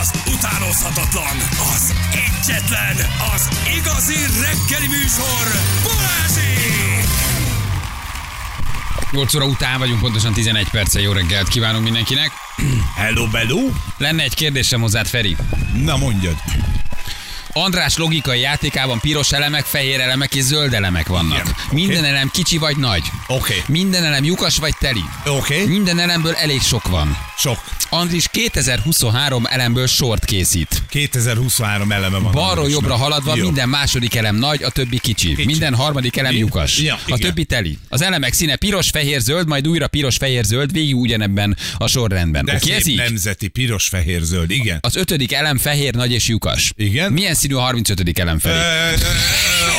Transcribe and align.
az 0.00 0.10
utánozhatatlan, 0.34 1.36
az 1.74 1.94
egyetlen, 2.12 2.96
az 3.34 3.48
igazi 3.76 4.18
reggeli 4.40 4.86
műsor, 4.86 5.46
Balázsék! 5.82 7.08
8 9.10 9.34
óra 9.34 9.44
után 9.44 9.78
vagyunk, 9.78 10.00
pontosan 10.00 10.32
11 10.32 10.68
perce. 10.70 11.00
Jó 11.00 11.12
reggelt 11.12 11.48
kívánunk 11.48 11.84
mindenkinek. 11.84 12.30
Hello, 12.94 13.26
bello? 13.26 13.58
Lenne 13.96 14.22
egy 14.22 14.34
kérdésem 14.34 14.80
hozzád, 14.80 15.06
Feri. 15.06 15.36
Na 15.74 15.96
mondjad. 15.96 16.36
András 17.62 17.96
logikai 17.96 18.40
játékában 18.40 19.00
piros 19.00 19.32
elemek, 19.32 19.64
fehér 19.64 20.00
elemek 20.00 20.34
és 20.34 20.42
zöld 20.42 20.74
elemek 20.74 21.06
vannak. 21.06 21.42
Igen. 21.42 21.54
Minden 21.70 22.04
elem 22.04 22.30
kicsi 22.32 22.58
vagy 22.58 22.76
nagy. 22.76 23.02
Oké. 23.26 23.62
Minden 23.66 24.04
elem 24.04 24.24
lyukas 24.24 24.56
vagy 24.56 24.74
teli. 24.78 25.04
Oké. 25.26 25.64
Minden 25.66 25.98
elemből 25.98 26.34
elég 26.34 26.60
sok 26.60 26.88
van. 26.88 27.16
Sok. 27.38 27.64
Andris 27.90 28.28
2023 28.30 29.46
elemből 29.46 29.86
sort 29.86 30.24
készít. 30.24 30.82
2023 30.88 31.92
eleme 31.92 32.18
van. 32.18 32.32
Balról 32.32 32.70
jobbra 32.70 32.96
haladva 32.96 33.36
Jó. 33.36 33.44
minden 33.44 33.68
második 33.68 34.14
elem 34.14 34.36
nagy, 34.36 34.62
a 34.62 34.70
többi 34.70 34.98
kicsi. 34.98 35.42
Minden 35.44 35.74
harmadik 35.74 36.16
elem 36.16 36.32
Igen. 36.32 36.44
lyukas. 36.44 36.78
Ja, 36.78 36.94
a 36.94 36.98
igen. 37.06 37.20
többi 37.20 37.44
teli. 37.44 37.78
Az 37.88 38.02
elemek 38.02 38.32
színe 38.32 38.56
piros, 38.56 38.90
fehér, 38.90 39.20
zöld, 39.20 39.46
majd 39.48 39.68
újra 39.68 39.88
piros, 39.88 40.16
fehér, 40.16 40.44
zöld, 40.44 40.72
végig 40.72 40.96
ugyanebben 40.96 41.56
a 41.76 41.86
sorrendben. 41.86 42.44
De 42.44 42.54
Oké, 42.54 42.72
ez 42.72 42.86
így? 42.86 42.96
nemzeti, 42.96 43.48
piros, 43.48 43.88
fehér, 43.88 44.20
zöld. 44.22 44.50
Igen. 44.50 44.78
Az 44.80 44.96
ötödik 44.96 45.32
elem 45.32 45.58
fehér, 45.58 45.94
nagy 45.94 46.12
és 46.12 46.28
lyukas. 46.28 46.72
Igen. 46.76 47.12
Milyen 47.12 47.34
színű 47.48 47.60
a 47.60 47.64
35. 47.64 48.18
elem 48.18 48.38
felé? 48.38 48.94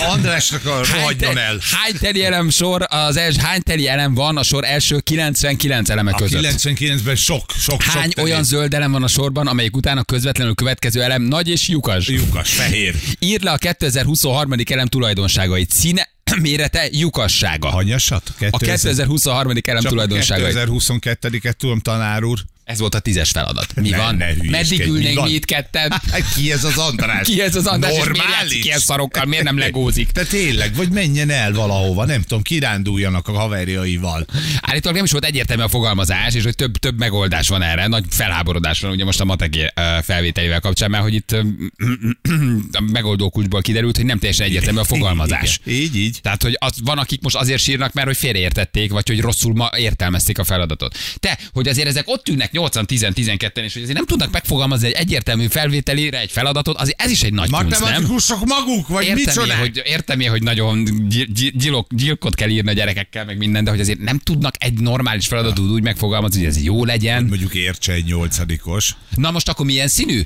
Andrásnak 0.08 0.66
a 0.66 0.82
rohadjon 0.94 1.38
el. 1.38 1.58
hány 1.72 1.94
teli 2.00 2.24
elem 2.26 2.50
sor, 2.50 2.86
az 2.90 3.18
els, 3.18 3.36
hány 3.36 3.62
teli 3.62 3.88
elem 3.88 4.14
van 4.14 4.38
a 4.38 4.44
sor 4.44 4.66
első 4.66 5.00
99 5.00 5.90
eleme 5.90 6.12
A 6.12 6.16
között? 6.16 6.42
99-ben 6.42 7.16
sok, 7.16 7.52
sok, 7.60 7.82
Hány 7.84 8.10
sok 8.16 8.24
olyan 8.24 8.44
zöld 8.44 8.74
elem 8.74 8.92
van 8.92 9.04
a 9.04 9.08
sorban, 9.08 9.48
amelyik 9.48 9.76
után 9.76 9.98
a 9.98 10.04
közvetlenül 10.04 10.56
következő 10.56 11.02
elem 11.04 11.22
nagy 11.22 11.48
és 11.50 11.68
lyukas? 11.68 12.08
lyukas, 12.08 12.50
fehér. 12.54 12.96
Írd 13.20 13.44
le 13.44 13.52
a 13.52 13.58
2023. 13.58 14.52
elem 14.66 14.88
tulajdonságait. 14.88 15.72
Színe, 15.72 16.10
mérete, 16.42 16.88
lyukassága. 16.92 17.70
Hanyasat? 17.70 18.34
A 18.50 18.58
2023. 18.58 19.52
elem 19.64 19.82
Csak 19.82 19.86
a 19.86 19.94
tulajdonságait. 19.94 20.56
2022-et 20.68 21.52
tudom, 21.54 21.80
tanár 21.80 22.24
úr. 22.24 22.40
Ez 22.64 22.80
volt 22.80 22.96
a 22.96 23.00
tízes 23.00 23.30
feladat. 23.30 23.68
Mi 23.76 23.90
Ne- 23.90 23.98
van? 23.98 24.16
ne 24.16 24.26
Meddig 24.50 24.80
mi 24.80 24.86
ülnénk 24.86 25.16
van? 25.18 25.28
mi 25.28 25.34
itt 25.34 25.46
ketten? 25.46 26.02
Ki 26.36 26.52
ez 26.52 26.64
az 26.64 26.78
András? 26.78 27.28
Ki 27.28 27.42
ez 27.42 27.56
az 27.56 27.66
András, 27.66 27.92
és 27.92 27.98
miért 27.98 28.18
Normális. 28.18 28.64
ilyen 28.66 28.80
szarokkal? 28.80 29.26
Miért 29.26 29.44
nem 29.44 29.58
legózik? 29.90 30.12
De 30.12 30.24
tényleg, 30.24 30.76
vagy 30.76 30.92
menjen 30.92 31.30
el 31.30 31.54
valahova, 31.54 32.06
nem 32.06 32.22
tudom, 32.22 32.42
kiránduljanak 32.42 33.28
a 33.28 33.32
haverjaival. 33.32 34.26
Állítólag 34.62 34.96
nem 34.96 35.06
is 35.06 35.12
volt 35.12 35.26
egyértelmű 35.26 35.64
a 35.64 35.68
fogalmazás, 35.68 36.34
és 36.34 36.44
hogy 36.44 36.56
több, 36.56 36.78
több 36.78 36.98
megoldás 36.98 37.48
van 37.48 37.62
erre. 37.62 37.88
Nagy 37.88 38.04
felháborodás 38.10 38.80
van 38.80 38.92
ugye 38.92 39.04
most 39.04 39.20
a 39.20 39.26
matek 39.26 39.72
ö, 39.76 39.82
felvételével 40.04 40.60
kapcsán, 40.60 40.90
mert 40.90 41.04
hogy 41.04 41.14
itt 41.14 41.32
ö, 41.32 41.42
a 42.72 42.82
megoldó 42.92 43.30
kulcsból 43.30 43.62
kiderült, 43.62 43.96
hogy 43.96 44.06
nem 44.06 44.20
teljesen 44.20 44.46
egyértelmű 44.46 44.80
a 44.80 44.84
fogalmazás. 44.84 45.60
Igen. 45.66 45.80
Így, 45.80 45.96
így. 45.96 46.20
Tehát, 46.22 46.44
hogy 46.44 46.56
az, 46.60 46.74
van, 46.84 46.98
akik 46.98 47.22
most 47.22 47.36
azért 47.36 47.62
sírnak, 47.62 47.94
mert 47.94 48.08
hogy 48.08 48.18
félreértették, 48.18 48.92
vagy 48.92 49.08
hogy 49.08 49.22
rosszul 49.22 49.54
ma 49.54 49.70
értelmezték 49.78 50.38
a 50.38 50.44
feladatot. 50.44 50.98
Te, 51.20 51.40
hogy 51.54 51.68
azért 51.68 51.88
ezek 51.88 52.08
ott 52.08 52.28
ülnek 52.28 52.52
8 52.52 52.86
10 52.86 53.08
12 53.14 53.62
és 53.62 53.74
hogy 53.74 53.82
azért 53.82 53.98
nem 53.98 54.06
tudnak 54.06 54.32
megfogalmazni 54.32 54.88
egy 54.88 54.94
egyértelmű 54.94 55.48
felvételére 55.48 56.20
egy 56.20 56.32
feladatot, 56.32 56.78
azért 56.78 57.02
ez 57.02 57.12
is 57.12 57.24
egy 57.24 57.34
nagy 57.34 57.50
kunst, 57.50 57.70
nem? 57.70 57.80
Matematikusok 57.80 58.46
maguk, 58.46 58.88
vagy 58.88 59.04
Értem 59.04 59.18
én, 59.18 59.26
micsoda? 59.26 59.56
hogy, 59.56 59.79
értem 59.86 60.20
én, 60.20 60.30
hogy 60.30 60.44
nagyon 60.44 60.84
gy- 60.84 61.32
gy- 61.34 61.58
gyilok, 61.58 61.94
gyilkot 61.94 62.36
kell 62.36 62.50
írni 62.50 62.70
a 62.70 62.74
gyerekekkel, 62.74 63.26
meg 63.26 63.38
minden, 63.38 63.64
de 63.64 63.70
hogy 63.70 63.80
azért 63.80 64.00
nem 64.00 64.20
tudnak 64.20 64.56
egy 64.64 64.80
normális 64.80 65.28
feladatot 65.28 65.70
úgy 65.70 65.84
megfogalmazni, 65.84 66.38
hogy 66.38 66.48
ez 66.48 66.64
jó 66.64 66.86
legyen. 66.86 67.26
Mondjuk 67.26 67.54
értse 67.54 67.94
egy 67.94 68.06
nyolcadikos. 68.06 68.96
Na 69.16 69.32
most 69.32 69.50
akkor 69.50 69.66
milyen 69.66 69.88
színű? 69.88 70.22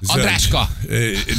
Zöld. 0.00 0.18
Andráska, 0.18 0.68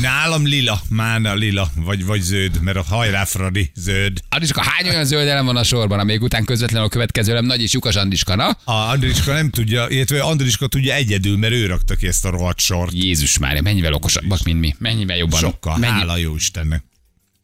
Nálam 0.02 0.45
lila, 0.45 0.82
mána 0.90 1.34
lila, 1.36 1.72
vagy, 1.76 2.06
vagy 2.06 2.22
zöld, 2.22 2.62
mert 2.62 2.78
a 2.78 2.84
hajrá 2.84 3.26
Fradi 3.26 3.72
zöld. 3.76 4.20
Andriska, 4.30 4.62
hány 4.62 4.89
olyan 4.89 5.06
zöld 5.06 5.27
elem 5.27 5.45
van 5.45 5.58
a 5.58 5.64
sorban, 5.64 6.00
amelyik 6.00 6.22
után 6.22 6.45
közvetlenül 6.45 6.88
a 6.88 6.89
következő 6.89 7.32
elem 7.32 7.45
nagy 7.45 7.61
és 7.61 7.72
lyukas 7.72 7.95
Andriska, 7.95 8.36
na? 8.36 8.48
A 8.64 8.72
Andriska 8.72 9.33
nem 9.33 9.50
tudja, 9.50 9.88
illetve 9.89 10.22
Andriska 10.22 10.67
tudja 10.67 10.94
egyedül, 10.94 11.38
mert 11.38 11.54
ő 11.54 11.66
rakta 11.66 11.95
ki 11.95 12.08
ezt 12.08 12.26
a 12.26 12.30
rohadt 12.30 12.60
sort. 12.60 12.94
Jézus 12.94 13.38
már, 13.38 13.61
mennyivel 13.61 13.94
okosabbak, 13.94 14.44
mint 14.44 14.60
mi, 14.60 14.76
mennyivel 14.80 15.17
jobban, 15.17 15.39
Sokkal, 15.39 15.77
mennyi, 15.77 15.92
hála 15.94 16.17
jó 16.17 16.36
Istennek. 16.36 16.83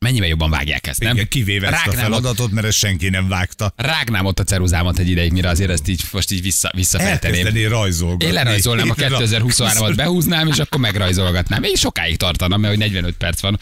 Mennyivel 0.03 0.27
jobban 0.27 0.49
vágják 0.49 0.87
ezt, 0.87 0.99
nem? 0.99 1.13
Igen, 1.13 1.27
kivéve 1.27 1.67
ezt 1.67 1.85
a 1.85 1.85
Rágnám 1.85 2.03
feladatot, 2.03 2.51
mert 2.51 2.67
ezt 2.67 2.77
senki 2.77 3.09
nem 3.09 3.27
vágta. 3.27 3.73
Rágnám 3.75 4.25
ott 4.25 4.39
a 4.39 4.43
ceruzámat 4.43 4.97
egy 4.97 5.09
ideig, 5.09 5.31
mire 5.31 5.49
azért 5.49 5.69
ezt 5.69 5.87
így, 5.87 6.01
most 6.11 6.31
így 6.31 6.41
vissza, 6.41 6.71
visszafejteném. 6.75 7.37
Elkezdené 7.37 7.65
rajzolgatni. 7.65 8.25
Én 8.25 8.33
lerajzolnám 8.33 8.89
a 8.89 8.93
2023-at, 8.93 9.93
behúznám, 10.03 10.47
és 10.47 10.57
akkor 10.57 10.79
megrajzolgatnám. 10.79 11.61
Még 11.61 11.77
sokáig 11.77 12.17
tartana, 12.17 12.57
mert 12.57 12.73
hogy 12.73 12.83
45 12.83 13.15
perc 13.15 13.41
van. 13.41 13.59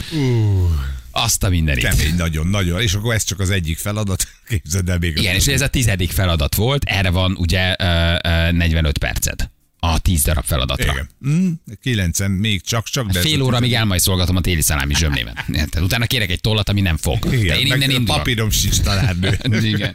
Azt 1.10 1.44
a 1.44 1.48
mindenit. 1.48 1.84
Kemény, 1.84 2.14
nagyon, 2.16 2.46
nagyon. 2.46 2.80
És 2.80 2.94
akkor 2.94 3.14
ez 3.14 3.24
csak 3.24 3.40
az 3.40 3.50
egyik 3.50 3.78
feladat. 3.78 4.28
Képzeld 4.48 4.88
el 4.88 4.98
még. 4.98 5.18
Igen, 5.18 5.34
és 5.34 5.46
ez 5.46 5.60
a 5.60 5.68
tizedik 5.68 6.10
feladat 6.10 6.54
volt, 6.54 6.84
erre 6.84 7.10
van 7.10 7.36
ugye 7.38 7.74
ö, 7.78 8.14
ö, 8.22 8.52
45 8.52 8.98
perced. 8.98 9.50
A 9.84 9.98
10 9.98 10.22
darab 10.22 10.44
feladatra. 10.44 10.92
Igen. 10.92 11.08
Mm, 11.28 11.52
kilencen 11.80 12.30
még 12.30 12.62
csak-csak, 12.62 13.10
de... 13.10 13.20
Fél 13.20 13.42
óra, 13.42 13.56
amíg 13.56 13.72
elmajszolgatom 13.72 14.36
a 14.36 14.40
téli 14.40 14.60
szalámi 14.60 14.94
zsömlémet. 14.94 15.44
Utána 15.80 16.06
kérek 16.06 16.30
egy 16.30 16.40
tollat, 16.40 16.68
ami 16.68 16.80
nem 16.80 16.96
fog. 16.96 17.18
De 17.18 17.36
Igen, 17.36 17.58
én 17.58 17.66
meg 17.66 17.76
innen 17.76 17.90
a 17.90 17.92
indulok. 17.92 18.16
papírom 18.16 18.50
sincs 18.50 18.80
tanárnő. 18.80 19.38
Igen. 19.74 19.94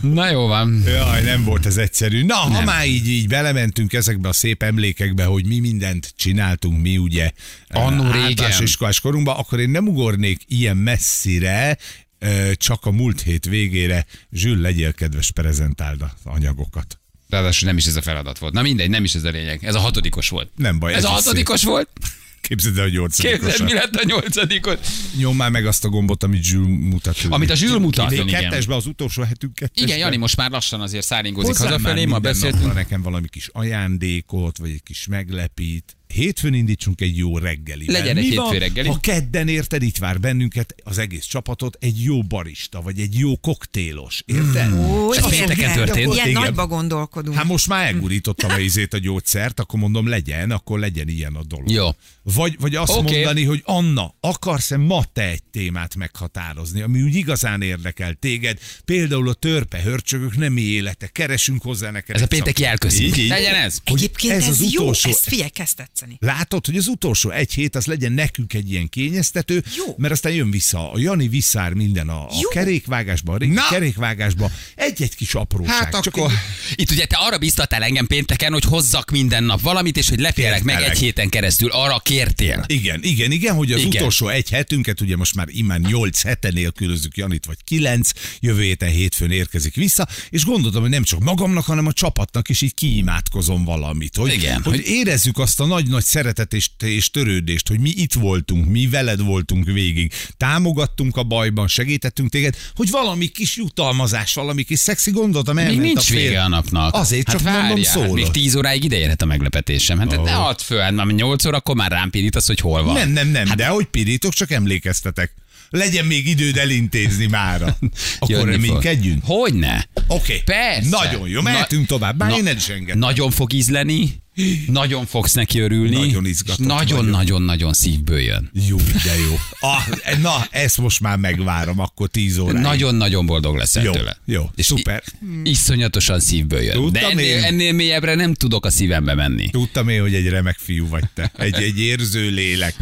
Na 0.00 0.30
jó 0.30 0.46
van. 0.46 0.82
Jaj, 0.86 1.22
nem 1.22 1.44
volt 1.44 1.66
ez 1.66 1.76
egyszerű. 1.76 2.24
Na, 2.24 2.34
ha 2.34 2.64
már 2.64 2.86
így, 2.86 3.08
így 3.08 3.28
belementünk 3.28 3.92
ezekbe 3.92 4.28
a 4.28 4.32
szép 4.32 4.62
emlékekbe, 4.62 5.24
hogy 5.24 5.46
mi 5.46 5.58
mindent 5.58 6.12
csináltunk 6.16 6.82
mi 6.82 6.98
ugye 6.98 7.30
Annó 7.68 8.04
eh, 8.04 8.26
régen. 8.26 8.62
iskolás 8.62 9.00
korunkban, 9.00 9.36
akkor 9.36 9.60
én 9.60 9.70
nem 9.70 9.88
ugornék 9.88 10.40
ilyen 10.46 10.76
messzire, 10.76 11.78
eh, 12.18 12.50
csak 12.54 12.86
a 12.86 12.90
múlt 12.90 13.22
hét 13.22 13.44
végére. 13.44 14.06
Zsül, 14.32 14.60
legyél 14.60 14.92
kedves, 14.92 15.30
prezentáld 15.30 16.02
az 16.02 16.10
anyagokat. 16.24 16.98
Ráadásul 17.28 17.68
nem 17.68 17.76
is 17.76 17.86
ez 17.86 17.96
a 17.96 18.02
feladat 18.02 18.38
volt. 18.38 18.52
Na 18.52 18.62
mindegy, 18.62 18.90
nem 18.90 19.04
is 19.04 19.14
ez 19.14 19.24
a 19.24 19.30
lényeg. 19.30 19.64
Ez 19.64 19.74
a 19.74 19.78
hatodikos 19.78 20.28
volt. 20.28 20.50
Nem 20.56 20.78
baj, 20.78 20.92
Ez 20.92 20.98
ez 20.98 21.04
a 21.04 21.08
hatodikos 21.08 21.62
volt? 21.64 21.88
Képzeld 22.40 22.78
el, 22.78 22.82
hogy 22.90 23.10
Képzeld, 23.16 23.42
mi 23.42 23.72
nyolcadikos. 23.72 23.72
lett 23.72 23.94
a 23.94 24.04
nyolcadikos? 24.06 24.78
Nyom 25.16 25.36
már 25.36 25.50
meg 25.50 25.66
azt 25.66 25.84
a 25.84 25.88
gombot, 25.88 26.22
amit 26.22 26.44
Zsül 26.44 26.66
mutat. 26.66 27.18
Amit 27.28 27.50
a 27.50 27.54
Zsül 27.54 27.78
mutat, 27.78 28.10
Még 28.10 28.24
kettesbe, 28.24 28.74
az 28.74 28.86
utolsó 28.86 29.22
hetünk 29.22 29.54
kettesbe. 29.54 29.86
Igen, 29.86 29.98
Jani 29.98 30.16
most 30.16 30.36
már 30.36 30.50
lassan 30.50 30.80
azért 30.80 31.04
száringozik 31.04 31.56
hazafelé, 31.56 32.04
ma 32.04 32.18
beszéltünk. 32.18 32.74
nekem 32.74 33.02
valami 33.02 33.28
kis 33.28 33.48
ajándékot, 33.52 34.58
vagy 34.58 34.70
egy 34.70 34.82
kis 34.82 35.06
meglepít. 35.06 35.96
Hétfőn 36.14 36.54
indítsunk 36.54 37.00
egy 37.00 37.16
jó 37.16 37.38
reggeli. 37.38 37.90
Legyen 37.90 38.16
egy 38.16 38.24
hétfő 38.24 38.58
reggeli. 38.58 38.88
Ha 38.88 38.98
kedden 39.00 39.48
érted, 39.48 39.82
itt 39.82 39.96
vár 39.96 40.20
bennünket, 40.20 40.74
az 40.84 40.98
egész 40.98 41.24
csapatot, 41.24 41.76
egy 41.80 42.02
jó 42.02 42.22
barista, 42.22 42.82
vagy 42.82 43.00
egy 43.00 43.18
jó 43.18 43.36
koktélos. 43.36 44.22
Érted? 44.26 44.72
Ó, 44.72 45.12
Ez 45.12 45.28
pénteken 45.28 45.72
történt? 45.72 46.14
Ilyen 46.14 46.28
Igen. 46.28 46.42
nagyba 46.42 46.66
gondolkodunk. 46.66 47.36
Hát 47.36 47.44
most 47.46 47.66
már 47.68 47.86
elgurítottam 47.86 48.50
a 48.50 48.58
izét 48.58 48.94
a 48.94 48.98
gyógyszert, 48.98 49.60
akkor 49.60 49.80
mondom, 49.80 50.08
legyen, 50.08 50.50
akkor 50.50 50.78
legyen 50.78 51.08
ilyen 51.08 51.34
a 51.34 51.42
dolog. 51.44 51.70
Jó. 51.70 51.88
Vagy, 52.22 52.56
vagy 52.60 52.74
azt 52.74 52.96
Oké. 52.96 53.14
mondani, 53.14 53.44
hogy 53.44 53.62
Anna, 53.64 54.14
akarsz-e 54.20 54.76
ma 54.76 55.04
te 55.12 55.28
egy 55.28 55.42
témát 55.42 55.94
meghatározni, 55.94 56.80
ami 56.80 57.02
úgy 57.02 57.14
igazán 57.14 57.62
érdekel 57.62 58.14
téged? 58.14 58.58
Például 58.84 59.28
a 59.28 59.34
törpe 59.34 59.80
hörcsögök 59.82 60.36
nem 60.36 60.56
élete, 60.56 61.06
keresünk 61.06 61.62
hozzá 61.62 61.90
neked. 61.90 62.16
Ez 62.16 62.22
a 62.22 62.26
pénteki 62.26 62.62
szakmát. 62.62 62.70
elköszön. 62.84 63.04
Így, 63.04 63.18
így. 63.18 63.28
Legyen 63.28 63.54
ez. 63.54 63.78
Egyébként 63.84 64.32
ez 64.32 64.42
ez, 64.42 64.48
az 64.48 64.72
jó, 64.72 64.80
utolsó- 64.82 65.10
ezt 65.10 65.28
figyelj, 65.28 65.48
tetszeni. 65.98 66.16
Látod, 66.20 66.66
hogy 66.66 66.76
az 66.76 66.86
utolsó 66.86 67.30
egy 67.30 67.52
hét 67.52 67.76
az 67.76 67.86
legyen 67.86 68.12
nekünk 68.12 68.54
egy 68.54 68.70
ilyen 68.70 68.88
kényeztető, 68.88 69.64
Jó. 69.76 69.94
mert 69.96 70.12
aztán 70.12 70.32
jön 70.32 70.50
vissza, 70.50 70.92
a 70.92 70.98
Jani 70.98 71.28
visszár 71.28 71.72
minden 71.72 72.08
a, 72.08 72.22
a 72.24 72.28
Jó. 72.42 72.48
kerékvágásba, 72.48 73.32
a 73.32 73.36
régi 73.36 73.52
Na. 73.52 73.66
kerékvágásba, 73.70 74.50
egy-egy 74.74 75.16
kis 75.16 75.34
apróság. 75.34 75.74
Hát 75.74 76.02
Csak 76.02 76.16
akkor... 76.16 76.30
egy- 76.30 76.80
Itt 76.80 76.90
ugye 76.90 77.06
te 77.06 77.16
arra 77.16 77.38
biztattál 77.38 77.82
engem 77.82 78.06
pénteken, 78.06 78.52
hogy 78.52 78.64
hozzak 78.64 79.10
minden 79.10 79.44
nap 79.44 79.60
valamit, 79.60 79.96
és 79.96 80.08
hogy 80.08 80.20
lepjelek 80.20 80.62
meg 80.62 80.82
egy 80.82 80.98
héten 80.98 81.28
keresztül. 81.28 81.70
Arra 81.70 81.98
kértél. 81.98 82.64
Igen, 82.66 83.00
igen, 83.02 83.30
igen, 83.32 83.54
hogy 83.54 83.72
az 83.72 83.80
Igen. 83.80 83.90
utolsó 83.90 84.28
egy 84.28 84.50
hetünket, 84.50 85.00
ugye 85.00 85.16
most 85.16 85.34
már 85.34 85.46
imán 85.50 85.80
8 85.80 86.22
hete 86.22 86.50
nélkülözünk 86.50 87.16
Janit, 87.16 87.46
vagy 87.46 87.56
9, 87.64 88.10
jövő 88.40 88.62
héten 88.62 88.88
hétfőn 88.88 89.30
érkezik 89.30 89.74
vissza, 89.74 90.08
és 90.30 90.44
gondoltam, 90.44 90.80
hogy 90.80 90.90
nem 90.90 91.02
csak 91.02 91.20
magamnak, 91.20 91.64
hanem 91.64 91.86
a 91.86 91.92
csapatnak 91.92 92.48
is 92.48 92.60
így 92.62 92.74
kiimádkozom 92.74 93.64
valamit, 93.64 94.16
hogy, 94.16 94.32
Igen, 94.32 94.62
hogy, 94.62 94.82
érezzük 94.86 95.38
azt 95.38 95.60
a 95.60 95.66
nagy-nagy 95.88 96.04
szeretet 96.04 96.52
és, 96.52 96.70
és 96.78 97.10
törődést, 97.10 97.68
hogy 97.68 97.80
mi 97.80 97.90
itt 97.90 98.12
voltunk, 98.12 98.68
mi 98.68 98.86
veled 98.86 99.20
voltunk 99.20 99.64
végig, 99.64 100.12
támogattunk 100.36 101.16
a 101.16 101.22
bajban, 101.22 101.68
segítettünk 101.68 102.30
téged, 102.30 102.56
hogy 102.74 102.90
valami 102.90 103.26
kis 103.26 103.56
jutalmazás, 103.56 104.34
valami 104.34 104.62
kis 104.62 104.78
szexi 104.78 105.10
gondolatom 105.10 105.54
Még 105.54 105.64
elment 105.64 105.82
a 105.82 105.86
nincs 105.86 106.02
fél. 106.02 106.18
vége 106.18 106.42
a 106.42 106.48
napnak. 106.48 106.94
Azért 106.94 107.26
csak 107.26 107.40
hát 107.40 107.52
mondom, 107.52 107.68
várjál, 107.68 107.92
szólok. 107.92 108.14
Még 108.14 108.30
10 108.30 108.56
óráig 108.56 108.84
ide 108.84 108.96
érhet 108.96 109.22
a 109.22 109.26
meglepetésem. 109.26 109.98
Hát 109.98 110.16
oh. 110.16 110.24
ne 110.24 110.36
add 110.36 110.58
föl, 110.58 110.80
hát 110.80 110.92
már 110.92 111.06
8 111.06 111.44
óra, 111.44 111.56
akkor 111.56 111.74
már 111.74 111.90
rám 111.90 112.10
pirítasz, 112.10 112.46
hogy 112.46 112.60
hol 112.60 112.82
van. 112.82 112.94
Nem, 112.94 113.10
nem, 113.10 113.28
nem, 113.28 113.46
hát, 113.46 113.56
de 113.56 113.66
hogy 113.66 113.84
pirítok, 113.86 114.32
csak 114.32 114.50
emlékeztetek. 114.50 115.34
Legyen 115.70 116.04
még 116.04 116.26
időd 116.26 116.56
elintézni 116.56 117.26
mára. 117.26 117.76
Akkor 118.18 118.48
reménykedjünk. 118.48 119.22
Hogyne? 119.24 119.88
Oké. 120.06 120.42
Persze. 120.44 120.88
Nagyon 120.88 121.28
jó, 121.28 121.40
mehetünk 121.40 121.86
tovább. 121.86 122.16
Bár 122.16 122.30
én 122.30 122.46
el 122.46 122.56
is 122.56 122.68
engedem. 122.68 122.98
Nagyon 122.98 123.30
fog 123.30 123.52
ízleni, 123.52 124.22
Nagyon 124.66 125.06
fogsz 125.06 125.32
neki 125.32 125.60
örülni. 125.60 125.96
Nagyon 125.96 126.26
izgatott 126.26 126.66
Nagyon-nagyon-nagyon 126.66 127.72
szívből 127.72 128.20
jön. 128.20 128.50
Jó, 128.68 128.76
de 128.76 129.18
jó. 129.28 129.34
Ah, 129.60 129.86
na, 130.22 130.46
ezt 130.50 130.78
most 130.78 131.00
már 131.00 131.16
megvárom, 131.16 131.80
akkor 131.80 132.08
10 132.08 132.38
óra. 132.38 132.58
Nagyon-nagyon 132.60 133.26
boldog 133.26 133.56
leszel 133.56 133.82
Jó, 133.84 133.92
tőle. 133.92 134.16
jó, 134.24 134.50
És 134.54 134.64
szuper. 134.64 135.02
iszonyatosan 135.44 136.20
szívből 136.20 136.60
jön. 136.60 136.74
Tudtam 136.74 136.92
De 136.92 137.08
ennél, 137.08 137.36
én. 137.36 137.42
ennél 137.42 137.72
mélyebbre 137.72 138.14
nem 138.14 138.34
tudok 138.34 138.64
a 138.66 138.70
szívembe 138.70 139.14
menni. 139.14 139.50
Tudtam 139.50 139.88
én, 139.88 140.00
hogy 140.00 140.14
egy 140.14 140.28
remek 140.28 140.56
fiú 140.58 140.88
vagy 140.88 141.04
te. 141.14 141.32
Egy, 141.36 141.54
egy 141.54 141.80
érző 141.80 142.30
lélek. 142.30 142.74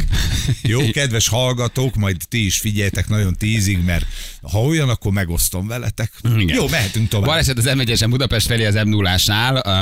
Jó, 0.63 0.91
kedves 0.91 1.29
hallgatók, 1.29 1.95
majd 1.95 2.17
ti 2.29 2.45
is 2.45 2.59
figyeljetek 2.59 3.09
nagyon 3.09 3.35
tízig, 3.39 3.79
mert 3.85 4.07
ha 4.43 4.63
olyan, 4.63 4.89
akkor 4.89 5.13
megosztom 5.13 5.67
veletek. 5.67 6.13
Igen. 6.39 6.57
Jó, 6.57 6.69
mehetünk 6.69 7.09
tovább. 7.09 7.27
Baleset 7.27 7.59
az 7.59 7.65
M1-esen 7.69 8.07
Budapest 8.11 8.47
felé 8.47 8.65
az 8.65 8.75
m 8.75 8.89
0 8.89 9.15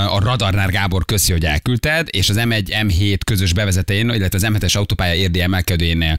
a 0.09 0.19
Radarnár 0.19 0.71
Gábor 0.71 1.05
köszi, 1.05 1.33
hogy 1.33 1.45
elküldted, 1.65 2.09
és 2.11 2.29
az 2.29 2.37
M1 2.39 2.69
M7 2.69 3.19
közös 3.27 3.53
bevezetőjén, 3.53 4.09
illetve 4.09 4.39
az 4.47 4.55
M7-es 4.55 4.77
autópálya 4.77 5.15
érdi 5.15 5.41
emelkedőjénél 5.41 6.19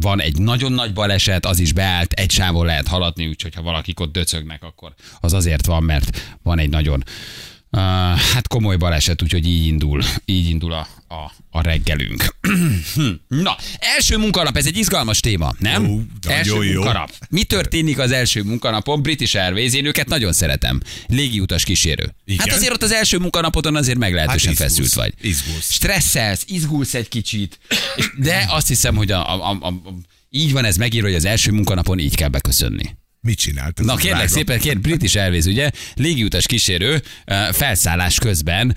van 0.00 0.20
egy 0.20 0.38
nagyon 0.38 0.72
nagy 0.72 0.92
baleset, 0.92 1.46
az 1.46 1.58
is 1.58 1.72
beállt, 1.72 2.12
egy 2.12 2.30
sávon 2.30 2.66
lehet 2.66 2.88
haladni, 2.88 3.26
úgyhogy 3.26 3.54
ha 3.54 3.62
valakik 3.62 4.00
ott 4.00 4.12
döcögnek, 4.12 4.62
akkor 4.62 4.94
az 5.20 5.32
azért 5.32 5.66
van, 5.66 5.82
mert 5.82 6.36
van 6.42 6.58
egy 6.58 6.68
nagyon 6.68 7.04
Uh, 7.72 7.80
hát 8.18 8.48
komoly 8.48 8.76
baleset, 8.76 9.22
úgyhogy 9.22 9.46
így 9.46 9.66
indul, 9.66 10.02
így 10.24 10.48
indul 10.48 10.72
a, 10.72 10.88
a, 11.08 11.32
a 11.50 11.62
reggelünk. 11.62 12.36
Na, 13.28 13.56
első 13.78 14.16
munkanap, 14.16 14.56
ez 14.56 14.66
egy 14.66 14.76
izgalmas 14.76 15.20
téma, 15.20 15.54
nem? 15.58 15.90
Ó, 15.90 16.00
első 16.28 16.64
jó. 16.64 16.72
munkanap. 16.72 17.10
Mi 17.28 17.42
történik 17.44 17.98
az 17.98 18.10
első 18.10 18.42
munkanapon? 18.42 19.02
British 19.02 19.36
Airways, 19.36 19.72
én 19.72 19.84
őket 19.84 20.08
nagyon 20.08 20.32
szeretem. 20.32 20.80
Légiutas 21.06 21.64
kísérő. 21.64 22.14
Igen? 22.24 22.46
Hát 22.48 22.56
azért 22.56 22.72
ott 22.72 22.82
az 22.82 22.92
első 22.92 23.18
munkanapodon 23.18 23.76
azért 23.76 23.98
meglehetősen 23.98 24.54
Hát 24.56 24.66
izgulsz, 24.68 24.92
feszült 24.92 24.94
vagy. 25.18 25.28
izgulsz. 25.28 25.72
Stresszelsz, 25.72 26.44
izgulsz 26.46 26.94
egy 26.94 27.08
kicsit, 27.08 27.58
de 28.16 28.46
azt 28.48 28.68
hiszem, 28.68 28.96
hogy 28.96 29.10
a, 29.10 29.34
a, 29.34 29.50
a, 29.50 29.66
a, 29.66 29.74
így 30.30 30.52
van 30.52 30.64
ez 30.64 30.76
megírva, 30.76 31.06
hogy 31.06 31.16
az 31.16 31.24
első 31.24 31.50
munkanapon 31.50 31.98
így 31.98 32.16
kell 32.16 32.28
beköszönni. 32.28 32.98
Mit 33.22 33.38
csinált? 33.38 33.80
Na 33.84 33.94
kérlek 33.96 34.16
drága? 34.18 34.32
szépen, 34.32 34.58
kér, 34.60 34.80
British 34.80 35.16
Airways, 35.18 35.44
ugye, 35.44 35.70
légiutas 35.94 36.46
kísérő, 36.46 37.02
felszállás 37.52 38.18
közben, 38.18 38.76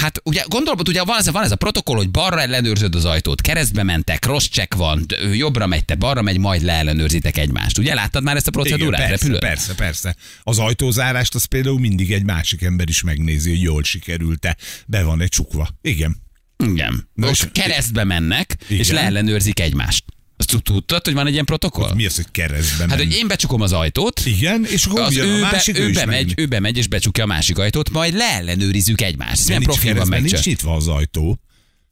hát 0.00 0.20
ugye 0.24 0.42
gondolom, 0.48 0.78
ugye 0.88 1.02
van 1.02 1.18
ez, 1.18 1.26
a- 1.26 1.32
van 1.32 1.42
ez 1.44 1.50
a 1.50 1.56
protokoll, 1.56 1.96
hogy 1.96 2.10
balra 2.10 2.40
ellenőrzöd 2.40 2.94
az 2.94 3.04
ajtót, 3.04 3.40
keresztbe 3.40 3.82
mentek, 3.82 4.24
rossz 4.24 4.46
check 4.48 4.74
van, 4.74 5.06
jobbra 5.32 5.66
megy, 5.66 5.84
te 5.84 5.94
balra 5.94 6.22
megy, 6.22 6.38
majd 6.38 6.62
leellenőrzitek 6.62 7.36
egymást. 7.36 7.78
Ugye 7.78 7.94
láttad 7.94 8.22
már 8.22 8.36
ezt 8.36 8.46
a 8.46 8.50
Igen, 8.50 8.62
procedúrát? 8.62 9.00
persze, 9.00 9.12
repülőn? 9.14 9.40
persze, 9.40 9.74
persze. 9.74 10.16
Az 10.42 10.58
ajtózárást 10.58 11.34
az 11.34 11.44
például 11.44 11.78
mindig 11.80 12.12
egy 12.12 12.24
másik 12.24 12.62
ember 12.62 12.88
is 12.88 13.02
megnézi, 13.02 13.50
hogy 13.50 13.62
jól 13.62 13.82
sikerült-e. 13.82 14.56
Be 14.86 15.02
van 15.02 15.20
egy 15.20 15.28
csukva. 15.28 15.68
Igen. 15.82 16.16
Igen. 16.64 17.08
Most 17.14 17.42
és- 17.44 17.62
keresztbe 17.62 18.04
mennek, 18.04 18.56
és 18.68 18.88
Igen. 18.88 18.94
leellenőrzik 19.02 19.60
egymást. 19.60 20.04
Azt 20.36 20.48
tud- 20.50 20.62
tudtad, 20.62 21.04
hogy 21.04 21.14
van 21.14 21.26
egy 21.26 21.32
ilyen 21.32 21.44
protokoll? 21.44 21.94
Mi 21.94 22.06
az, 22.06 22.16
hogy 22.16 22.26
keresztbe 22.30 22.86
Hát, 22.88 22.98
hogy 22.98 23.12
én 23.12 23.28
becsukom 23.28 23.60
az 23.60 23.72
ajtót, 23.72 24.20
Igen, 24.24 24.64
és 24.64 24.84
akkor 24.84 25.00
az 25.00 25.16
ő, 25.16 25.36
a 25.36 25.40
be, 25.40 25.50
másik 25.50 25.78
ő, 25.78 25.88
is 25.88 25.94
bemegy, 25.94 26.32
ő 26.36 26.46
bemegy 26.46 26.76
és 26.76 26.86
becsukja 26.88 27.24
a 27.24 27.26
másik 27.26 27.58
ajtót, 27.58 27.90
majd 27.90 28.14
leellenőrizzük 28.14 29.00
egymást. 29.00 29.40
Ez 29.40 29.46
milyen 29.46 29.62
profil 29.62 29.82
van 29.84 29.92
keresztben, 29.92 30.20
megcsinálva. 30.20 30.46
nincs 30.46 30.62
nyitva 30.62 30.76
az 30.76 30.88
ajtó. 30.88 31.38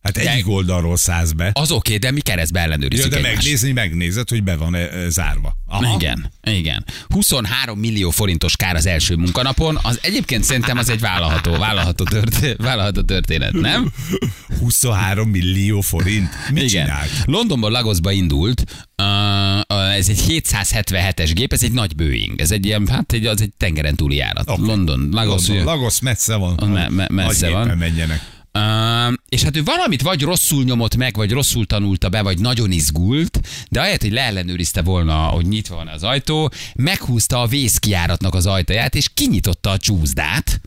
Hát 0.03 0.17
egyik 0.17 0.49
oldalról 0.49 0.97
száz 0.97 1.33
be. 1.33 1.51
Az 1.53 1.71
oké, 1.71 1.97
de 1.97 2.11
mi 2.11 2.21
keresztbe 2.21 2.59
Ja, 2.59 2.65
ellenőrizzük 2.65 3.11
de 3.11 3.17
egymást. 3.17 3.35
megnézni, 3.35 3.73
megnézed, 3.73 4.29
hogy 4.29 4.43
be 4.43 4.57
van 4.57 4.75
e, 4.75 5.09
zárva. 5.09 5.57
Aha. 5.67 5.95
Igen, 5.95 6.33
igen. 6.43 6.85
23 7.09 7.79
millió 7.79 8.11
forintos 8.11 8.57
kár 8.57 8.75
az 8.75 8.87
első 8.87 9.15
munkanapon, 9.17 9.79
az 9.83 9.99
egyébként 10.03 10.45
szerintem 10.45 10.79
az 10.79 10.89
egy 10.89 11.01
vállalható, 11.01 11.57
vállalható, 11.59 12.05
tört, 12.05 12.57
vállalható 12.57 13.01
történet, 13.03 13.53
nem? 13.53 13.93
23 14.59 15.29
millió 15.29 15.81
forint. 15.81 16.29
Mit 16.53 16.63
igen. 16.63 16.85
csinált? 16.85 17.11
Londonból 17.25 17.71
Lagosba 17.71 18.11
indult, 18.13 18.65
uh, 19.03 19.95
ez 19.97 20.09
egy 20.09 20.21
777-es 20.29 21.31
gép, 21.35 21.53
ez 21.53 21.63
egy 21.63 21.73
nagy 21.73 21.95
Boeing, 21.95 22.41
ez 22.41 22.51
egy 22.51 22.67
ilyen, 22.67 22.87
hát 22.89 23.13
egy, 23.13 23.27
az 23.27 23.41
egy 23.41 23.53
tengeren 23.57 23.97
túli 23.97 24.17
járat. 24.17 24.51
Oké. 24.51 24.63
London, 24.67 25.09
Lagos, 25.13 25.47
London, 25.47 25.65
Lagos 25.67 26.01
messze 26.01 26.35
van. 26.35 26.69
Me- 26.69 26.91
me- 26.91 27.09
messze 27.11 27.49
van. 27.51 27.69
menjenek. 27.69 28.39
És 29.29 29.43
hát 29.43 29.57
ő 29.57 29.63
valamit 29.63 30.03
vagy 30.03 30.23
rosszul 30.23 30.65
nyomott 30.65 30.97
meg, 30.97 31.17
vagy 31.17 31.31
rosszul 31.31 31.67
tanulta 31.67 32.09
be, 32.09 32.23
vagy 32.23 32.39
nagyon 32.39 32.71
izgult, 32.71 33.41
de 33.69 33.81
ahelyett, 33.81 34.01
hogy 34.01 34.13
leellenőrizte 34.13 34.83
volna, 34.83 35.15
hogy 35.15 35.47
nyitva 35.47 35.77
van 35.77 35.89
az 35.89 36.03
ajtó, 36.03 36.51
meghúzta 36.75 37.41
a 37.41 37.47
vészkiáratnak 37.47 38.35
az 38.35 38.47
ajtaját, 38.47 38.95
és 38.95 39.09
kinyitotta 39.15 39.71
a 39.71 39.79
csúszdát, 39.79 40.61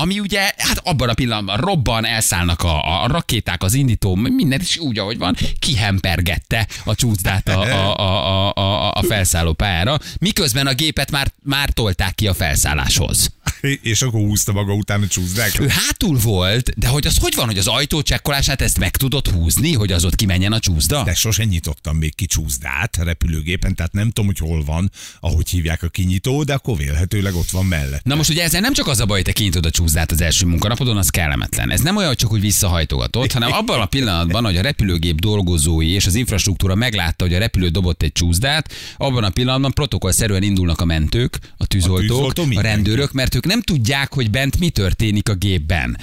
ami 0.00 0.20
ugye, 0.20 0.40
hát 0.56 0.80
abban 0.84 1.08
a 1.08 1.14
pillanatban 1.14 1.56
robban, 1.56 2.06
elszállnak 2.06 2.62
a, 2.62 3.02
a 3.02 3.06
rakéták, 3.06 3.62
az 3.62 3.74
indító, 3.74 4.14
minden 4.14 4.60
is 4.60 4.78
úgy, 4.78 4.98
ahogy 4.98 5.18
van, 5.18 5.36
kihempergette 5.58 6.66
a 6.84 6.94
csúszdát 6.94 7.48
a, 7.48 7.60
a, 7.60 7.96
a, 7.96 8.52
a, 8.54 8.92
a 8.92 9.02
felszálló 9.02 9.52
pályára, 9.52 9.98
miközben 10.18 10.66
a 10.66 10.74
gépet 10.74 11.10
már, 11.10 11.32
már 11.42 11.70
tolták 11.70 12.14
ki 12.14 12.26
a 12.26 12.34
felszálláshoz. 12.34 13.35
És 13.82 14.02
akkor 14.02 14.20
húzta 14.20 14.52
maga 14.52 14.72
után 14.72 15.02
a 15.02 15.06
csúszdák. 15.06 15.60
Ő 15.60 15.68
hátul 15.68 16.18
volt, 16.18 16.78
de 16.78 16.88
hogy 16.88 17.06
az 17.06 17.16
hogy 17.20 17.34
van, 17.34 17.46
hogy 17.46 17.58
az 17.58 17.66
ajtó 17.66 18.02
csekkolását 18.02 18.62
ezt 18.62 18.78
meg 18.78 18.96
tudod 18.96 19.28
húzni, 19.28 19.72
hogy 19.74 19.92
az 19.92 20.04
ott 20.04 20.14
kimenjen 20.14 20.52
a 20.52 20.58
csúszda? 20.58 21.02
De 21.02 21.14
sose 21.14 21.44
nyitottam 21.44 21.96
még 21.96 22.14
ki 22.14 22.26
csúszdát 22.26 22.96
repülőgépen, 22.96 23.74
tehát 23.74 23.92
nem 23.92 24.06
tudom, 24.06 24.26
hogy 24.26 24.38
hol 24.38 24.64
van, 24.64 24.90
ahogy 25.20 25.48
hívják 25.48 25.82
a 25.82 25.88
kinyitó, 25.88 26.42
de 26.42 26.54
akkor 26.54 26.76
vélhetőleg 26.76 27.34
ott 27.34 27.50
van 27.50 27.66
mellett. 27.66 28.04
Na 28.04 28.14
most 28.14 28.30
ugye 28.30 28.42
ezzel 28.42 28.60
nem 28.60 28.72
csak 28.72 28.86
az 28.86 29.00
a 29.00 29.06
baj, 29.06 29.16
hogy 29.16 29.24
te 29.24 29.32
kinyitod 29.32 29.66
a 29.66 29.70
csúszdát 29.70 30.12
az 30.12 30.20
első 30.20 30.46
munkanapodon, 30.46 30.96
az 30.96 31.08
kellemetlen. 31.08 31.70
Ez 31.70 31.80
nem 31.80 31.96
olyan, 31.96 32.08
hogy 32.08 32.16
csak 32.16 32.32
úgy 32.32 32.40
visszahajtogatod, 32.40 33.32
hanem 33.32 33.52
abban 33.60 33.80
a 33.80 33.86
pillanatban, 33.86 34.44
hogy 34.44 34.56
a 34.56 34.62
repülőgép 34.62 35.20
dolgozói 35.20 35.90
és 35.90 36.06
az 36.06 36.14
infrastruktúra 36.14 36.74
meglátta, 36.74 37.24
hogy 37.24 37.34
a 37.34 37.38
repülő 37.38 37.68
dobott 37.68 38.02
egy 38.02 38.12
csúszdát, 38.12 38.72
abban 38.96 39.24
a 39.24 39.30
pillanatban 39.30 39.72
protokollszerűen 39.72 40.42
indulnak 40.42 40.80
a 40.80 40.84
mentők, 40.84 41.38
a 41.56 41.66
tűzoltók, 41.66 42.30
a, 42.30 42.32
tűzoltó, 42.32 42.58
a 42.58 42.60
rendőrök, 42.60 43.12
mert 43.12 43.34
ők 43.34 43.45
nem 43.46 43.60
tudják, 43.60 44.14
hogy 44.14 44.30
bent 44.30 44.58
mi 44.58 44.70
történik 44.70 45.28
a 45.28 45.34
gépben. 45.34 45.98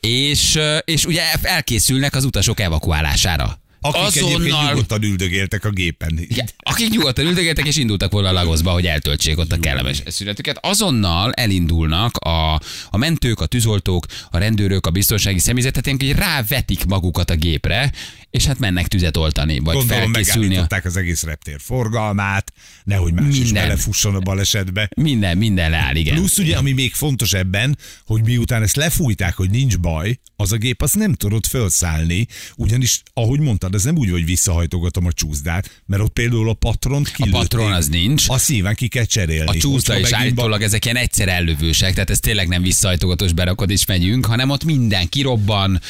és, 0.00 0.58
és 0.84 1.04
ugye 1.04 1.22
elkészülnek 1.42 2.14
az 2.14 2.24
utasok 2.24 2.60
evakuálására. 2.60 3.62
Akik 3.86 4.22
egyébként 4.22 4.68
nyugodtan 4.68 5.02
üldögéltek 5.02 5.64
a 5.64 5.70
gépen. 5.70 6.18
Igen, 6.20 6.48
akik 6.58 6.90
nyugodtan 6.90 7.26
üldögéltek 7.26 7.66
és 7.66 7.76
indultak 7.76 8.12
volna 8.12 8.28
a 8.28 8.32
Lagosba, 8.32 8.70
hogy 8.70 8.86
eltöltsék 8.86 9.38
ott 9.38 9.52
a 9.52 9.58
kellemes 9.58 10.02
szünetüket, 10.06 10.58
azonnal 10.62 11.32
elindulnak 11.32 12.16
a, 12.16 12.54
a 12.90 12.96
mentők, 12.96 13.40
a 13.40 13.46
tűzoltók, 13.46 14.06
a 14.30 14.38
rendőrök, 14.38 14.86
a 14.86 14.90
biztonsági 14.90 15.38
személyzetet, 15.38 15.86
hogy 15.86 16.12
rávetik 16.12 16.84
magukat 16.84 17.30
a 17.30 17.34
gépre, 17.34 17.92
és 18.30 18.44
hát 18.44 18.58
mennek 18.58 18.88
tüzet 18.88 19.16
oltani, 19.16 19.58
vagy 19.58 19.74
Gondolom 19.74 20.12
felkészülni. 20.12 20.56
A... 20.56 20.66
az 20.84 20.96
egész 20.96 21.22
reptér 21.22 21.56
forgalmát, 21.60 22.52
nehogy 22.84 23.12
más 23.12 23.28
is 23.28 23.38
Minden. 23.38 23.62
belefusson 23.62 24.14
a 24.14 24.18
balesetbe. 24.18 24.88
Minden, 24.96 25.38
minden 25.38 25.70
leáll, 25.70 25.96
igen. 25.96 26.14
Plusz 26.14 26.38
ugye, 26.38 26.56
ami 26.56 26.72
még 26.72 26.92
fontos 26.92 27.32
ebben, 27.32 27.78
hogy 28.06 28.24
miután 28.24 28.62
ezt 28.62 28.76
lefújták, 28.76 29.34
hogy 29.34 29.50
nincs 29.50 29.78
baj, 29.78 30.18
az 30.36 30.52
a 30.52 30.56
gép 30.56 30.82
azt 30.82 30.96
nem 30.96 31.12
tudott 31.12 31.46
felszállni, 31.46 32.26
ugyanis, 32.56 33.02
ahogy 33.12 33.40
mondtad, 33.40 33.73
ez 33.74 33.82
nem 33.82 33.96
úgy, 33.96 34.10
hogy 34.10 34.24
visszahajtogatom 34.24 35.06
a 35.06 35.12
csúszdát, 35.12 35.82
mert 35.86 36.02
ott 36.02 36.12
például 36.12 36.48
a 36.48 36.52
patront 36.54 37.08
a 37.08 37.10
kilőtték. 37.16 37.40
patron 37.40 37.72
az 37.72 37.88
nincs. 37.88 38.24
Azt 38.28 38.48
nyilván 38.48 38.74
ki 38.74 38.88
kell 38.88 39.04
cserélni. 39.04 39.50
A 39.50 39.60
csúszda 39.60 39.98
is 39.98 40.12
állítólag 40.12 40.62
ezek 40.62 40.84
ilyen 40.84 40.96
egyszer 40.96 41.28
ellövősek, 41.28 41.92
tehát 41.92 42.10
ez 42.10 42.20
tényleg 42.20 42.48
nem 42.48 42.62
visszahajtogatós 42.62 43.32
berakod 43.32 43.70
és 43.70 43.86
megyünk, 43.86 44.26
hanem 44.26 44.50
ott 44.50 44.64
minden 44.64 45.08
kirobban, 45.08 45.80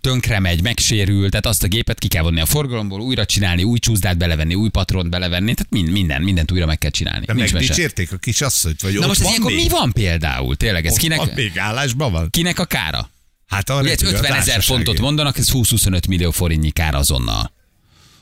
tönkre 0.00 0.38
megy, 0.38 0.62
megsérül, 0.62 1.28
tehát 1.30 1.46
azt 1.46 1.62
a 1.62 1.66
gépet 1.66 1.98
ki 1.98 2.08
kell 2.08 2.22
vonni 2.22 2.40
a 2.40 2.46
forgalomból, 2.46 3.00
újra 3.00 3.24
csinálni, 3.24 3.62
új 3.62 3.78
csúszdát 3.78 4.16
belevenni, 4.16 4.54
új 4.54 4.68
patront 4.68 5.10
belevenni, 5.10 5.54
tehát 5.54 5.72
mind, 5.72 5.90
minden, 5.90 6.22
mindent 6.22 6.52
újra 6.52 6.66
meg 6.66 6.78
kell 6.78 6.90
csinálni. 6.90 7.26
De 7.26 7.34
megdicsérték 7.34 8.12
a 8.12 8.16
kis 8.16 8.40
asszonyt, 8.40 8.82
vagy 8.82 8.94
Na 8.98 9.06
most 9.06 9.20
ez 9.20 9.26
ilyenkor 9.26 9.52
mi 9.52 9.68
van 9.68 9.92
például? 9.92 10.56
Tényleg, 10.56 10.86
ez 10.86 10.92
Ott 10.92 10.98
kinek, 10.98 11.18
van 11.18 11.30
még 11.34 11.58
állásban 11.58 12.12
van? 12.12 12.30
kinek 12.30 12.58
a 12.58 12.64
kára? 12.64 13.10
Hát 13.52 13.70
a 13.70 13.80
Ugye 13.80 13.90
ez 13.90 14.00
repülő, 14.00 14.16
a 14.16 14.20
50 14.20 14.38
ezer 14.38 14.62
fontot 14.62 15.00
mondanak, 15.00 15.38
ez 15.38 15.48
20-25 15.52 16.08
millió 16.08 16.30
forintnyi 16.30 16.70
kár 16.70 16.94
azonnal. 16.94 17.52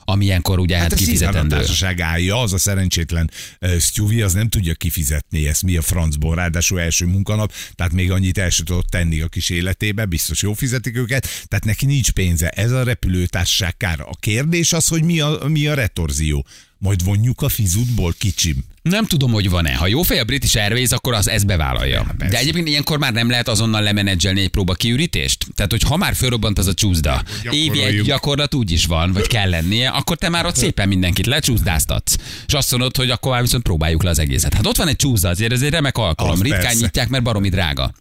Ami 0.03 0.25
ilyenkor 0.25 0.59
ugye 0.59 0.77
hát, 0.77 0.89
Hát 0.89 0.97
szívem 0.97 1.07
a 1.07 1.11
kifizetendő. 1.11 1.55
társaság 1.55 2.01
állja, 2.01 2.41
az 2.41 2.53
a 2.53 2.57
szerencsétlen 2.57 3.31
uh, 3.61 3.77
Stewie, 3.77 4.25
az 4.25 4.33
nem 4.33 4.49
tudja 4.49 4.73
kifizetni 4.73 5.47
ezt, 5.47 5.63
mi 5.63 5.77
a 5.77 5.81
francból, 5.81 6.35
ráadásul 6.35 6.79
első 6.79 7.05
munkanap, 7.05 7.53
tehát 7.75 7.93
még 7.93 8.11
annyit 8.11 8.37
el 8.37 8.49
sem 8.49 8.65
tudott 8.65 8.87
tenni 8.87 9.21
a 9.21 9.27
kis 9.27 9.49
életébe, 9.49 10.05
biztos 10.05 10.41
jó 10.41 10.53
fizetik 10.53 10.97
őket, 10.97 11.27
tehát 11.47 11.65
neki 11.65 11.85
nincs 11.85 12.11
pénze. 12.11 12.49
Ez 12.49 12.71
a 12.71 12.83
repülőtársaság 12.83 13.77
kára. 13.77 14.05
A 14.05 14.15
kérdés 14.19 14.73
az, 14.73 14.87
hogy 14.87 15.03
mi 15.03 15.19
a, 15.19 15.39
mi 15.47 15.67
a 15.67 15.73
retorzió. 15.73 16.45
Majd 16.83 17.03
vonjuk 17.03 17.41
a 17.41 17.49
fizutból, 17.49 18.13
kicsim. 18.17 18.63
Nem 18.81 19.05
tudom, 19.05 19.31
hogy 19.31 19.49
van-e. 19.49 19.75
Ha 19.75 19.87
jó 19.87 20.01
fej 20.01 20.19
a 20.19 20.23
British 20.23 20.57
Airways, 20.57 20.89
akkor 20.89 21.13
az 21.13 21.27
ezt 21.29 21.45
bevállalja. 21.45 22.05
persze. 22.17 22.33
De 22.33 22.39
egyébként 22.39 22.67
ilyenkor 22.67 22.97
már 22.97 23.13
nem 23.13 23.29
lehet 23.29 23.47
azonnal 23.47 23.81
lemenedzselni 23.81 24.41
egy 24.41 24.49
próba 24.49 24.73
kiürítést? 24.73 25.45
Tehát, 25.55 25.71
hogy 25.71 25.81
ha 25.81 25.97
már 25.97 26.15
fölrobbant 26.15 26.57
az 26.59 26.67
a 26.67 26.73
csúszda, 26.73 27.23
évi 27.49 27.83
egy 27.83 28.01
gyakorlat 28.01 28.53
úgy 28.53 28.71
is 28.71 28.85
van, 28.85 29.11
vagy 29.13 29.27
kell 29.27 29.49
lennie, 29.49 29.89
akkor 29.89 30.17
te 30.17 30.29
már 30.29 30.45
ott 30.45 30.55
szépen 30.55 30.87
mindenkit 30.87 31.25
lecsúszdáztatsz. 31.25 32.15
És 32.47 32.53
azt 32.53 32.71
mondod, 32.71 32.95
hogy 32.95 33.09
akkor 33.09 33.31
már 33.31 33.41
viszont 33.41 33.63
próbáljuk 33.63 34.03
le 34.03 34.09
az 34.09 34.19
egészet. 34.19 34.53
Hát 34.53 34.65
ott 34.67 34.77
van 34.77 34.87
egy 34.87 34.95
csúszda, 34.95 35.29
azért 35.29 35.51
ez 35.51 35.61
egy 35.61 35.69
remek 35.69 35.97
alkalom. 35.97 36.31
Az 36.33 36.41
Ritkán 36.41 36.61
persze. 36.61 36.79
nyitják, 36.79 37.09
mert 37.09 37.23
baromi 37.23 37.49
drága. 37.49 37.93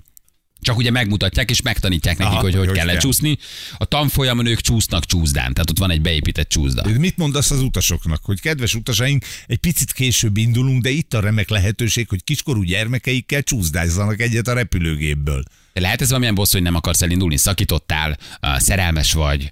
Csak 0.62 0.76
ugye 0.76 0.90
megmutatják 0.90 1.50
és 1.50 1.62
megtanítják 1.62 2.18
nekik, 2.18 2.32
Aha, 2.32 2.42
hogy 2.42 2.54
hogy 2.54 2.70
kell 2.70 2.86
lecsúszni. 2.86 3.38
A 3.78 3.84
tanfolyamon 3.84 4.46
ők 4.46 4.60
csúsznak 4.60 5.04
csúszdán, 5.04 5.52
tehát 5.52 5.70
ott 5.70 5.78
van 5.78 5.90
egy 5.90 6.00
beépített 6.00 6.48
csúszda. 6.48 6.98
Mit 6.98 7.16
mondasz 7.16 7.50
az 7.50 7.60
utasoknak, 7.60 8.20
hogy 8.24 8.40
kedves 8.40 8.74
utasaink, 8.74 9.24
egy 9.46 9.58
picit 9.58 9.92
később 9.92 10.36
indulunk, 10.36 10.82
de 10.82 10.90
itt 10.90 11.14
a 11.14 11.20
remek 11.20 11.48
lehetőség, 11.48 12.08
hogy 12.08 12.24
kiskorú 12.24 12.62
gyermekeikkel 12.62 13.42
csúszdázzanak 13.42 14.20
egyet 14.20 14.48
a 14.48 14.52
repülőgépből. 14.52 15.42
Lehet 15.72 16.00
ez 16.00 16.06
valamilyen 16.08 16.34
bosszú, 16.34 16.52
hogy 16.52 16.62
nem 16.62 16.74
akarsz 16.74 17.02
elindulni, 17.02 17.36
szakítottál, 17.36 18.16
szerelmes 18.56 19.12
vagy, 19.12 19.50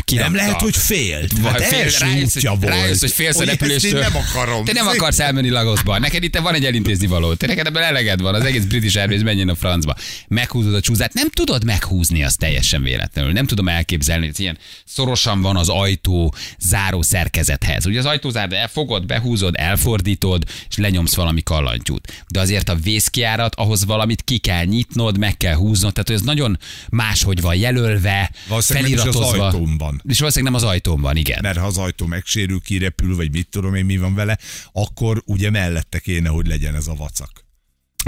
kirakta. 0.00 0.30
Nem 0.30 0.34
lehet, 0.34 0.60
hogy 0.60 0.76
félt. 0.76 1.38
Vagy 1.38 1.52
Hát 1.52 1.62
fél, 1.62 1.78
első 1.78 2.04
rájössz, 2.04 2.36
útja 2.36 2.50
hogy, 2.50 2.60
volt. 2.60 2.72
rájössz, 2.74 3.00
hogy 3.00 3.12
félsz 3.12 3.38
a 3.38 3.44
repüléstől. 3.44 4.00
nem 4.00 4.16
akarom. 4.16 4.64
Te 4.64 4.72
nem 4.72 4.86
akarsz 4.86 5.18
elmenni 5.18 5.48
Lagosba. 5.48 5.98
Neked 5.98 6.22
itt 6.22 6.36
van 6.38 6.54
egy 6.54 6.64
elintézni 6.64 7.06
való. 7.06 7.34
Te 7.34 7.46
neked 7.46 7.66
ebben 7.66 7.82
eleged 7.82 8.20
van. 8.20 8.34
Az 8.34 8.44
egész 8.44 8.64
British 8.64 8.98
Airways 8.98 9.22
menjen 9.22 9.48
a 9.48 9.54
francba. 9.54 9.94
Meghúzod 10.28 10.74
a 10.74 10.80
csúzát. 10.80 11.12
Nem 11.12 11.28
tudod 11.30 11.64
meghúzni 11.64 12.24
azt 12.24 12.38
teljesen 12.38 12.82
véletlenül. 12.82 13.32
Nem 13.32 13.46
tudom 13.46 13.68
elképzelni, 13.68 14.26
hogy 14.26 14.40
ilyen 14.40 14.58
szorosan 14.84 15.40
van 15.42 15.56
az 15.56 15.68
ajtó 15.68 16.34
záró 16.58 17.02
szerkezethez. 17.02 17.86
Ugye 17.86 17.98
az 17.98 18.04
ajtózárda 18.06 18.56
elfogod, 18.56 19.06
behúzod, 19.06 19.54
elfordítod, 19.58 20.44
és 20.68 20.76
lenyomsz 20.76 21.14
valami 21.14 21.42
kallantyút. 21.42 22.24
De 22.28 22.40
azért 22.40 22.68
a 22.68 22.74
vészkiárat, 22.74 23.54
ahhoz 23.54 23.84
valamit 23.84 24.22
ki 24.22 24.38
kell 24.38 24.64
nyitnod, 24.64 25.18
meg 25.22 25.36
kell 25.36 25.54
húznod. 25.54 25.92
Tehát 25.92 26.08
hogy 26.08 26.16
ez 26.16 26.22
nagyon 26.22 26.58
máshogy 26.88 27.40
van 27.40 27.54
jelölve, 27.56 28.30
Valószínűleg 28.48 28.90
nem 28.90 28.98
is 28.98 29.04
az 29.06 29.14
feliratozva. 29.14 29.46
ajtón 29.46 29.78
van. 29.78 30.02
És 30.08 30.18
valószínűleg 30.18 30.52
nem 30.52 30.62
az 30.62 30.68
ajtón 30.68 31.00
van, 31.00 31.16
igen. 31.16 31.38
Mert 31.42 31.58
ha 31.58 31.66
az 31.66 31.78
ajtó 31.78 32.06
megsérül, 32.06 32.60
kirepül, 32.60 33.16
vagy 33.16 33.32
mit 33.32 33.48
tudom 33.50 33.74
én, 33.74 33.84
mi 33.84 33.96
van 33.96 34.14
vele, 34.14 34.38
akkor 34.72 35.22
ugye 35.26 35.50
mellette 35.50 35.98
kéne, 35.98 36.28
hogy 36.28 36.46
legyen 36.46 36.74
ez 36.74 36.86
a 36.86 36.94
vacak. 36.94 37.30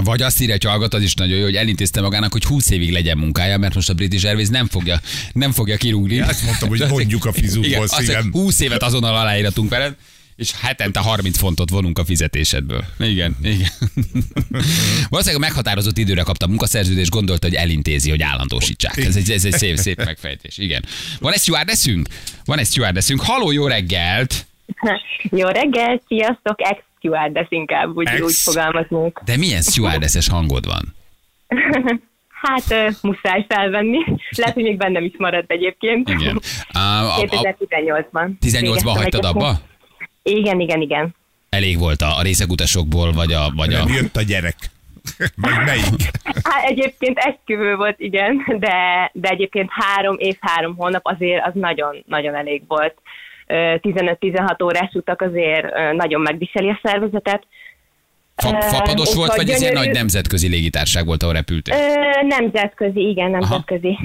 Vagy 0.03 0.21
azt 0.21 0.41
írja, 0.41 0.71
hogy 0.71 0.87
az 0.89 1.01
is 1.01 1.13
nagyon 1.13 1.37
jó, 1.37 1.43
hogy 1.43 1.55
elintézte 1.55 2.01
magának, 2.01 2.31
hogy 2.31 2.43
20 2.43 2.69
évig 2.69 2.91
legyen 2.91 3.17
munkája, 3.17 3.57
mert 3.57 3.75
most 3.75 3.89
a 3.89 3.93
British 3.93 4.25
Airways 4.25 4.47
nem 4.47 4.67
fogja, 4.67 5.01
nem 5.33 5.51
fogja 5.51 5.77
kirúgni. 5.77 6.15
Ja, 6.15 6.25
azt 6.25 6.43
mondtam, 6.43 6.69
hogy 6.69 6.79
mondjuk 6.89 7.25
a 7.25 7.31
hogy 7.31 7.87
szívem. 7.87 8.31
20 8.31 8.59
évet 8.59 8.83
azonnal 8.83 9.15
aláíratunk 9.15 9.69
veled, 9.69 9.95
és 10.35 10.51
hetente 10.61 10.99
30 10.99 11.37
fontot 11.37 11.69
vonunk 11.69 11.99
a 11.99 12.05
fizetésedből. 12.05 12.83
Igen, 12.99 13.35
igen. 13.43 13.69
Valószínűleg 15.09 15.43
a 15.43 15.45
meghatározott 15.45 15.97
időre 15.97 16.21
kapta 16.21 16.45
a 16.45 16.49
munkaszerződést, 16.49 17.09
gondolta, 17.11 17.47
hogy 17.47 17.55
elintézi, 17.55 18.09
hogy 18.09 18.21
állandósítsák. 18.21 18.97
Ez 18.97 19.15
egy, 19.15 19.31
ez 19.31 19.45
egy 19.45 19.51
szép, 19.51 19.75
szép 19.75 20.03
megfejtés. 20.05 20.57
Igen. 20.57 20.83
Van 21.19 21.33
egy 21.33 21.39
stewardessünk? 21.39 22.07
Van 22.45 22.59
egy 22.59 22.65
stewardessünk. 22.65 23.21
Haló, 23.21 23.51
jó 23.51 23.67
reggelt! 23.67 24.45
Jó 25.31 25.47
reggel, 25.47 26.01
sziasztok, 26.07 26.61
ex 26.61 26.81
stewardess 26.97 27.47
inkább, 27.49 27.95
úgy, 27.95 28.07
Ex. 28.07 28.21
úgy 28.21 28.33
fogalmazunk. 28.33 29.21
De 29.25 29.37
milyen 29.37 29.61
stewardesses 29.61 30.27
hangod 30.27 30.65
van? 30.65 30.95
Hát 32.29 32.71
ö, 32.71 32.89
muszáj 33.01 33.45
felvenni. 33.47 33.97
Lehet, 34.37 34.53
hogy 34.53 34.63
még 34.63 34.77
bennem 34.77 35.03
is 35.03 35.13
maradt 35.17 35.51
egyébként. 35.51 36.09
Igen. 36.09 36.41
A, 36.67 36.77
a, 36.77 37.17
a 37.17 37.21
2018-ban. 37.21 38.29
18-ban 38.41 38.59
Végeztem 38.61 38.93
hagytad 38.95 39.25
abba? 39.25 39.59
Igen, 40.29 40.59
igen, 40.59 40.81
igen. 40.81 41.15
Elég 41.49 41.79
volt 41.79 42.01
a, 42.01 42.17
a 42.17 42.21
részegutasokból, 42.21 43.11
vagy 43.11 43.33
a... 43.33 43.51
Vagy 43.55 43.73
a... 43.73 43.77
Nem 43.77 43.93
jött 43.93 44.15
a 44.15 44.21
gyerek. 44.21 44.55
Vagy 45.35 45.65
melyik? 45.65 46.11
Hát 46.43 46.63
egyébként 46.63 47.17
esküvő 47.17 47.75
volt, 47.75 47.99
igen, 47.99 48.45
de, 48.59 49.09
de 49.13 49.29
egyébként 49.29 49.69
három 49.71 50.15
év, 50.19 50.35
három 50.39 50.75
hónap 50.75 51.05
azért 51.05 51.45
az 51.45 51.51
nagyon-nagyon 51.53 52.35
elég 52.35 52.63
volt. 52.67 52.93
Ö, 53.47 53.75
15-16 53.81 54.63
órás 54.63 54.93
utak 54.93 55.21
azért 55.21 55.93
nagyon 55.93 56.21
megviseli 56.21 56.69
a 56.69 56.79
szervezetet. 56.83 57.43
Fa, 58.35 58.61
fapados 58.61 59.13
volt, 59.15 59.35
vagy 59.35 59.49
ez 59.49 59.61
ilyen 59.61 59.71
gyönyörű- 59.73 59.87
nagy 59.91 59.97
nemzetközi 59.97 60.47
légitárság 60.47 61.05
volt, 61.05 61.23
ahol 61.23 61.33
repültél? 61.33 61.75
Ö, 61.75 62.25
nemzetközi, 62.27 63.09
igen, 63.09 63.31
nemzetközi. 63.31 63.97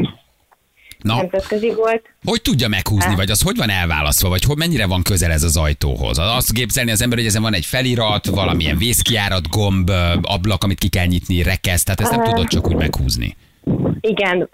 Na, 1.02 1.16
Nemzetközi 1.16 1.74
volt. 1.74 2.02
hogy 2.24 2.42
tudja 2.42 2.68
meghúzni, 2.68 3.14
vagy 3.14 3.30
az 3.30 3.42
hogy 3.42 3.56
van 3.56 3.70
elválasztva, 3.70 4.28
vagy 4.28 4.44
hogy 4.44 4.56
mennyire 4.56 4.86
van 4.86 5.02
közel 5.02 5.30
ez 5.30 5.42
az 5.42 5.56
ajtóhoz? 5.56 6.18
Azt 6.18 6.52
képzelni 6.52 6.90
az 6.90 7.02
ember, 7.02 7.18
hogy 7.18 7.26
ezen 7.26 7.42
van 7.42 7.54
egy 7.54 7.64
felirat, 7.64 8.26
valamilyen 8.26 8.76
vészkiárat, 8.76 9.48
gomb, 9.48 9.90
ablak, 10.22 10.64
amit 10.64 10.78
ki 10.78 10.88
kell 10.88 11.06
nyitni, 11.06 11.42
rekesz, 11.42 11.82
tehát 11.82 12.00
ezt 12.00 12.10
nem 12.10 12.24
tudod 12.24 12.46
csak 12.48 12.68
úgy 12.68 12.76
meghúzni. 12.76 13.36
Igen, 14.00 14.48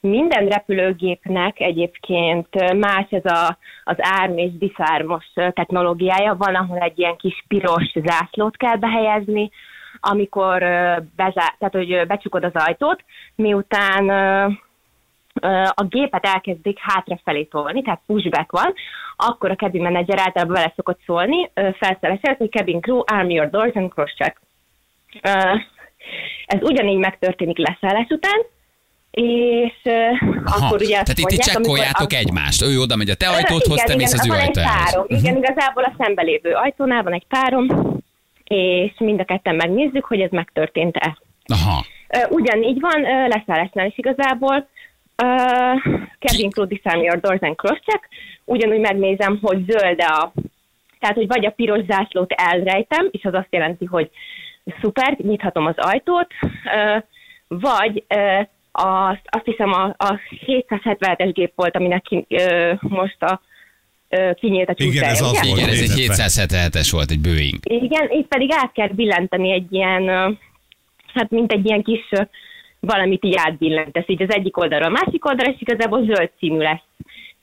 minden 0.00 0.48
repülőgépnek 0.48 1.60
egyébként 1.60 2.72
más 2.74 3.06
ez 3.10 3.24
a, 3.24 3.58
az 3.84 3.96
árm 3.98 4.38
és 4.38 4.50
diszármos 4.58 5.24
technológiája. 5.34 6.34
Van, 6.38 6.54
ahol 6.54 6.78
egy 6.78 6.98
ilyen 6.98 7.16
kis 7.16 7.44
piros 7.48 7.92
zászlót 8.04 8.56
kell 8.56 8.76
behelyezni, 8.76 9.50
amikor 10.00 10.58
bezá, 11.16 11.54
tehát, 11.58 11.74
hogy 11.74 12.06
becsukod 12.06 12.44
az 12.44 12.54
ajtót, 12.54 13.04
miután 13.34 14.04
a 15.74 15.84
gépet 15.88 16.26
elkezdik 16.26 16.78
hátrafelé 16.80 17.42
tolni, 17.44 17.82
tehát 17.82 18.00
pushback 18.06 18.52
van, 18.52 18.74
akkor 19.16 19.50
a 19.50 19.54
cabin 19.54 19.82
manager 19.82 20.18
általában 20.18 20.54
vele 20.54 20.72
szokott 20.76 21.00
szólni, 21.06 21.50
ö, 21.54 21.68
felszerelés, 21.78 22.20
hogy 22.38 22.50
cabin 22.50 22.80
crew, 22.80 23.00
arm 23.04 23.28
your 23.30 23.50
doors 23.50 23.74
and 23.74 23.90
cross 23.92 24.14
check. 24.14 24.40
Ö, 25.22 25.28
Ez 26.46 26.62
ugyanígy 26.62 26.98
megtörténik 26.98 27.58
leszállás 27.58 28.06
után, 28.08 28.40
és 29.10 29.72
Aha, 29.84 30.66
akkor 30.66 30.80
ugye 30.80 31.02
tehát 31.02 31.18
mondják, 31.20 31.56
amikor 31.56 31.76
csekkoljátok 31.78 32.12
a- 32.12 32.16
egymást. 32.16 32.62
Ő 32.62 32.78
oda 32.78 32.96
megy 32.96 33.10
a 33.10 33.14
te 33.14 33.28
ajtódhoz, 33.28 33.82
te 33.82 33.96
mész 33.96 34.12
az 34.12 34.28
ő 34.28 34.32
ajtójához. 34.32 34.90
párom. 34.92 35.04
Igen, 35.08 35.36
igazából 35.36 35.82
a 35.82 35.92
szembelévő 35.98 36.52
ajtónál 36.52 37.02
van 37.02 37.12
egy 37.12 37.26
párom, 37.28 37.66
és 38.44 38.92
mind 38.98 39.20
a 39.20 39.24
ketten 39.24 39.54
megnézzük, 39.54 40.04
hogy 40.04 40.20
ez 40.20 40.30
megtörtént-e. 40.30 41.18
Aha. 41.46 41.84
Ugyanígy 42.28 42.80
van, 42.80 43.00
leszállásnál 43.28 43.86
is 43.86 43.98
igazából. 43.98 44.68
Cabin 45.16 46.50
crew 46.50 46.66
disarm 46.66 47.00
your 47.00 47.20
doors 47.20 47.40
and 47.40 47.56
cross 47.56 47.78
check. 47.84 48.08
Ugyanúgy 48.44 48.80
megnézem, 48.80 49.38
hogy 49.42 49.64
zöld 49.68 50.00
a... 50.00 50.32
Tehát, 51.00 51.16
hogy 51.16 51.26
vagy 51.26 51.46
a 51.46 51.50
piros 51.50 51.84
zászlót 51.88 52.32
elrejtem, 52.32 53.08
és 53.10 53.24
az 53.24 53.34
azt 53.34 53.48
jelenti, 53.50 53.84
hogy 53.84 54.10
szuper, 54.80 55.16
nyithatom 55.18 55.66
az 55.66 55.74
ajtót, 55.76 56.26
ö, 56.74 56.96
vagy 57.48 58.04
ö, 58.08 58.40
azt, 58.72 59.22
azt 59.24 59.44
hiszem 59.44 59.72
a, 59.72 59.84
a 59.84 60.20
777-es 60.46 61.30
gép 61.32 61.52
volt, 61.54 61.76
aminek 61.76 62.02
ki, 62.02 62.26
ö, 62.28 62.72
most 62.80 63.22
a 63.22 63.40
ö, 64.08 64.30
kinyílt 64.34 64.68
a 64.68 64.74
Igen, 64.76 64.90
csúszája, 64.92 65.10
ez 65.10 65.20
az 65.20 65.46
volt. 65.46 65.58
Igen, 65.58 65.68
ez 65.68 65.80
egy 65.80 65.96
nézetben. 65.96 66.70
777-es 66.70 66.88
volt, 66.90 67.10
egy 67.10 67.20
Boeing. 67.20 67.58
Igen, 67.62 68.10
itt 68.10 68.26
pedig 68.26 68.52
át 68.52 68.72
kell 68.72 68.88
billenteni 68.88 69.52
egy 69.52 69.72
ilyen, 69.72 70.08
ö, 70.08 70.30
hát 71.14 71.30
mint 71.30 71.52
egy 71.52 71.66
ilyen 71.66 71.82
kis 71.82 72.08
valamit 72.80 73.24
így 73.24 73.34
átbillentesz, 73.36 74.08
így 74.08 74.22
az 74.22 74.34
egyik 74.34 74.56
oldalra 74.56 74.86
a 74.86 74.90
másik 74.90 75.24
oldalra, 75.24 75.52
és 75.52 75.60
igazából 75.60 76.04
zöld 76.04 76.30
színű 76.38 76.58
lesz. 76.58 76.84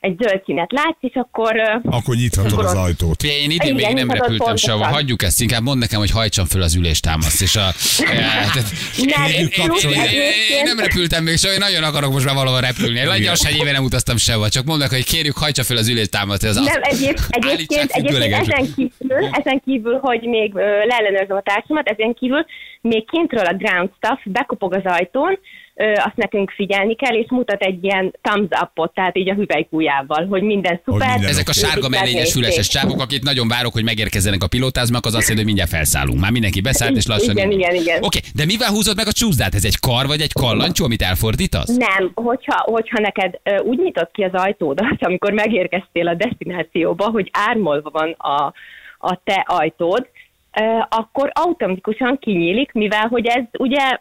Egy 0.04 0.16
zöld 0.18 0.42
színet 0.44 0.72
látsz, 0.72 0.96
és 1.00 1.14
akkor... 1.14 1.80
Akkor 1.84 2.14
nyithatod 2.14 2.58
az 2.58 2.74
ajtót. 2.74 3.20
Figyelj, 3.20 3.40
Én 3.40 3.50
idén 3.50 3.74
még 3.74 3.94
nem 3.94 4.10
repültem 4.10 4.56
sehova, 4.56 4.84
hagyjuk 4.84 5.22
ezt, 5.22 5.40
inkább 5.40 5.62
mondd 5.62 5.78
nekem, 5.78 5.98
hogy 5.98 6.10
hajtsam 6.10 6.46
föl 6.46 6.62
az 6.62 6.74
üléstámaszt, 6.74 7.42
és 7.42 7.56
a... 7.56 7.66
Nem, 9.16 9.30
Én- 9.30 10.64
nem 10.64 10.78
repültem 10.78 11.22
még 11.24 11.36
soha, 11.36 11.52
én 11.52 11.58
nagyon 11.58 11.82
akarok 11.82 12.12
most 12.12 12.24
már 12.24 12.34
valahol 12.34 12.60
repülni. 12.60 12.98
Én 12.98 13.24
lassan 13.24 13.50
egy 13.52 13.58
éve 13.58 13.72
nem 13.72 13.84
utaztam 13.84 14.16
sehova, 14.16 14.48
csak 14.48 14.64
mondd 14.64 14.78
meg, 14.78 14.88
hogy 14.88 15.04
kérjük, 15.04 15.36
hajtsa 15.36 15.62
föl 15.62 15.76
az 15.76 15.88
üléstámaszt. 15.88 16.44
Ez 16.44 16.54
Nem, 16.54 16.80
egyéb, 16.82 17.18
egyébként, 17.28 17.90
egyébként 17.90 18.32
ezen, 18.32 18.66
kívül, 18.74 19.28
ezen 19.32 19.62
kívül, 19.64 19.98
hogy 20.02 20.20
még 20.22 20.54
leellenőrzöm 20.88 21.36
a 21.36 21.42
társamat, 21.42 21.88
ezen 21.88 22.14
kívül 22.14 22.44
még 22.80 23.10
kintről 23.10 23.44
a 23.44 23.54
ground 23.54 23.90
staff 23.96 24.18
bekopog 24.24 24.74
az 24.74 24.82
ajtón, 24.84 25.38
azt 25.76 26.16
nekünk 26.16 26.50
figyelni 26.50 26.94
kell, 26.94 27.14
és 27.14 27.26
mutat 27.30 27.62
egy 27.62 27.84
ilyen 27.84 28.14
thumbs 28.22 28.48
up-ot, 28.62 28.94
tehát 28.94 29.18
így 29.18 29.30
a 29.30 29.34
hüvelykújjával, 29.34 30.26
hogy 30.26 30.42
minden 30.42 30.80
szuper. 30.84 31.08
minden 31.08 31.30
Ezek 31.30 31.48
a 31.48 31.52
sárga 31.52 31.88
mellényes 31.88 32.32
füleses 32.32 32.68
csávok, 32.68 33.00
akit 33.00 33.22
nagyon 33.22 33.48
várok, 33.48 33.72
hogy 33.72 33.84
megérkezzenek 33.84 34.42
a 34.42 34.46
pilótázmak, 34.46 35.06
az 35.06 35.14
azt 35.14 35.28
jelenti, 35.28 35.36
hogy 35.36 35.44
mindjárt 35.44 35.70
felszállunk. 35.70 36.20
Már 36.20 36.30
mindenki 36.30 36.60
beszállt, 36.60 36.96
és 36.96 37.06
lassan. 37.06 37.36
Igen, 37.36 37.50
igen, 37.50 37.74
igen. 37.74 38.02
Oké, 38.02 38.18
de 38.34 38.44
mivel 38.44 38.70
húzod 38.70 38.96
meg 38.96 39.06
a 39.06 39.12
csúszdát? 39.12 39.54
Ez 39.54 39.64
egy 39.64 39.78
kar 39.78 40.06
vagy 40.06 40.20
egy 40.20 40.32
kallancsó, 40.32 40.84
amit 40.84 41.02
elfordítasz? 41.02 41.76
Nem, 41.76 42.10
hogyha, 42.14 42.60
hogyha 42.60 43.00
neked 43.00 43.40
úgy 43.62 43.78
nyitott 43.78 44.10
ki 44.12 44.22
az 44.22 44.32
ajtódat, 44.32 44.96
amikor 45.00 45.32
megérkeztél 45.32 46.08
a 46.08 46.14
destinációba, 46.14 47.04
hogy 47.04 47.30
ármolva 47.32 47.90
van 47.90 48.10
a, 48.18 48.52
a 48.98 49.20
te 49.24 49.44
ajtód, 49.46 50.08
akkor 50.88 51.30
automatikusan 51.34 52.18
kinyílik, 52.18 52.72
mivel 52.72 53.06
hogy 53.06 53.26
ez 53.26 53.42
ugye 53.58 53.98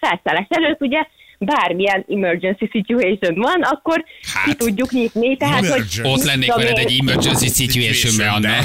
felszállás 0.00 0.46
előtt 0.48 0.80
ugye 0.80 1.06
bármilyen 1.38 2.04
emergency 2.08 2.68
situation 2.70 3.34
van, 3.34 3.62
akkor 3.62 4.04
Hát. 4.34 4.44
ki 4.44 4.54
tudjuk 4.54 4.90
nyitni. 4.90 5.36
Tehát, 5.36 5.66
hogy. 5.66 5.82
Ott 6.02 6.22
lennék 6.24 6.54
veled 6.54 6.78
egy 6.78 6.98
emergency 7.00 7.48
situation 7.48 8.28
Anna. 8.28 8.48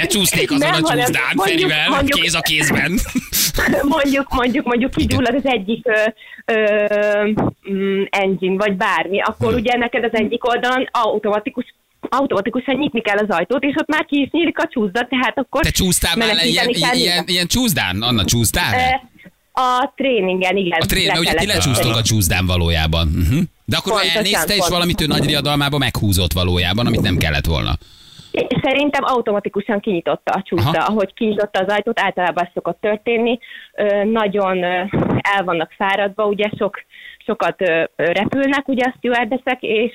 Lecsúsznék 0.00 0.50
azon 0.50 0.70
Nem, 0.70 0.84
a 0.84 0.88
csúszdán 0.94 1.36
Ferivel, 1.36 1.88
mondjuk- 1.88 2.20
kéz 2.20 2.34
a 2.34 2.40
kézben. 2.40 2.92
mondjuk, 3.96 4.34
mondjuk, 4.34 4.66
mondjuk 4.66 4.90
kigyullad 4.90 5.34
az 5.34 5.46
egyik 5.46 5.86
ö, 5.86 6.02
ö, 6.44 7.30
mm, 7.70 8.02
engine, 8.10 8.56
vagy 8.56 8.76
bármi, 8.76 9.20
akkor 9.20 9.54
ugye 9.54 9.76
neked 9.76 10.04
az 10.04 10.10
egyik 10.12 10.48
oldalon 10.48 10.88
automatikus 10.90 11.74
automatikusan 12.10 12.74
nyitni 12.74 13.00
kell 13.00 13.16
az 13.16 13.28
ajtót, 13.36 13.62
és 13.62 13.74
ott 13.80 13.88
már 13.88 14.04
ki 14.04 14.20
is 14.20 14.28
nyílik 14.30 14.58
a 14.58 14.66
csúszda, 14.70 15.06
tehát 15.08 15.38
akkor 15.38 15.62
Te 15.62 15.70
csúsztál 15.70 16.16
már 16.16 16.34
le 16.34 16.44
ilyen, 16.44 16.68
ilyen, 16.68 16.90
minden. 16.94 17.24
ilyen 17.26 17.46
csúszdán? 17.46 18.02
Anna, 18.02 18.24
csúsztál? 18.24 18.74
Ö, 18.74 18.94
A 19.52 19.92
tréningen, 19.96 20.56
igen. 20.56 20.80
A 20.80 20.86
trén, 20.86 21.06
le 21.06 21.18
ugye 21.18 21.34
ti 21.34 21.46
lecsúsztok 21.46 21.96
a 21.96 22.02
csúszdán 22.02 22.46
valójában. 22.46 23.06
Uh-huh. 23.08 23.40
De 23.64 23.76
akkor 23.76 23.92
Pontosan, 23.92 24.16
elnézte, 24.16 24.40
és 24.40 24.48
pontosan. 24.48 24.72
valamit 24.72 25.00
ő 25.00 25.06
nagy 25.06 25.24
riadalmába 25.26 25.78
meghúzott 25.78 26.32
valójában, 26.32 26.86
amit 26.86 27.00
nem 27.00 27.16
kellett 27.16 27.46
volna. 27.46 27.72
Szerintem 28.62 29.04
automatikusan 29.04 29.80
kinyitotta 29.80 30.32
a 30.32 30.42
csúszda. 30.42 30.78
Aha. 30.78 30.92
Ahogy 30.92 31.14
kinyitotta 31.14 31.58
az 31.60 31.72
ajtót, 31.72 32.00
általában 32.00 32.44
ez 32.44 32.50
szokott 32.54 32.80
történni. 32.80 33.38
Ö, 33.74 34.04
nagyon 34.04 34.64
el 35.20 35.44
vannak 35.44 35.72
fáradva, 35.76 36.26
ugye 36.26 36.48
sok, 36.58 36.76
sokat 37.26 37.56
repülnek 37.96 38.68
ugye 38.68 38.84
a 38.84 38.94
stewardessek, 38.98 39.58
és 39.60 39.92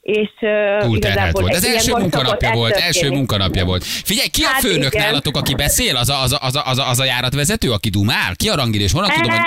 és 0.00 0.30
ö, 0.40 0.76
Túlterhelt 0.80 1.38
volt. 1.38 1.54
Ez 1.54 1.64
első 1.64 1.92
munkanapja 1.92 2.50
volt, 2.52 2.74
első 2.74 3.10
munkanapja 3.10 3.64
volt. 3.64 3.84
Figyelj, 3.84 4.28
ki 4.28 4.42
a 4.42 4.46
Hát 4.48 4.60
főnök 4.60 4.94
igen. 4.94 5.06
nálatok, 5.06 5.36
aki 5.36 5.54
beszél? 5.54 5.96
Az 5.96 6.08
a, 6.08 6.22
az 6.22 6.32
a, 6.32 6.38
az 6.40 6.56
a, 6.56 6.62
az 6.66 6.78
a, 6.78 6.88
az 6.88 7.00
a 7.00 7.04
járatvezető, 7.04 7.70
aki 7.70 7.88
dumál? 7.88 8.36
Ki 8.36 8.48
a 8.48 8.54
rangidés? 8.56 8.92
Honnan 8.92 9.10
tudom, 9.10 9.30
hogy... 9.30 9.40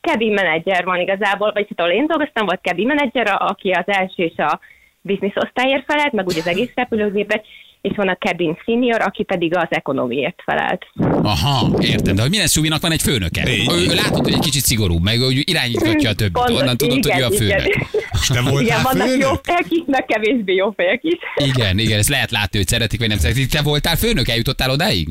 Cabin 0.00 0.32
menedzser 0.32 0.84
van 0.84 1.00
igazából, 1.00 1.52
vagy 1.52 1.66
hát 1.68 1.80
ahol 1.80 1.92
én 1.92 2.06
dolgoztam, 2.06 2.46
volt 2.46 2.60
cabin 2.62 2.90
a- 2.90 3.46
aki 3.48 3.70
az 3.70 3.84
első 3.86 4.22
és 4.22 4.36
a 4.36 4.60
business 5.00 5.32
osztályért 5.34 5.84
felelt, 5.86 6.12
meg 6.12 6.26
ugye 6.26 6.38
az 6.40 6.46
egész 6.46 6.70
repülőgépet, 6.74 7.44
és 7.80 7.96
van 7.96 8.08
a 8.08 8.16
cabin 8.16 8.58
senior, 8.64 9.00
aki 9.00 9.22
pedig 9.22 9.56
az 9.56 9.66
ekonomiért 9.68 10.42
felelt. 10.44 10.86
Aha, 11.22 11.78
értem, 11.80 12.14
de 12.14 12.20
hogy 12.20 12.30
minden 12.30 12.48
suvinak 12.48 12.80
van 12.80 12.92
egy 12.92 13.02
főnöke. 13.02 13.42
Ő, 13.46 13.88
ő 13.90 13.94
látod, 13.94 14.24
hogy 14.24 14.32
egy 14.32 14.40
kicsit 14.40 14.62
szigorúbb, 14.62 15.02
meg 15.02 15.18
hogy 15.18 15.50
irányítgatja 15.50 16.10
a 16.10 16.14
többit. 16.14 16.32
Pontos, 16.32 16.60
Onnan 16.60 16.76
tudod, 16.76 17.04
hogy 17.04 17.20
ő 17.20 17.24
a 17.24 17.30
főnök. 17.30 17.66
Igen, 17.66 17.86
És 18.20 18.26
te 18.26 18.40
voltál 18.40 18.62
igen 18.62 18.82
vannak 18.82 19.06
főnök? 19.06 19.22
jó 19.22 19.30
fejek 19.42 19.66
is, 19.68 19.82
meg 19.86 20.04
kevésbé 20.04 20.54
jó 20.54 20.70
fejek 20.70 21.00
is. 21.02 21.18
Igen, 21.36 21.78
igen, 21.78 21.98
ezt 21.98 22.08
lehet 22.08 22.30
látni, 22.30 22.58
hogy 22.58 22.66
szeretik, 22.66 22.98
vagy 22.98 23.08
nem 23.08 23.18
szeretik. 23.18 23.50
Te 23.50 23.62
voltál 23.62 23.96
főnök, 23.96 24.28
eljutottál 24.28 24.70
odáig? 24.70 25.08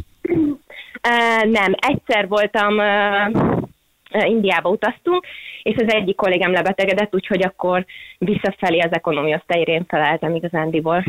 Uh, 1.08 1.52
nem, 1.52 1.76
egyszer 1.78 2.28
voltam, 2.28 2.78
uh, 2.78 3.58
Indiába 4.12 4.70
utaztunk, 4.70 5.26
és 5.64 5.76
az 5.78 5.94
egyik 5.94 6.16
kollégám 6.16 6.52
lebetegedett, 6.52 7.16
úgyhogy 7.16 7.44
akkor 7.44 7.86
visszafelé 8.18 8.80
az 8.80 8.92
ekonomi 8.92 9.34
osztályért 9.34 9.68
én 9.70 9.86
feleltem 9.88 10.36
igazándiból. 10.36 11.04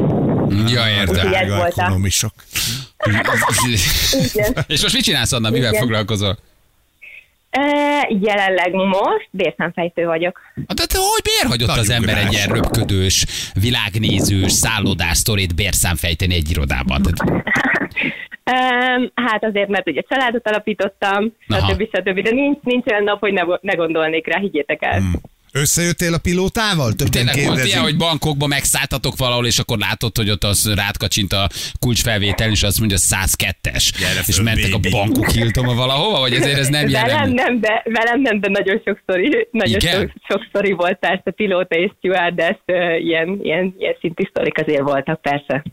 Ja, 0.66 0.88
értem. 1.00 1.32
Ez 1.34 1.56
volt 1.56 1.72
a- 1.76 1.82
ekonomisok. 1.82 2.32
És 4.66 4.82
most 4.82 4.94
mit 4.94 5.02
csinálsz, 5.04 5.32
Anna? 5.32 5.50
Mivel 5.50 5.68
Igen. 5.68 5.80
foglalkozol? 5.82 6.36
Jelenleg 8.20 8.72
most 8.72 9.28
bérszámfejtő 9.30 10.04
vagyok. 10.06 10.40
Hát, 10.54 10.76
De 10.76 10.86
te 10.86 10.98
hogy 10.98 11.22
miért 11.24 11.46
hagyott 11.48 11.68
Nagy 11.68 11.78
az 11.78 11.90
ember 11.90 12.16
egy 12.16 12.26
ugrás. 12.26 12.34
ilyen 12.44 12.48
röpködős, 12.56 13.26
világnézős, 13.54 14.52
szállodás 14.52 15.16
sztorét 15.16 15.54
bérszámfejteni 15.54 16.34
egy 16.34 16.50
irodában? 16.50 17.02
Tehát, 17.12 17.42
Um, 18.48 19.10
hát 19.14 19.44
azért, 19.44 19.68
mert 19.68 19.88
ugye 19.88 20.00
családot 20.08 20.48
alapítottam, 20.48 21.32
stb. 21.48 21.88
stb. 21.92 22.20
De 22.20 22.30
nincs, 22.30 22.58
nincs 22.62 22.90
olyan 22.90 23.02
nap, 23.02 23.20
hogy 23.20 23.32
ne, 23.32 23.42
ne 23.60 23.72
gondolnék 23.72 24.26
rá, 24.26 24.38
higgyétek 24.38 24.82
el. 24.82 24.98
Hmm. 24.98 25.12
Összejöttél 25.52 26.14
a 26.14 26.18
pilótával? 26.18 26.92
Többen 26.92 27.10
Tényleg 27.10 27.46
volt 27.46 27.64
ilyen, 27.64 27.82
hogy 27.82 27.96
bankokba 27.96 28.46
megszálltatok 28.46 29.16
valahol, 29.16 29.46
és 29.46 29.58
akkor 29.58 29.78
látod, 29.78 30.16
hogy 30.16 30.30
ott 30.30 30.44
az 30.44 30.74
rád 30.74 30.96
kacsint 30.96 31.32
a 31.32 31.48
kulcsfelvétel, 31.78 32.50
és 32.50 32.62
azt 32.62 32.78
mondja 32.78 32.96
102-es. 33.00 33.90
Gyere 33.98 34.20
És 34.26 34.40
mentek 34.40 34.74
a 34.74 34.78
bankok 34.90 35.30
Hiltonba 35.30 35.74
valahova, 35.74 36.18
vagy 36.18 36.32
ezért 36.32 36.58
ez 36.58 36.68
nem 36.68 36.90
velem 36.90 37.08
jellemző? 37.08 37.34
nem, 37.34 37.60
de, 37.60 37.82
velem 37.84 38.20
nem, 38.20 38.40
de 38.40 38.48
nagyon 38.48 38.82
sok 38.84 38.98
sztori, 39.02 39.48
nagyon 39.50 39.76
Igen? 39.80 40.00
sok, 40.00 40.10
sok 40.28 40.46
sztori 40.48 40.72
volt, 40.72 40.98
persze, 40.98 41.30
pilóta 41.30 41.76
és 41.76 41.90
stewardess, 41.98 42.56
ilyen, 42.98 43.38
ilyen, 43.42 43.74
ilyen 43.78 43.96
szintű 44.00 44.24
sztorik 44.30 44.58
azért 44.58 44.82
voltak, 44.82 45.20
persze. 45.20 45.64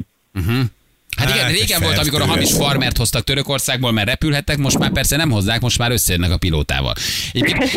Hát 1.15 1.29
igen, 1.29 1.39
Hát, 1.43 1.51
régen 1.51 1.81
volt, 1.81 1.97
amikor 1.97 2.21
a 2.21 2.25
hamis 2.25 2.51
farmert 2.53 2.97
hoztak 2.97 3.23
Törökországból, 3.23 3.91
mert 3.91 4.07
repülhettek, 4.07 4.57
most 4.57 4.79
már 4.79 4.91
persze 4.91 5.15
nem 5.17 5.31
hozzák, 5.31 5.61
most 5.61 5.77
már 5.77 5.91
összejönnek 5.91 6.31
a 6.31 6.37
pilótával. 6.37 6.93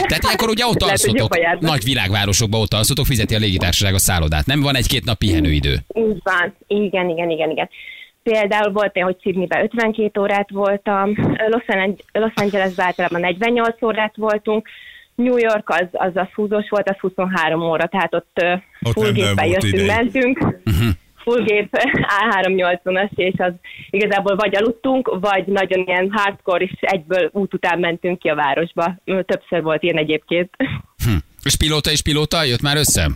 Tehát 0.06 0.22
ilyenkor 0.24 0.48
ugye 0.48 0.66
ott 0.66 0.82
alszotok, 0.82 1.38
nagy 1.60 1.84
világvárosokban 1.84 2.60
ott 2.60 2.74
alszotok, 2.74 3.06
fizeti 3.06 3.34
a 3.34 3.38
légitársaság 3.38 3.94
a 3.94 3.98
szállodát. 3.98 4.46
Nem 4.46 4.60
van 4.60 4.76
egy-két 4.76 5.04
nap 5.04 5.18
pihenőidő. 5.18 5.76
Így 5.94 6.20
van, 6.22 6.54
igen, 6.66 7.08
igen, 7.08 7.30
igen, 7.30 7.50
igen. 7.50 7.68
Például 8.22 8.72
volt 8.72 8.96
olyan, 8.96 9.08
hogy 9.08 9.16
Sydneyben 9.22 9.62
52 9.62 10.20
órát 10.20 10.50
voltam, 10.50 11.14
Los, 11.48 11.64
Ange- 11.66 12.04
Los 12.12 12.32
Angelesben 12.34 12.86
általában 12.86 13.20
48 13.20 13.82
órát 13.82 14.16
voltunk, 14.16 14.68
New 15.14 15.36
York 15.36 15.68
az, 15.70 15.86
az 15.92 16.16
a 16.16 16.28
fúzós 16.32 16.66
volt, 16.68 16.88
az 16.88 16.96
23 17.00 17.60
óra, 17.62 17.86
tehát 17.86 18.14
ott, 18.14 18.44
Ott 18.82 18.92
full 18.92 19.16
jöttünk, 19.16 19.86
mentünk, 19.86 20.38
Mhm. 20.64 20.88
Full 21.28 21.42
gép 21.42 21.68
A380-as, 22.32 23.10
és 23.14 23.34
az 23.36 23.52
igazából 23.90 24.36
vagy 24.36 24.56
aludtunk, 24.56 25.16
vagy 25.20 25.46
nagyon 25.46 25.84
ilyen 25.86 26.10
hardcore, 26.12 26.64
és 26.64 26.72
egyből 26.80 27.30
út 27.32 27.54
után 27.54 27.78
mentünk 27.78 28.18
ki 28.18 28.28
a 28.28 28.34
városba. 28.34 28.94
Többször 29.04 29.62
volt 29.62 29.82
ilyen 29.82 29.96
egyébként. 29.96 30.50
Hm. 31.04 31.16
És 31.42 31.56
pilóta 31.56 31.90
és 31.90 32.02
pilóta 32.02 32.42
jött 32.42 32.62
már 32.62 32.76
össze? 32.76 33.10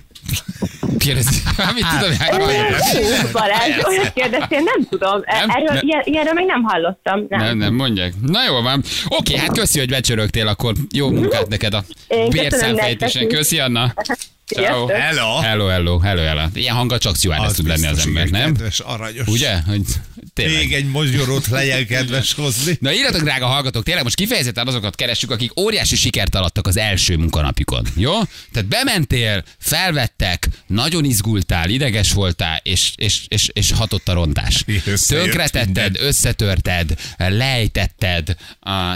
Kérdezi. 0.98 1.40
Hát, 1.56 1.74
Mit 1.78 1.84
tudom? 1.86 2.40
Hú, 2.40 3.28
Balázs, 3.32 3.84
olyat 3.84 4.12
kérdeztél, 4.12 4.60
nem 4.60 4.86
tudom. 4.88 5.22
Nem? 5.26 5.50
Erről, 5.50 5.74
Nem. 5.74 5.86
ilyen, 5.86 6.02
ilyenről 6.04 6.32
még 6.32 6.46
nem 6.46 6.62
hallottam. 6.62 7.26
Nem. 7.28 7.40
Nem, 7.40 7.56
nem 7.56 7.74
mondják. 7.74 8.12
Na 8.20 8.44
jó 8.44 8.60
van. 8.60 8.82
Oké, 9.08 9.36
hát 9.36 9.52
köszi, 9.52 9.78
hogy 9.78 9.88
becsörögtél, 9.88 10.46
akkor 10.46 10.72
jó 10.90 11.10
munkát 11.10 11.48
neked 11.48 11.74
a 11.74 11.84
bérszámfejtésen. 12.28 13.28
Köszi, 13.28 13.58
Anna. 13.58 13.92
Ciao. 14.52 14.86
Sziasztok. 14.86 14.90
Hello. 14.90 15.40
Hello, 15.40 15.66
hello, 15.66 15.98
hello, 15.98 16.22
hello. 16.22 16.46
Ilyen 16.54 16.74
hanggal 16.74 16.98
csak 16.98 17.16
stewardess 17.16 17.54
tud 17.56 17.66
lenni 17.66 17.86
az 17.86 18.06
ember, 18.06 18.28
nem? 18.28 18.54
Kedves, 18.54 18.80
aranyos. 18.80 19.26
Ugye? 19.26 19.60
Hogy 19.60 19.82
tényleg. 20.34 20.56
Még 20.56 20.72
egy 20.72 20.90
mogyorót 20.90 21.46
legyen 21.46 21.86
kedves 21.86 22.34
hozni. 22.34 22.76
Na 22.80 22.92
írjatok, 22.92 23.22
drága 23.22 23.46
hallgatók, 23.46 23.84
tényleg 23.84 24.02
most 24.02 24.16
kifejezetten 24.16 24.66
azokat 24.66 24.94
keressük, 24.94 25.30
akik 25.30 25.60
óriási 25.60 25.96
sikert 25.96 26.34
alattak 26.34 26.66
az 26.66 26.76
első 26.76 27.16
munkanapjukon. 27.16 27.86
Jó? 27.96 28.12
Tehát 28.52 28.68
bementél, 28.68 29.44
felvettek, 29.58 30.48
nagyon 30.66 31.04
izgultál, 31.04 31.68
ideges 31.68 32.12
voltál, 32.12 32.60
és, 32.62 32.92
és, 32.96 33.20
és, 33.28 33.48
és 33.52 33.72
hatott 33.72 34.08
a 34.08 34.12
rontás. 34.12 34.64
Tönkretetted, 35.06 35.96
összetörted, 36.00 36.94
lejtetted, 37.16 38.36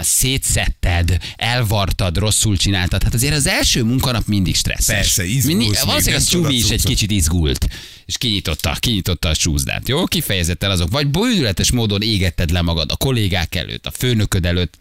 szétszetted, 0.01 1.17
elvartad, 1.35 2.17
rosszul 2.17 2.57
csináltad. 2.57 3.03
Hát 3.03 3.13
azért 3.13 3.35
az 3.35 3.47
első 3.47 3.83
munkanap 3.83 4.25
mindig 4.27 4.55
stresszes. 4.55 4.95
Persze, 4.95 5.25
izgulsz, 5.49 5.83
valószínűleg 5.83 6.21
a 6.21 6.29
tudod 6.29 6.51
is 6.51 6.69
egy 6.69 6.83
kicsit 6.83 7.11
izgult, 7.11 7.67
és 8.05 8.17
kinyitotta, 8.17 8.75
kinyitotta 8.79 9.29
a 9.29 9.35
csúszdát. 9.35 9.87
Jó? 9.87 10.05
Kifejezetten 10.05 10.71
azok. 10.71 10.89
Vagy 10.91 11.07
bődületes 11.07 11.71
módon 11.71 12.01
égetted 12.01 12.51
le 12.51 12.61
magad 12.61 12.91
a 12.91 12.95
kollégák 12.95 13.55
előtt, 13.55 13.85
a 13.85 13.91
főnököd 13.91 14.45
előtt, 14.45 14.77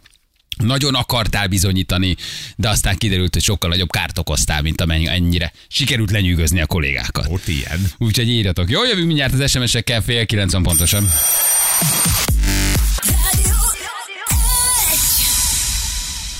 nagyon 0.56 0.94
akartál 0.94 1.46
bizonyítani, 1.46 2.16
de 2.56 2.68
aztán 2.68 2.96
kiderült, 2.96 3.32
hogy 3.32 3.42
sokkal 3.42 3.70
nagyobb 3.70 3.90
kárt 3.90 4.18
okoztál, 4.18 4.62
mint 4.62 4.80
amennyi 4.80 5.06
ennyire 5.06 5.52
sikerült 5.68 6.10
lenyűgözni 6.10 6.60
a 6.60 6.66
kollégákat. 6.66 7.26
Ott 7.28 7.48
ilyen. 7.48 7.90
Úgyhogy 7.98 8.28
írjatok. 8.28 8.70
Jó, 8.70 8.84
jövünk 8.84 9.06
mindjárt 9.06 9.32
az 9.32 9.50
SMS-ekkel 9.50 10.02
fél 10.02 10.26
90 10.26 10.62
pontosan. 10.62 11.08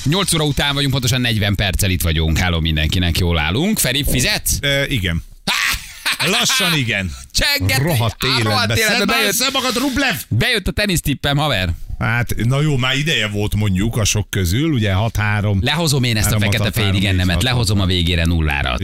8 0.09 0.35
óra 0.35 0.45
után 0.45 0.75
vagyunk, 0.75 0.93
pontosan 0.93 1.21
40 1.21 1.55
perccel 1.55 1.91
itt 1.91 2.03
vagyunk. 2.03 2.39
Háló 2.39 2.61
mindenkinek, 2.61 3.19
jól 3.19 3.39
állunk. 3.39 3.79
Feri, 3.79 4.05
fizetsz? 4.11 4.59
E, 4.61 4.87
igen. 4.87 5.25
Lassan 6.31 6.77
igen. 6.77 7.13
Csenget! 7.31 7.79
Rohadt 7.79 8.25
életbe. 8.25 8.51
rohadt 8.51 8.77
életbe 8.77 9.05
bejött, 9.05 9.53
magad, 9.53 9.77
Rublev! 9.77 10.15
bejött 10.29 10.69
a 10.69 10.71
tenisztippem, 10.71 11.37
haver. 11.37 11.71
Hát, 11.99 12.35
na 12.37 12.61
jó, 12.61 12.77
már 12.77 12.97
ideje 12.97 13.29
volt 13.29 13.55
mondjuk 13.55 13.97
a 13.97 14.05
sok 14.05 14.31
közül, 14.31 14.73
ugye 14.73 14.93
6-3. 14.95 15.61
Lehozom 15.61 16.03
én 16.03 16.17
ezt 16.17 16.33
a 16.33 16.39
fekete 16.39 16.63
hat, 16.63 16.73
félig 16.73 16.87
három, 16.87 17.01
négy, 17.01 17.09
ennemet, 17.09 17.35
hat, 17.35 17.43
lehozom 17.43 17.81
a 17.81 17.87
végére 17.87 18.25
nullára. 18.25 18.77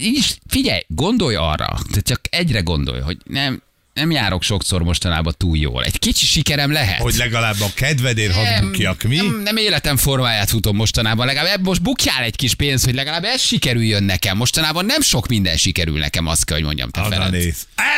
És 0.00 0.34
figyelj, 0.46 0.80
gondolj 0.88 1.34
arra, 1.34 1.78
csak 2.02 2.20
egyre 2.30 2.60
gondolj, 2.60 3.00
hogy 3.00 3.16
nem, 3.24 3.62
nem 3.98 4.10
járok 4.10 4.42
sokszor 4.42 4.82
mostanában 4.82 5.34
túl 5.36 5.56
jól. 5.56 5.84
Egy 5.84 5.98
kicsi 5.98 6.26
sikerem 6.26 6.72
lehet. 6.72 7.00
Hogy 7.00 7.14
legalább 7.14 7.60
a 7.60 7.70
kedvedért 7.74 8.34
hadd 8.34 8.60
bukjak, 8.60 9.02
mi? 9.02 9.16
Nem, 9.16 9.40
nem 9.42 9.56
életem 9.56 9.96
formáját 9.96 10.48
futom 10.48 10.76
mostanában, 10.76 11.26
legalább 11.26 11.52
ebből 11.52 11.64
most 11.64 11.82
bukjál 11.82 12.22
egy 12.22 12.36
kis 12.36 12.54
pénz, 12.54 12.84
hogy 12.84 12.94
legalább 12.94 13.24
ez 13.24 13.40
sikerüljön 13.40 14.02
nekem. 14.02 14.36
Mostanában 14.36 14.84
nem 14.84 15.00
sok 15.00 15.26
minden 15.26 15.56
sikerül 15.56 15.98
nekem, 15.98 16.26
azt 16.26 16.44
kell, 16.44 16.56
hogy 16.56 16.66
mondjam, 16.66 16.90
te 16.90 17.02
Ferenc. 17.02 17.34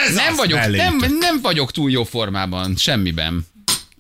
Ez 0.06 0.14
Nem 0.14 0.34
vagyok, 0.36 0.70
nem, 0.70 0.96
nem 1.20 1.40
vagyok 1.42 1.72
túl 1.72 1.90
jó 1.90 2.04
formában, 2.04 2.74
semmiben. 2.76 3.46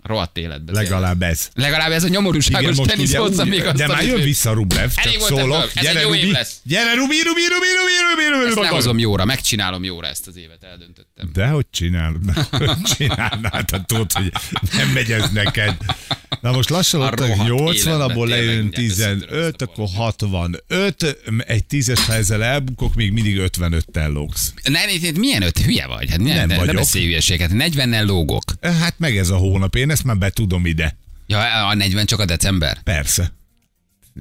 Rohadt 0.02 0.36
életben. 0.38 0.74
Legalább 0.74 1.22
ez. 1.22 1.48
Legalább 1.54 1.90
ez 1.90 2.04
a 2.04 2.08
nyomorúságos 2.08 2.76
most 2.76 2.90
tenisz 2.90 3.14
hozza 3.14 3.44
még 3.44 3.64
azt 3.64 3.76
De 3.76 3.86
már 3.86 4.02
jön 4.04 4.20
vissza 4.22 4.52
Rublev, 4.52 4.90
csak 4.94 5.20
szólok. 5.20 5.72
Gyere, 5.80 6.02
Rubi. 6.02 6.36
Gyere, 6.62 6.94
Rubi, 6.94 7.16
Rubi, 7.24 7.40
Rubi, 7.48 7.68
Rubi, 7.78 7.92
Rubi, 8.10 8.38
Rubi, 8.38 8.46
Ezt 8.46 8.58
lehozom 8.70 8.98
jóra, 8.98 9.24
megcsinálom 9.24 9.84
jóra 9.84 10.06
ezt 10.06 10.26
az 10.26 10.36
évet, 10.36 10.62
eldöntöttem. 10.64 11.30
De 11.32 11.46
hogy 11.46 11.66
csinálod? 11.70 12.20
Hogy 12.50 12.70
csinálnád? 12.96 13.70
Hát 13.70 13.86
tudod, 13.86 14.12
hogy 14.12 14.32
nem 14.76 14.88
megy 14.88 15.12
ez 15.12 15.30
neked. 15.30 15.76
Na 16.40 16.52
most 16.52 16.70
lassan 16.70 17.00
ott 17.00 17.20
a 17.20 17.26
rohadt 17.26 17.48
80, 17.48 17.92
életben 17.94 18.10
abból 18.10 18.28
lejön 18.28 18.56
mindjárt 18.56 18.78
összedöröm 18.88 19.26
15, 19.28 19.44
ezt 19.46 19.62
a 19.62 19.64
akkor 19.64 19.88
65, 19.96 21.16
egy 21.46 21.64
tízes, 21.64 22.06
ha 22.06 22.14
ezzel 22.14 22.42
elbukok, 22.44 22.94
még 22.94 23.12
mindig 23.12 23.36
55-tel 23.40 24.12
lógsz. 24.12 24.52
Ne, 24.64 24.84
ne, 24.84 25.10
ne, 25.10 25.18
milyen 25.18 25.42
öt 25.42 25.58
hülye 25.58 25.86
vagy? 25.86 26.10
Hát 26.10 26.18
nem, 26.18 26.26
Nem 26.26 26.36
nem, 26.36 26.46
ne, 26.48 26.54
ne 26.54 26.60
vagyok. 26.60 26.74
beszélj 26.74 27.04
hülyeséget. 27.04 27.50
40-nel 27.54 28.06
lógok. 28.06 28.42
Hát 28.60 28.94
meg 28.98 29.16
ez 29.16 29.28
a 29.30 29.36
hónap, 29.36 29.76
én 29.76 29.89
ezt 29.90 30.04
már 30.04 30.16
betudom 30.16 30.66
ide. 30.66 30.96
Ja, 31.26 31.66
a 31.66 31.74
40 31.74 32.06
csak 32.06 32.18
a 32.20 32.24
december. 32.24 32.82
Persze. 32.82 33.32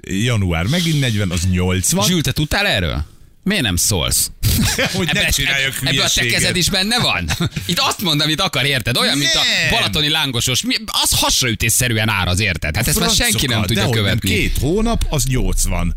január 0.01 0.65
megint 0.65 0.99
40, 0.99 1.31
az 1.31 1.47
80. 1.49 2.05
Zsül, 2.05 2.21
te 2.21 2.31
tudtál 2.31 2.67
erről? 2.67 3.05
Miért 3.43 3.63
nem 3.63 3.75
szólsz? 3.75 4.31
hogy 4.93 5.09
ne 5.13 5.29
csináljak 5.29 5.75
ebbe, 5.81 5.89
ebbe 5.89 6.03
a 6.03 6.09
te 6.09 6.25
kezed 6.25 6.55
is 6.55 6.69
benne 6.69 6.99
van? 6.99 7.29
Itt 7.65 7.79
azt 7.79 8.01
mondom, 8.01 8.27
amit 8.27 8.41
akar, 8.41 8.65
érted? 8.65 8.97
Olyan, 8.97 9.17
mint 9.17 9.33
a 9.33 9.39
Nem. 9.61 9.69
balatoni 9.69 10.09
lángosos. 10.09 10.61
Mi- 10.63 10.75
Az 10.85 11.19
hasraütésszerűen 11.19 12.09
áraz, 12.09 12.39
érted? 12.39 12.75
Hát 12.75 12.87
ezt 12.87 12.99
már 12.99 13.09
senki 13.09 13.45
nem 13.45 13.61
tudja 13.63 13.89
követni. 13.89 14.29
Két 14.29 14.57
hónap, 14.57 15.05
az 15.09 15.25
80. 15.25 15.95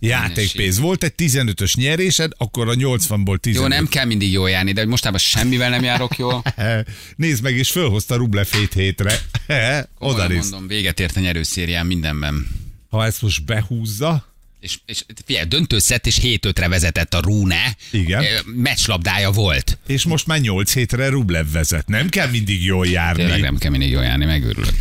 Játékpénz. 0.00 0.78
Volt 0.78 1.04
egy 1.04 1.12
15-ös 1.16 1.76
nyerésed, 1.76 2.32
akkor 2.36 2.68
a 2.68 2.74
80-ból 2.74 3.36
15. 3.36 3.42
Jó, 3.54 3.66
nem 3.66 3.88
kell 3.88 4.04
mindig 4.04 4.32
jól 4.32 4.50
járni, 4.50 4.72
de 4.72 4.86
mostában 4.86 5.18
semmivel 5.18 5.70
nem 5.70 5.82
járok 5.82 6.18
jól. 6.18 6.42
Nézd 7.16 7.42
meg, 7.42 7.56
és 7.56 7.70
fölhozta 7.70 8.16
Rublefét 8.16 8.72
hétre. 8.72 9.20
Oda 9.98 10.28
mondom, 10.28 10.66
véget 10.66 11.00
ért 11.00 11.16
a 11.16 11.20
nyerőszérián 11.20 11.86
mindenben. 11.86 12.46
Ha 12.88 13.04
ezt 13.04 13.22
most 13.22 13.44
behúzza, 13.44 14.29
És, 14.60 14.78
és 14.86 15.04
figyelj, 15.24 15.46
döntőszett 15.46 16.06
és 16.06 16.18
7-5-re 16.22 16.68
vezetett 16.68 17.14
a 17.14 17.20
Rune. 17.20 17.76
Igen. 17.90 18.24
Meccslabdája 18.44 19.30
volt. 19.30 19.78
és 19.86 20.04
most 20.04 20.26
már 20.26 20.40
8 20.40 20.72
hétre 20.72 21.08
Rublev 21.08 21.50
vezet. 21.52 21.88
Nem 21.88 22.08
kell 22.08 22.28
mindig 22.28 22.64
jól 22.64 22.86
járni. 22.86 23.22
Tényleg 23.22 23.40
nem 23.40 23.58
kell 23.58 23.70
mindig 23.70 23.90
jól 23.90 24.02
járni, 24.02 24.24
megőrülök. 24.24 24.74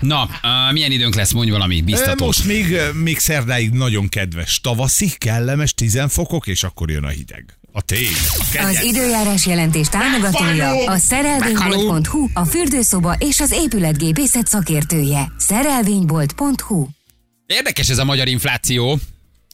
Na, 0.00 0.22
uh, 0.22 0.72
milyen 0.72 0.90
időnk 0.90 1.14
lesz, 1.14 1.32
mondj 1.32 1.50
valami 1.50 1.80
Ö, 1.80 1.84
biztatót. 1.84 2.26
Most 2.26 2.44
még, 2.44 2.76
még 3.02 3.18
szerdáig 3.18 3.70
nagyon 3.70 4.08
kedves 4.08 4.60
tavaszi, 4.60 5.10
kellemes 5.18 5.74
10 5.74 5.98
fokok, 6.08 6.46
és 6.46 6.62
akkor 6.62 6.90
jön 6.90 7.04
a 7.04 7.08
hideg. 7.08 7.58
A 7.72 7.82
tél. 7.82 8.08
A 8.54 8.62
Az 8.64 8.82
időjárás 8.82 9.46
jelentés 9.46 9.88
támogatója 9.88 10.90
a 10.90 10.98
szerelvénybolt.hu, 10.98 12.28
a 12.32 12.44
fürdőszoba 12.44 13.16
és 13.18 13.40
az 13.40 13.52
épületgépészet 13.52 14.46
szakértője. 14.46 15.32
Szerelvénybolt.hu 15.38 16.86
Érdekes 17.46 17.88
ez 17.88 17.98
a 17.98 18.04
magyar 18.04 18.28
infláció. 18.28 18.98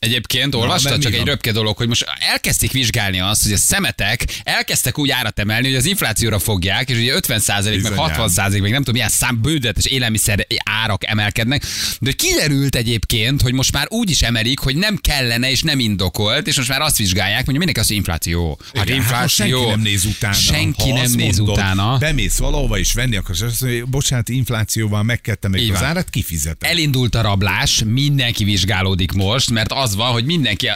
Egyébként 0.04 0.54
olvastad 0.54 1.00
csak 1.00 1.12
egy 1.12 1.24
röpke 1.24 1.52
dolog, 1.52 1.76
hogy 1.76 1.88
most 1.88 2.06
elkezdték 2.30 2.72
vizsgálni 2.72 3.20
azt, 3.20 3.42
hogy 3.42 3.52
a 3.52 3.56
szemetek 3.56 4.24
elkezdtek 4.42 4.98
úgy 4.98 5.10
árat 5.10 5.38
emelni, 5.38 5.66
hogy 5.66 5.76
az 5.76 5.84
inflációra 5.84 6.38
fogják, 6.38 6.88
és 6.90 6.96
ugye 6.96 7.14
50 7.14 7.42
meg 7.46 7.74
Bizonyám. 7.74 7.96
60% 7.96 8.60
meg 8.60 8.70
nem 8.70 8.78
tudom 8.78 8.92
milyen 8.92 9.08
szám 9.08 9.42
bődetes 9.42 9.84
élelmiszer 9.84 10.46
árak 10.64 11.06
emelkednek, 11.06 11.64
de 12.00 12.12
kiderült 12.12 12.76
egyébként, 12.76 13.42
hogy 13.42 13.52
most 13.52 13.72
már 13.72 13.86
úgy 13.88 14.10
is 14.10 14.22
emelik, 14.22 14.58
hogy 14.58 14.76
nem 14.76 14.96
kellene 14.96 15.50
és 15.50 15.62
nem 15.62 15.78
indokolt, 15.78 16.46
és 16.46 16.56
most 16.56 16.68
már 16.68 16.80
azt 16.80 16.96
vizsgálják, 16.96 17.46
mondja 17.46 17.58
mindenki 17.58 17.80
hogy 17.80 17.96
infláció. 17.96 18.58
Hát 18.74 18.84
Igen, 18.84 18.86
hát 18.86 18.96
infláció. 18.96 19.46
senki 19.46 19.70
nem 19.70 19.80
néz 19.80 20.04
utána. 20.04 20.34
Senki 20.34 20.90
Ha 20.90 20.96
nem 20.96 21.12
néz 21.12 21.36
mondod, 21.36 21.56
utána. 21.56 21.98
Bemész 21.98 22.36
valahova 22.38 22.78
és 22.78 22.92
venni 22.92 23.16
akarsz, 23.16 23.40
azt 23.40 23.60
mondja, 23.60 23.80
hogy 23.80 23.90
bocsánat, 23.90 24.28
inflációval 24.28 25.02
megkettem 25.02 25.50
meg 25.50 25.60
Így 25.60 25.70
az 25.70 25.82
árat, 25.82 26.10
kifizetem. 26.10 26.70
Elindult 26.70 27.14
a 27.14 27.20
rablás, 27.20 27.82
mindenki 27.86 28.44
vizsgálódik 28.44 29.12
most, 29.12 29.50
mert 29.50 29.72
az 29.72 29.93
van, 29.94 30.12
hogy 30.12 30.24
mindenki... 30.24 30.70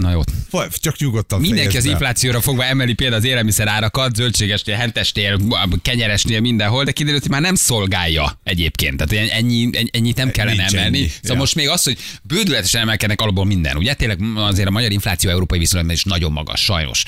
Na 0.00 0.10
jó, 0.10 0.20
Csak 0.80 0.98
nyugodtan 0.98 1.40
Mindenki 1.40 1.76
az 1.76 1.84
inflációra 1.84 2.40
fogva 2.40 2.64
emeli 2.64 2.92
például 2.94 3.20
az 3.20 3.28
élelmiszer 3.28 3.68
árakat, 3.68 4.14
zöldségesnél, 4.14 4.76
hentesnél, 4.76 5.40
kenyeresnél, 5.82 6.40
mindenhol, 6.40 6.84
de 6.84 6.92
kiderült, 6.92 7.22
hogy 7.22 7.30
már 7.30 7.40
nem 7.40 7.54
szolgálja 7.54 8.40
egyébként. 8.42 8.96
Tehát 9.06 9.30
ennyi, 9.32 9.62
ennyi, 9.72 9.88
ennyit 9.92 10.16
nem 10.16 10.30
kellene 10.30 10.56
Nincs 10.56 10.72
emelni. 10.72 10.98
ennyi. 10.98 11.06
Szóval 11.08 11.20
Ja. 11.32 11.34
most 11.34 11.54
még 11.54 11.68
az, 11.68 11.82
hogy 11.82 11.98
bődületesen 12.22 12.80
emelkednek 12.80 13.20
alapból 13.20 13.44
minden. 13.44 13.76
Ugye 13.76 13.94
tényleg 13.94 14.18
azért 14.36 14.68
a 14.68 14.70
magyar 14.70 14.90
infláció 14.92 15.30
európai 15.30 15.58
viszonylatban 15.58 15.96
is 15.96 16.04
nagyon 16.04 16.32
magas, 16.32 16.60
sajnos. 16.64 17.02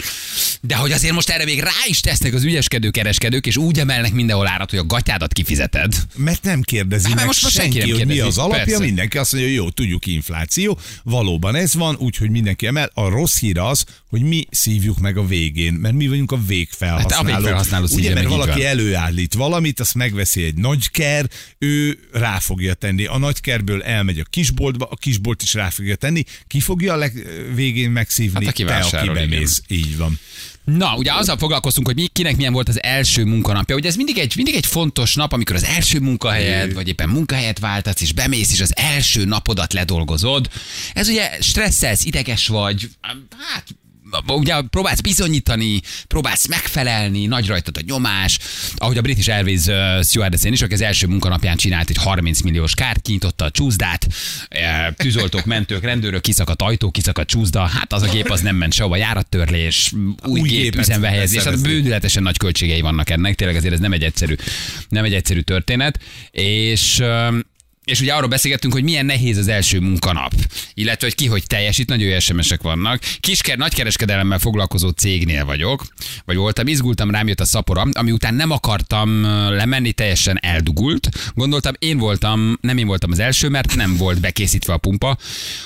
De 0.60 0.76
hogy 0.76 0.92
azért 0.92 1.14
most 1.14 1.28
erre 1.30 1.44
még 1.44 1.60
rá 1.60 1.70
is 1.86 2.00
tesznek 2.00 2.34
az 2.34 2.44
ügyeskedő 2.44 2.90
kereskedők, 2.90 3.46
és 3.46 3.56
úgy 3.56 3.78
emelnek 3.78 4.12
mindenhol 4.12 4.46
árat, 4.48 4.70
hogy 4.70 4.78
a 4.78 4.86
gatyádat 4.86 5.32
kifizeted. 5.32 5.94
Mert 6.16 6.42
nem 6.42 6.62
kérdezi 6.62 7.06
Hát, 7.06 7.14
meg 7.16 7.26
most 7.26 7.38
senki, 7.38 7.56
senki 7.56 7.78
nem 7.78 7.88
hogy 7.88 8.06
mi 8.06 8.12
kérdezi. 8.14 8.28
az 8.28 8.38
alapja, 8.38 8.64
Persze. 8.64 8.84
mindenki 8.84 9.18
azt 9.18 9.32
mondja, 9.32 9.50
hogy 9.50 9.58
jó, 9.60 9.70
tudjuk 9.70 10.06
infláció, 10.06 10.78
valóban 11.02 11.54
ez 11.54 11.74
van, 11.74 11.96
úgyhogy 11.98 12.30
mindenki 12.30 12.66
emel. 12.66 12.81
A 12.94 13.08
rossz 13.08 13.38
hír 13.38 13.58
az, 13.58 13.84
hogy 14.08 14.22
mi 14.22 14.46
szívjuk 14.50 14.98
meg 14.98 15.16
a 15.16 15.26
végén, 15.26 15.72
mert 15.72 15.94
mi 15.94 16.08
vagyunk 16.08 16.32
a 16.32 16.38
végfelhasználók. 16.46 17.26
Hát 17.26 17.36
a 17.36 17.40
végfelhasználó 17.40 17.86
Ugye, 17.90 18.14
mert 18.14 18.28
valaki 18.28 18.64
előállít 18.64 19.34
valamit, 19.34 19.80
azt 19.80 19.94
megveszi 19.94 20.44
egy 20.44 20.54
nagyker, 20.54 21.30
ő 21.58 21.98
rá 22.12 22.38
fogja 22.38 22.74
tenni. 22.74 23.04
A 23.04 23.18
nagykerből 23.18 23.82
elmegy 23.82 24.18
a 24.18 24.24
kisboltba, 24.30 24.86
a 24.90 24.96
kisbolt 24.96 25.42
is 25.42 25.54
rá 25.54 25.70
fogja 25.70 25.96
tenni. 25.96 26.24
Ki 26.46 26.60
fogja 26.60 26.92
a 26.92 26.96
leg, 26.96 27.26
végén 27.54 27.90
megszívni? 27.90 28.44
Hát, 28.44 28.52
aki 28.52 28.64
Te, 28.64 28.78
aki 28.78 29.08
bemész. 29.08 29.62
Így 29.68 29.96
van. 29.96 30.18
Na, 30.64 30.96
ugye 30.96 31.12
azzal 31.12 31.36
foglalkoztunk, 31.36 31.86
hogy 31.86 31.96
mi, 31.96 32.06
kinek 32.12 32.36
milyen 32.36 32.52
volt 32.52 32.68
az 32.68 32.82
első 32.82 33.24
munkanapja. 33.24 33.76
Ugye 33.76 33.88
ez 33.88 33.96
mindig 33.96 34.18
egy, 34.18 34.32
mindig 34.36 34.54
egy 34.54 34.66
fontos 34.66 35.14
nap, 35.14 35.32
amikor 35.32 35.56
az 35.56 35.64
első 35.64 36.00
munkahelyed, 36.00 36.74
vagy 36.74 36.88
éppen 36.88 37.08
munkahelyet 37.08 37.58
váltatsz, 37.58 38.00
és 38.00 38.12
bemész, 38.12 38.52
és 38.52 38.60
az 38.60 38.76
első 38.76 39.24
napodat 39.24 39.72
ledolgozod. 39.72 40.50
Ez 40.94 41.08
ugye 41.08 41.30
stresszelsz, 41.40 42.04
ideges 42.04 42.46
vagy, 42.46 42.88
hát 43.38 43.64
ugye 44.26 44.54
próbálsz 44.70 45.00
bizonyítani, 45.00 45.80
próbálsz 46.06 46.46
megfelelni, 46.46 47.26
nagy 47.26 47.46
rajtad 47.46 47.76
a 47.76 47.80
nyomás. 47.86 48.38
Ahogy 48.76 48.98
a 48.98 49.00
British 49.00 49.30
Airways 49.30 49.66
uh, 49.66 50.04
stewardessén 50.04 50.52
is, 50.52 50.62
aki 50.62 50.74
az 50.74 50.80
első 50.80 51.06
munkanapján 51.06 51.56
csinált 51.56 51.90
egy 51.90 51.96
30 51.96 52.40
milliós 52.40 52.74
kárt, 52.74 53.02
kinyitotta 53.02 53.44
a 53.44 53.50
csúszdát, 53.50 54.06
uh, 54.50 54.94
tűzoltók, 54.96 55.44
mentők, 55.44 55.84
rendőrök, 55.84 56.20
kiszakadt 56.20 56.62
ajtó, 56.62 56.90
kiszakadt 56.90 57.28
csúszda, 57.28 57.60
hát 57.66 57.92
az 57.92 58.02
a 58.02 58.08
gép 58.08 58.30
az 58.30 58.40
nem 58.40 58.56
ment 58.56 58.72
sehova, 58.72 58.96
járattörlés, 58.96 59.92
új, 60.26 60.40
Új 60.40 60.48
gép 60.48 60.60
gépet 60.60 60.80
üzembe 60.80 61.08
helyezés, 61.08 61.42
hát 61.42 61.62
bődületesen 61.62 62.22
nagy 62.22 62.36
költségei 62.36 62.80
vannak 62.80 63.10
ennek, 63.10 63.34
tényleg 63.34 63.56
azért 63.56 63.72
ez 63.72 63.80
nem 63.80 63.92
egy 63.92 64.02
egyszerű, 64.02 64.34
nem 64.88 65.04
egy 65.04 65.14
egyszerű 65.14 65.40
történet, 65.40 65.98
és 66.30 66.98
öm, 66.98 67.44
és 67.84 68.00
ugye 68.00 68.12
arról 68.12 68.28
beszélgettünk, 68.28 68.72
hogy 68.72 68.82
milyen 68.82 69.06
nehéz 69.06 69.36
az 69.36 69.48
első 69.48 69.80
munkanap, 69.80 70.32
illetve 70.74 71.06
hogy 71.06 71.14
ki 71.14 71.26
hogy 71.26 71.46
teljesít, 71.46 71.88
nagyon 71.88 72.08
jó 72.08 72.18
SMS-ek 72.18 72.62
vannak. 72.62 73.02
Kisker, 73.20 73.58
nagykereskedelemmel 73.58 74.38
foglalkozó 74.38 74.88
cégnél 74.88 75.44
vagyok, 75.44 75.86
vagy 76.24 76.36
voltam, 76.36 76.66
izgultam, 76.66 77.10
rám 77.10 77.28
jött 77.28 77.40
a 77.40 77.44
szapora, 77.44 77.86
ami 77.92 78.10
után 78.10 78.34
nem 78.34 78.50
akartam 78.50 79.22
lemenni, 79.50 79.92
teljesen 79.92 80.38
eldugult. 80.40 81.08
Gondoltam, 81.34 81.72
én 81.78 81.98
voltam, 81.98 82.58
nem 82.60 82.78
én 82.78 82.86
voltam 82.86 83.10
az 83.10 83.18
első, 83.18 83.48
mert 83.48 83.74
nem 83.76 83.96
volt 83.96 84.20
bekészítve 84.20 84.72
a 84.72 84.76
pumpa. 84.76 85.16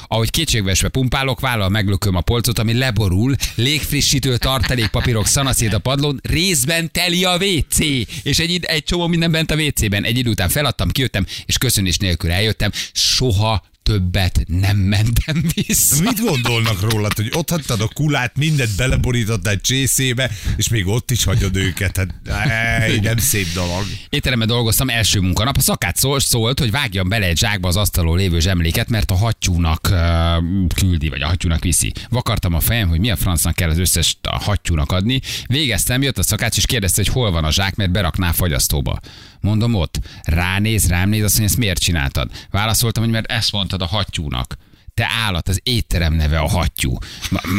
Ahogy 0.06 0.30
kétségbeesve 0.30 0.88
pumpálok, 0.88 1.40
vállal 1.40 1.68
meglököm 1.68 2.14
a 2.14 2.20
polcot, 2.20 2.58
ami 2.58 2.72
leborul, 2.72 3.34
légfrissítő 3.54 4.36
tartalékpapírok 4.36 5.26
szanaszét 5.26 5.72
a 5.72 5.78
padlón, 5.78 6.20
részben 6.22 6.90
teli 6.92 7.24
a 7.24 7.36
WC, 7.36 7.78
és 8.22 8.38
egy, 8.38 8.64
egy 8.64 8.84
csomó 8.84 9.06
minden 9.06 9.30
bent 9.30 9.50
a 9.50 9.56
WC-ben. 9.56 10.04
Egy 10.04 10.18
idő 10.18 10.30
után 10.30 10.48
feladtam, 10.48 10.90
kijöttem, 10.90 11.26
és 11.46 11.58
köszönés 11.58 11.98
nélkül 12.06 12.30
eljöttem. 12.32 12.70
Soha 12.92 13.64
többet 13.86 14.44
nem 14.46 14.76
mentem 14.76 15.44
vissza. 15.54 16.02
Mit 16.02 16.20
gondolnak 16.20 16.90
rólad, 16.90 17.12
hogy 17.12 17.30
ott 17.34 17.50
hagytad 17.50 17.80
a 17.80 17.88
kulát, 17.88 18.36
mindent 18.36 18.76
beleborítottál 18.76 19.52
egy 19.52 19.60
csészébe, 19.60 20.30
és 20.56 20.68
még 20.68 20.86
ott 20.86 21.10
is 21.10 21.24
hagyod 21.24 21.56
őket? 21.56 21.96
Hát, 21.96 22.14
ej, 22.48 22.98
nem 22.98 23.16
szép 23.16 23.46
dolog. 23.54 23.84
Étteremben 24.08 24.48
dolgoztam 24.48 24.88
első 24.88 25.20
munkanap. 25.20 25.56
A 25.56 25.60
szakát 25.60 25.96
szól, 25.96 26.20
szólt, 26.20 26.58
hogy 26.58 26.70
vágjam 26.70 27.08
bele 27.08 27.26
egy 27.26 27.38
zsákba 27.38 27.68
az 27.68 27.76
asztalon 27.76 28.16
lévő 28.16 28.40
zsemléket, 28.40 28.88
mert 28.88 29.10
a 29.10 29.14
hattyúnak 29.14 29.88
uh, 29.90 30.68
küldi, 30.74 31.08
vagy 31.08 31.22
a 31.22 31.26
hattyúnak 31.26 31.62
viszi. 31.62 31.92
Vakartam 32.08 32.54
a 32.54 32.60
fejem, 32.60 32.88
hogy 32.88 33.00
mi 33.00 33.10
a 33.10 33.16
francnak 33.16 33.54
kell 33.54 33.70
az 33.70 33.78
összes 33.78 34.16
a 34.22 34.42
hattyúnak 34.42 34.92
adni. 34.92 35.20
Végeztem, 35.46 36.02
jött 36.02 36.18
a 36.18 36.22
szakács, 36.22 36.56
és 36.56 36.66
kérdezte, 36.66 37.02
hogy 37.04 37.12
hol 37.12 37.30
van 37.30 37.44
a 37.44 37.52
zsák, 37.52 37.76
mert 37.76 37.90
berakná 37.90 38.28
a 38.28 38.32
fagyasztóba. 38.32 39.00
Mondom 39.40 39.74
ott. 39.74 40.00
Ránéz, 40.22 40.88
rám 40.88 41.08
néz, 41.08 41.22
azt 41.22 41.38
mondja, 41.38 41.50
ezt 41.50 41.56
miért 41.56 41.78
csináltad? 41.78 42.30
Válaszoltam, 42.50 43.02
hogy 43.02 43.12
mert 43.12 43.30
ezt 43.30 43.50
mondtad 43.76 43.80
a 43.80 43.96
hattyúnak. 43.96 44.56
Te 44.94 45.08
állat, 45.26 45.48
az 45.48 45.60
étterem 45.62 46.12
neve 46.12 46.38
a 46.38 46.48
hattyú. 46.48 46.98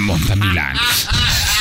Mondta 0.05 0.35
Milán. 0.35 0.75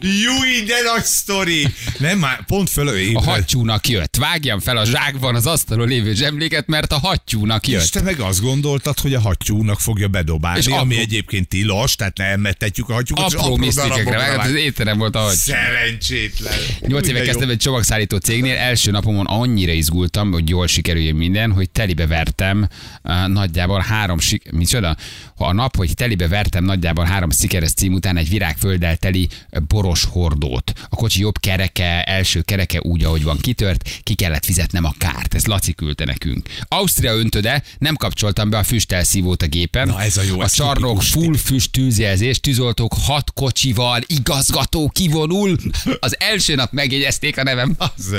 Júj, 0.00 0.62
de 0.66 0.74
nagy 0.94 1.04
sztori! 1.04 1.66
Nem 1.98 2.18
már, 2.18 2.44
pont 2.44 2.70
fölő 2.70 3.10
A 3.14 3.22
hattyúnak 3.22 3.88
jött. 3.88 4.16
Vágjam 4.16 4.60
fel 4.60 4.76
a 4.76 4.84
zsákban 4.84 5.34
az 5.34 5.46
asztalon 5.46 5.88
lévő 5.88 6.14
zsemléket, 6.14 6.66
mert 6.66 6.92
a 6.92 6.98
hattyúnak 6.98 7.66
És 7.66 7.72
jött. 7.72 7.86
te 7.86 8.02
meg 8.02 8.20
azt 8.20 8.40
gondoltad, 8.40 9.00
hogy 9.00 9.14
a 9.14 9.20
hattyúnak 9.20 9.80
fogja 9.80 10.08
bedobálni, 10.08 10.58
És 10.58 10.66
és 10.66 10.70
apró- 10.72 10.84
ami 10.84 10.98
egyébként 10.98 11.48
tilos, 11.48 11.94
tehát 11.94 12.16
ne 12.16 12.24
emettetjük 12.24 12.88
a 12.88 12.92
hattyúkat, 12.92 13.32
és 13.32 13.34
Apró 13.34 13.56
misztikekre 13.56 14.16
vágott, 14.16 14.44
az 14.44 14.54
étterem 14.54 14.98
volt 14.98 15.16
ahogy. 15.16 15.34
Szerencsétlen. 15.34 16.58
Nyolc 16.80 17.08
éve 17.08 17.20
kezdtem 17.22 17.50
egy 17.50 17.58
csomagszállító 17.58 18.16
cégnél, 18.16 18.56
első 18.56 18.90
napomon 18.90 19.26
annyira 19.26 19.72
izgultam, 19.72 20.32
hogy 20.32 20.48
jól 20.48 20.66
sikerüljön 20.66 21.16
minden, 21.16 21.52
hogy 21.52 21.70
telibe 21.70 22.06
vertem 22.06 22.68
uh, 23.02 23.26
nagyjából 23.26 23.80
három 23.80 24.18
sik... 24.18 24.50
Micsoda? 24.50 24.96
A 25.42 25.52
nap, 25.52 25.76
hogy 25.76 25.94
telibe 25.94 26.28
vertem 26.28 26.64
nagyjából 26.64 27.04
három 27.04 27.30
szikeres 27.30 27.72
cím 27.72 27.92
után 27.92 28.16
egy 28.16 28.28
virágfölddel 28.28 28.96
teli 28.96 29.28
boros 29.68 30.04
hordót. 30.04 30.72
A 30.88 30.96
kocsi 30.96 31.20
jobb 31.20 31.38
kereke, 31.40 32.02
első 32.02 32.40
kereke 32.40 32.80
úgy, 32.80 33.04
ahogy 33.04 33.22
van 33.22 33.38
kitört, 33.38 34.00
ki 34.02 34.14
kellett 34.14 34.44
fizetnem 34.44 34.84
a 34.84 34.94
kárt. 34.98 35.34
Ez 35.34 35.46
Laci 35.46 35.72
küldte 35.72 36.04
nekünk. 36.04 36.48
Ausztria 36.68 37.12
öntöde, 37.12 37.62
nem 37.78 37.96
kapcsoltam 37.96 38.50
be 38.50 38.58
a 38.58 38.62
füstelszívót 38.62 39.42
a 39.42 39.46
gépen. 39.46 39.86
Na, 39.88 40.02
ez 40.02 40.16
a 40.16 40.22
jó, 40.22 40.40
A 40.40 40.48
csarnok 40.48 41.02
full 41.02 41.36
füst 41.36 41.72
tűzjelzés, 41.72 42.40
tűzoltók 42.40 42.94
hat 43.00 43.32
kocsival, 43.32 44.00
igazgató 44.06 44.88
kivonul. 44.88 45.56
Az 46.00 46.16
első 46.18 46.54
nap 46.54 46.72
megjegyezték 46.72 47.38
a 47.38 47.42
nevem. 47.42 47.74
Az, 47.78 48.16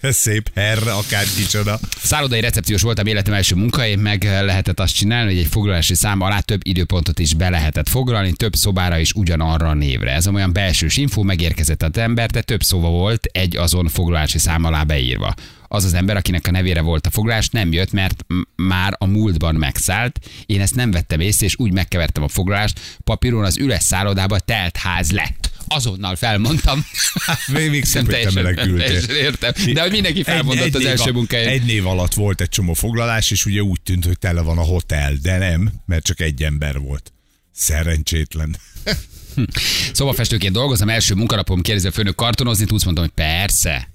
szép 0.22 0.50
herr, 0.54 0.88
akár 0.88 1.24
kicsoda. 1.36 1.78
Szállodai 2.02 2.40
recepciós 2.40 2.82
voltam 2.82 3.06
életem 3.06 3.34
első 3.34 3.54
munkahely, 3.54 3.94
meg 3.94 4.22
lehetett 4.22 4.80
azt 4.80 4.94
csinálni, 4.94 5.34
hogy 5.34 5.42
egy 5.42 5.50
foglalási 5.50 5.94
szám 6.12 6.20
alá 6.20 6.40
több 6.40 6.60
időpontot 6.64 7.18
is 7.18 7.34
be 7.34 7.48
lehetett 7.48 7.88
foglalni, 7.88 8.32
több 8.32 8.54
szobára 8.54 8.98
is 8.98 9.12
ugyanarra 9.12 9.68
a 9.68 9.74
névre. 9.74 10.12
Ez 10.12 10.28
olyan 10.28 10.52
belsős 10.52 10.96
info, 10.96 11.22
megérkezett 11.22 11.82
az 11.82 11.98
ember, 11.98 12.30
de 12.30 12.42
több 12.42 12.62
szóva 12.62 12.88
volt 12.88 13.24
egy 13.24 13.56
azon 13.56 13.88
foglalási 13.88 14.38
szám 14.38 14.64
alá 14.64 14.82
beírva. 14.82 15.34
Az 15.68 15.84
az 15.84 15.94
ember, 15.94 16.16
akinek 16.16 16.46
a 16.46 16.50
nevére 16.50 16.80
volt 16.80 17.06
a 17.06 17.10
foglalás, 17.10 17.48
nem 17.48 17.72
jött, 17.72 17.92
mert 17.92 18.24
már 18.56 18.94
a 18.98 19.06
múltban 19.06 19.54
megszállt. 19.54 20.18
Én 20.46 20.60
ezt 20.60 20.74
nem 20.74 20.90
vettem 20.90 21.20
észre, 21.20 21.46
és 21.46 21.58
úgy 21.58 21.72
megkevertem 21.72 22.22
a 22.22 22.28
foglalást. 22.28 22.80
Papíron 23.04 23.44
az 23.44 23.58
üres 23.58 23.82
szállodába 23.82 24.38
telt 24.38 24.76
ház 24.76 25.10
lett. 25.10 25.51
Azonnal 25.74 26.16
felmondtam. 26.16 26.86
Még, 27.46 27.70
még 27.70 27.84
szép, 27.84 27.94
hogy 28.02 28.04
te 28.04 28.10
teljesen, 28.10 28.42
menekültél. 28.42 29.16
értem. 29.16 29.52
De 29.72 29.80
hogy 29.82 29.90
mindenki 29.90 30.22
felmondott 30.22 30.74
az 30.74 30.80
név 30.82 30.90
első 30.90 31.10
a- 31.10 31.12
munkáján. 31.12 31.48
Egy 31.48 31.64
név 31.64 31.86
alatt 31.86 32.14
volt 32.14 32.40
egy 32.40 32.48
csomó 32.48 32.72
foglalás, 32.72 33.30
és 33.30 33.46
ugye 33.46 33.60
úgy 33.60 33.80
tűnt, 33.80 34.04
hogy 34.04 34.18
tele 34.18 34.40
van 34.40 34.58
a 34.58 34.62
hotel, 34.62 35.14
de 35.22 35.38
nem, 35.38 35.72
mert 35.86 36.04
csak 36.04 36.20
egy 36.20 36.42
ember 36.42 36.78
volt. 36.78 37.12
Szerencsétlen. 37.54 38.56
Szobafestőként 39.92 40.52
dolgozom, 40.52 40.88
első 40.88 41.14
munkanapom 41.14 41.62
kérdezi 41.62 41.86
a 41.86 41.92
főnök 41.92 42.14
kartonozni, 42.14 42.64
tudsz 42.64 42.84
mondtam, 42.84 43.04
hogy 43.04 43.14
persze. 43.14 43.88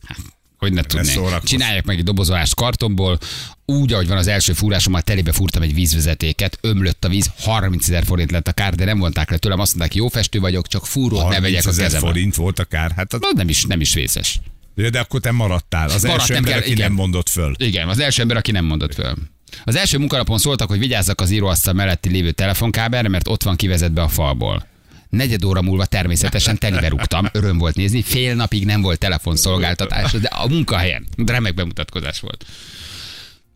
Hogy 0.58 0.74
ne 0.74 0.82
tudnék. 0.82 1.40
Csinálják 1.44 1.86
meg 1.86 1.98
egy 1.98 2.04
dobozolást 2.04 2.56
kartonból, 2.56 3.18
úgy, 3.66 3.94
ahogy 3.94 4.08
van 4.08 4.18
az 4.18 4.28
első 4.28 4.54
fúrásommal, 4.54 5.02
telébe 5.02 5.32
fúrtam 5.32 5.62
egy 5.62 5.74
vízvezetéket, 5.74 6.58
ömlött 6.62 7.06
a 7.06 7.10
víz, 7.10 7.32
30 7.40 7.88
ezer 7.88 8.04
forint 8.06 8.32
lett 8.32 8.48
a 8.48 8.52
kár, 8.52 8.76
de 8.76 8.86
nem 8.86 9.00
vonták 9.00 9.30
le 9.32 9.38
tőlem, 9.38 9.60
azt 9.60 9.76
mondták, 9.76 9.98
jó 9.98 10.08
festő 10.08 10.40
vagyok, 10.40 10.68
csak 10.68 10.86
fúrót 10.86 11.18
ne 11.20 11.24
30 11.24 11.42
vegyek 11.42 11.66
a 11.66 11.70
kezembe. 11.70 12.08
forint 12.08 12.36
volt 12.36 12.60
a 12.60 12.64
kár. 12.64 12.92
Hát 12.96 13.14
az, 13.14 13.20
nem 13.36 13.50
is, 13.50 13.64
nem 13.64 13.82
is 13.82 13.94
vészes. 13.94 14.40
de 14.76 15.00
akkor 15.00 15.20
te 15.20 15.32
maradtál. 15.32 15.90
Az 15.90 16.02
Maradt, 16.04 16.20
első 16.20 16.36
ember, 16.36 16.52
kell- 16.52 16.62
aki 16.62 16.72
igen. 16.72 16.88
nem 16.88 16.96
mondott 16.96 17.30
föl. 17.30 17.56
Igen, 17.58 17.88
az 17.88 18.00
első 18.00 18.22
ember, 18.22 18.38
aki 18.38 18.52
nem 18.52 18.66
mondott 18.66 18.94
föl. 18.94 19.14
Az 19.64 19.76
első 19.76 19.98
munkanapon 19.98 20.38
szóltak, 20.38 20.68
hogy 20.70 20.80
vigyázzak 20.80 21.22
az 21.22 21.30
íróasztal 21.32 21.74
melletti 21.74 22.10
lévő 22.10 22.32
telefonkábelre, 22.32 23.08
mert 23.10 23.28
ott 23.28 23.44
van 23.44 23.56
kivezetve 23.56 24.02
a 24.02 24.08
falból. 24.08 24.66
Negyed 25.10 25.44
óra 25.44 25.62
múlva 25.62 25.86
természetesen 25.86 26.58
telibe 26.58 26.88
rúgtam, 26.88 27.26
öröm 27.32 27.58
volt 27.58 27.76
nézni, 27.76 28.02
fél 28.02 28.36
napig 28.36 28.66
nem 28.66 28.82
volt 28.82 29.00
telefonszolgáltatás, 29.00 30.12
de 30.12 30.28
a 30.28 30.48
munkahelyen 30.48 31.08
remek 31.26 31.54
bemutatkozás 31.54 32.20
volt. 32.20 32.46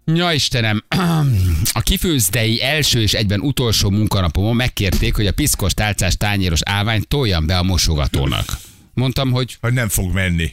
Ja 0.06 0.32
Istenem, 0.32 0.84
a 1.72 1.82
kifőzdei 1.82 2.62
első 2.62 3.02
és 3.02 3.14
egyben 3.14 3.40
utolsó 3.40 3.90
munkanapomon 3.90 4.56
megkérték, 4.56 5.16
hogy 5.16 5.28
a 5.28 5.34
piszkos 5.34 5.74
tálcás 5.74 6.18
tányéros 6.18 6.60
állványt 6.64 7.08
toljam 7.08 7.46
be 7.46 7.58
a 7.58 7.64
mosogatónak. 7.64 8.58
Mondtam, 8.94 9.32
hogy 9.32 9.58
Hogy 9.62 9.74
nem 9.74 9.90
fog 9.90 10.14
menni. 10.14 10.52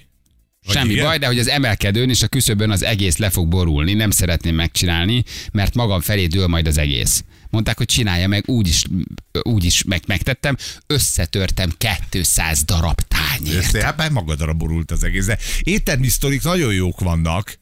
Vagy 0.68 0.76
Semmi 0.76 0.92
igen? 0.92 1.04
baj, 1.04 1.18
de 1.18 1.26
hogy 1.26 1.38
az 1.38 1.48
emelkedőn 1.48 2.08
és 2.08 2.22
a 2.22 2.26
küszöbön 2.26 2.70
az 2.70 2.82
egész 2.82 3.16
le 3.16 3.30
fog 3.30 3.48
borulni, 3.48 3.94
nem 3.94 4.10
szeretném 4.10 4.54
megcsinálni, 4.54 5.24
mert 5.52 5.74
magam 5.74 6.00
felé 6.00 6.26
dől 6.26 6.46
majd 6.46 6.66
az 6.66 6.78
egész. 6.78 7.24
Mondták, 7.50 7.76
hogy 7.76 7.86
csinálja 7.86 8.28
meg, 8.28 8.48
úgy 8.48 8.68
is, 8.68 8.84
úgy 9.42 9.64
is 9.64 9.82
meg, 9.82 10.02
megtettem, 10.06 10.56
összetörtem 10.86 11.72
200 12.10 12.64
darab 12.64 13.00
tányért. 13.00 13.64
Ezt, 13.64 13.76
hát 13.76 13.96
már 13.96 14.10
magadra 14.10 14.52
borult 14.52 14.90
az 14.90 15.04
egész. 15.04 15.26
De 15.26 15.38
éttermi 15.62 16.08
sztorik 16.08 16.42
nagyon 16.42 16.72
jók 16.72 17.00
vannak. 17.00 17.58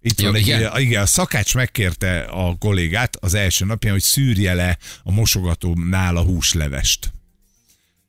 Itt 0.00 0.20
Jó, 0.20 0.26
van 0.26 0.36
egy, 0.36 0.46
igen? 0.46 0.80
igen, 0.80 1.02
a 1.02 1.06
szakács 1.06 1.54
megkérte 1.54 2.20
a 2.20 2.56
kollégát 2.58 3.16
az 3.20 3.34
első 3.34 3.64
napján, 3.64 3.92
hogy 3.92 4.02
szűrje 4.02 4.54
le 4.54 4.78
a 5.02 5.12
mosogatónál 5.12 6.16
a 6.16 6.22
húslevest. 6.22 7.12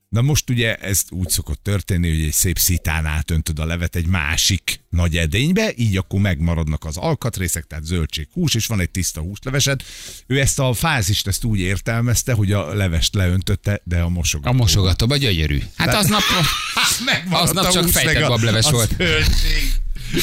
Na 0.09 0.21
most 0.21 0.49
ugye 0.49 0.75
ez 0.75 1.01
úgy 1.09 1.29
szokott 1.29 1.63
történni, 1.63 2.09
hogy 2.09 2.25
egy 2.25 2.33
szép 2.33 2.59
szitán 2.59 3.05
átöntöd 3.05 3.59
a 3.59 3.65
levet 3.65 3.95
egy 3.95 4.05
másik 4.05 4.81
nagy 4.89 5.17
edénybe, 5.17 5.71
így 5.75 5.97
akkor 5.97 6.19
megmaradnak 6.19 6.85
az 6.85 6.97
alkatrészek, 6.97 7.63
tehát 7.63 7.85
zöldség, 7.85 8.27
hús, 8.33 8.53
és 8.53 8.65
van 8.65 8.79
egy 8.79 8.89
tiszta 8.89 9.21
húslevesed. 9.21 9.81
Ő 10.27 10.39
ezt 10.39 10.59
a 10.59 10.73
fázist 10.73 11.27
ezt 11.27 11.43
úgy 11.43 11.59
értelmezte, 11.59 12.33
hogy 12.33 12.51
a 12.51 12.73
levest 12.73 13.13
leöntötte, 13.13 13.81
de 13.83 13.99
a 13.99 14.09
mosogató. 14.09 14.49
A 14.49 14.57
mosogatóba 14.57 15.17
gyönyörű. 15.17 15.61
Hát 15.75 15.93
aznap, 15.93 16.21
Megmaradt 17.05 17.49
aznap 17.49 17.71
csak 17.71 17.89
fejtett 17.89 18.27
bableves 18.27 18.65
a 18.65 18.71
volt. 18.71 18.95
zöldség. 18.97 19.78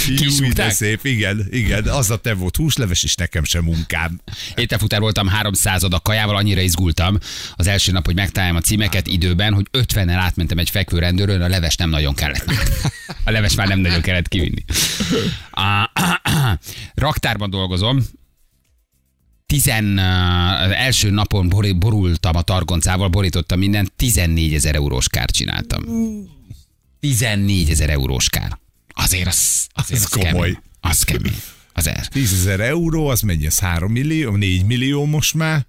Jú, 0.08 0.52
de 0.52 0.70
szép, 0.70 1.04
igen, 1.04 1.46
igen. 1.50 1.84
Aznap 1.84 2.22
te 2.22 2.34
volt 2.34 2.56
húsleves, 2.56 3.02
és 3.02 3.14
nekem 3.14 3.44
sem 3.44 3.64
munkám. 3.64 4.20
Ételfutár 4.54 5.00
voltam 5.00 5.28
300 5.28 5.82
a 5.82 6.00
kajával, 6.00 6.36
annyira 6.36 6.60
izgultam 6.60 7.18
az 7.54 7.66
első 7.66 7.92
nap, 7.92 8.04
hogy 8.04 8.14
megtaláljam 8.14 8.56
a 8.56 8.60
címeket 8.60 9.06
időben, 9.06 9.54
hogy 9.54 9.66
50-nel 9.72 10.16
átmentem 10.18 10.58
egy 10.58 10.70
fekvő 10.70 10.98
rendőrön, 10.98 11.40
a 11.40 11.48
leves 11.48 11.76
nem 11.76 11.90
nagyon 11.90 12.14
kellett 12.14 12.46
már. 12.46 12.66
A 13.24 13.30
leves 13.30 13.54
már 13.54 13.68
nem 13.68 13.78
nagyon 13.78 14.00
kellett 14.00 14.28
kivinni. 14.28 14.64
A, 15.50 15.90
raktárban 16.94 17.50
dolgozom, 17.50 18.04
tizen, 19.46 19.98
első 20.72 21.10
napon 21.10 21.48
borultam 21.78 22.36
a 22.36 22.42
targoncával, 22.42 23.08
borítottam 23.08 23.58
mindent, 23.58 23.92
14 23.96 24.54
ezer 24.54 24.74
eurós 24.74 25.08
kár 25.08 25.30
csináltam. 25.30 25.84
14 27.00 27.70
ezer 27.70 27.90
eurós 27.90 28.28
kár. 28.28 28.58
Azért 28.98 29.26
az, 29.26 29.66
azért 29.72 30.00
Az 30.00 30.06
az, 30.06 30.12
kemény. 30.12 30.30
komoly. 30.32 30.58
Az 30.80 31.02
kemény. 31.02 31.40
Az 31.72 31.86
er. 31.86 32.06
10 32.08 32.32
ezer 32.32 32.60
euró, 32.60 33.06
az 33.08 33.20
megy, 33.20 33.44
ez 33.44 33.58
3 33.58 33.92
millió, 33.92 34.36
4 34.36 34.64
millió 34.64 35.04
most 35.04 35.34
már. 35.34 35.66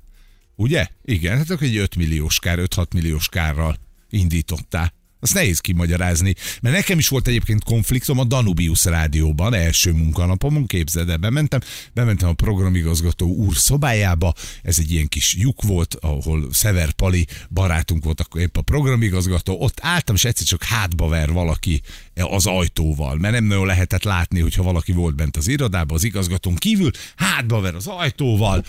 Ugye? 0.55 0.87
Igen, 1.05 1.37
hát 1.37 1.49
akkor 1.49 1.67
egy 1.67 1.77
5 1.77 1.95
milliós 1.95 2.39
kár, 2.39 2.59
5-6 2.61 2.93
milliós 2.93 3.29
kárral 3.29 3.77
indítottál. 4.09 4.93
Azt 5.19 5.33
nehéz 5.33 5.59
kimagyarázni, 5.59 6.35
mert 6.61 6.75
nekem 6.75 6.97
is 6.97 7.07
volt 7.07 7.27
egyébként 7.27 7.63
konfliktom 7.63 8.19
a 8.19 8.23
Danubius 8.23 8.85
rádióban, 8.85 9.53
első 9.53 9.91
munkanapomon, 9.91 10.65
képzeld 10.65 11.09
el, 11.09 11.17
bementem, 11.17 11.59
bementem 11.93 12.29
a 12.29 12.33
programigazgató 12.33 13.27
úr 13.27 13.55
szobájába, 13.55 14.33
ez 14.61 14.79
egy 14.79 14.91
ilyen 14.91 15.07
kis 15.07 15.35
lyuk 15.35 15.61
volt, 15.61 15.95
ahol 16.01 16.47
Szever 16.51 16.91
Pali 16.91 17.27
barátunk 17.49 18.03
volt, 18.03 18.21
akkor 18.21 18.41
épp 18.41 18.57
a 18.57 18.61
programigazgató, 18.61 19.61
ott 19.61 19.79
álltam, 19.81 20.15
és 20.15 20.25
egyszer 20.25 20.45
csak 20.45 20.63
hátba 20.63 21.07
ver 21.07 21.31
valaki 21.31 21.81
az 22.15 22.45
ajtóval, 22.45 23.15
mert 23.15 23.33
nem 23.33 23.43
nagyon 23.43 23.65
lehetett 23.65 24.03
látni, 24.03 24.39
hogyha 24.39 24.63
valaki 24.63 24.91
volt 24.91 25.15
bent 25.15 25.37
az 25.37 25.47
irodában, 25.47 25.97
az 25.97 26.03
igazgatón 26.03 26.55
kívül, 26.55 26.91
hátba 27.15 27.59
ver 27.59 27.75
az 27.75 27.87
ajtóval, 27.87 28.65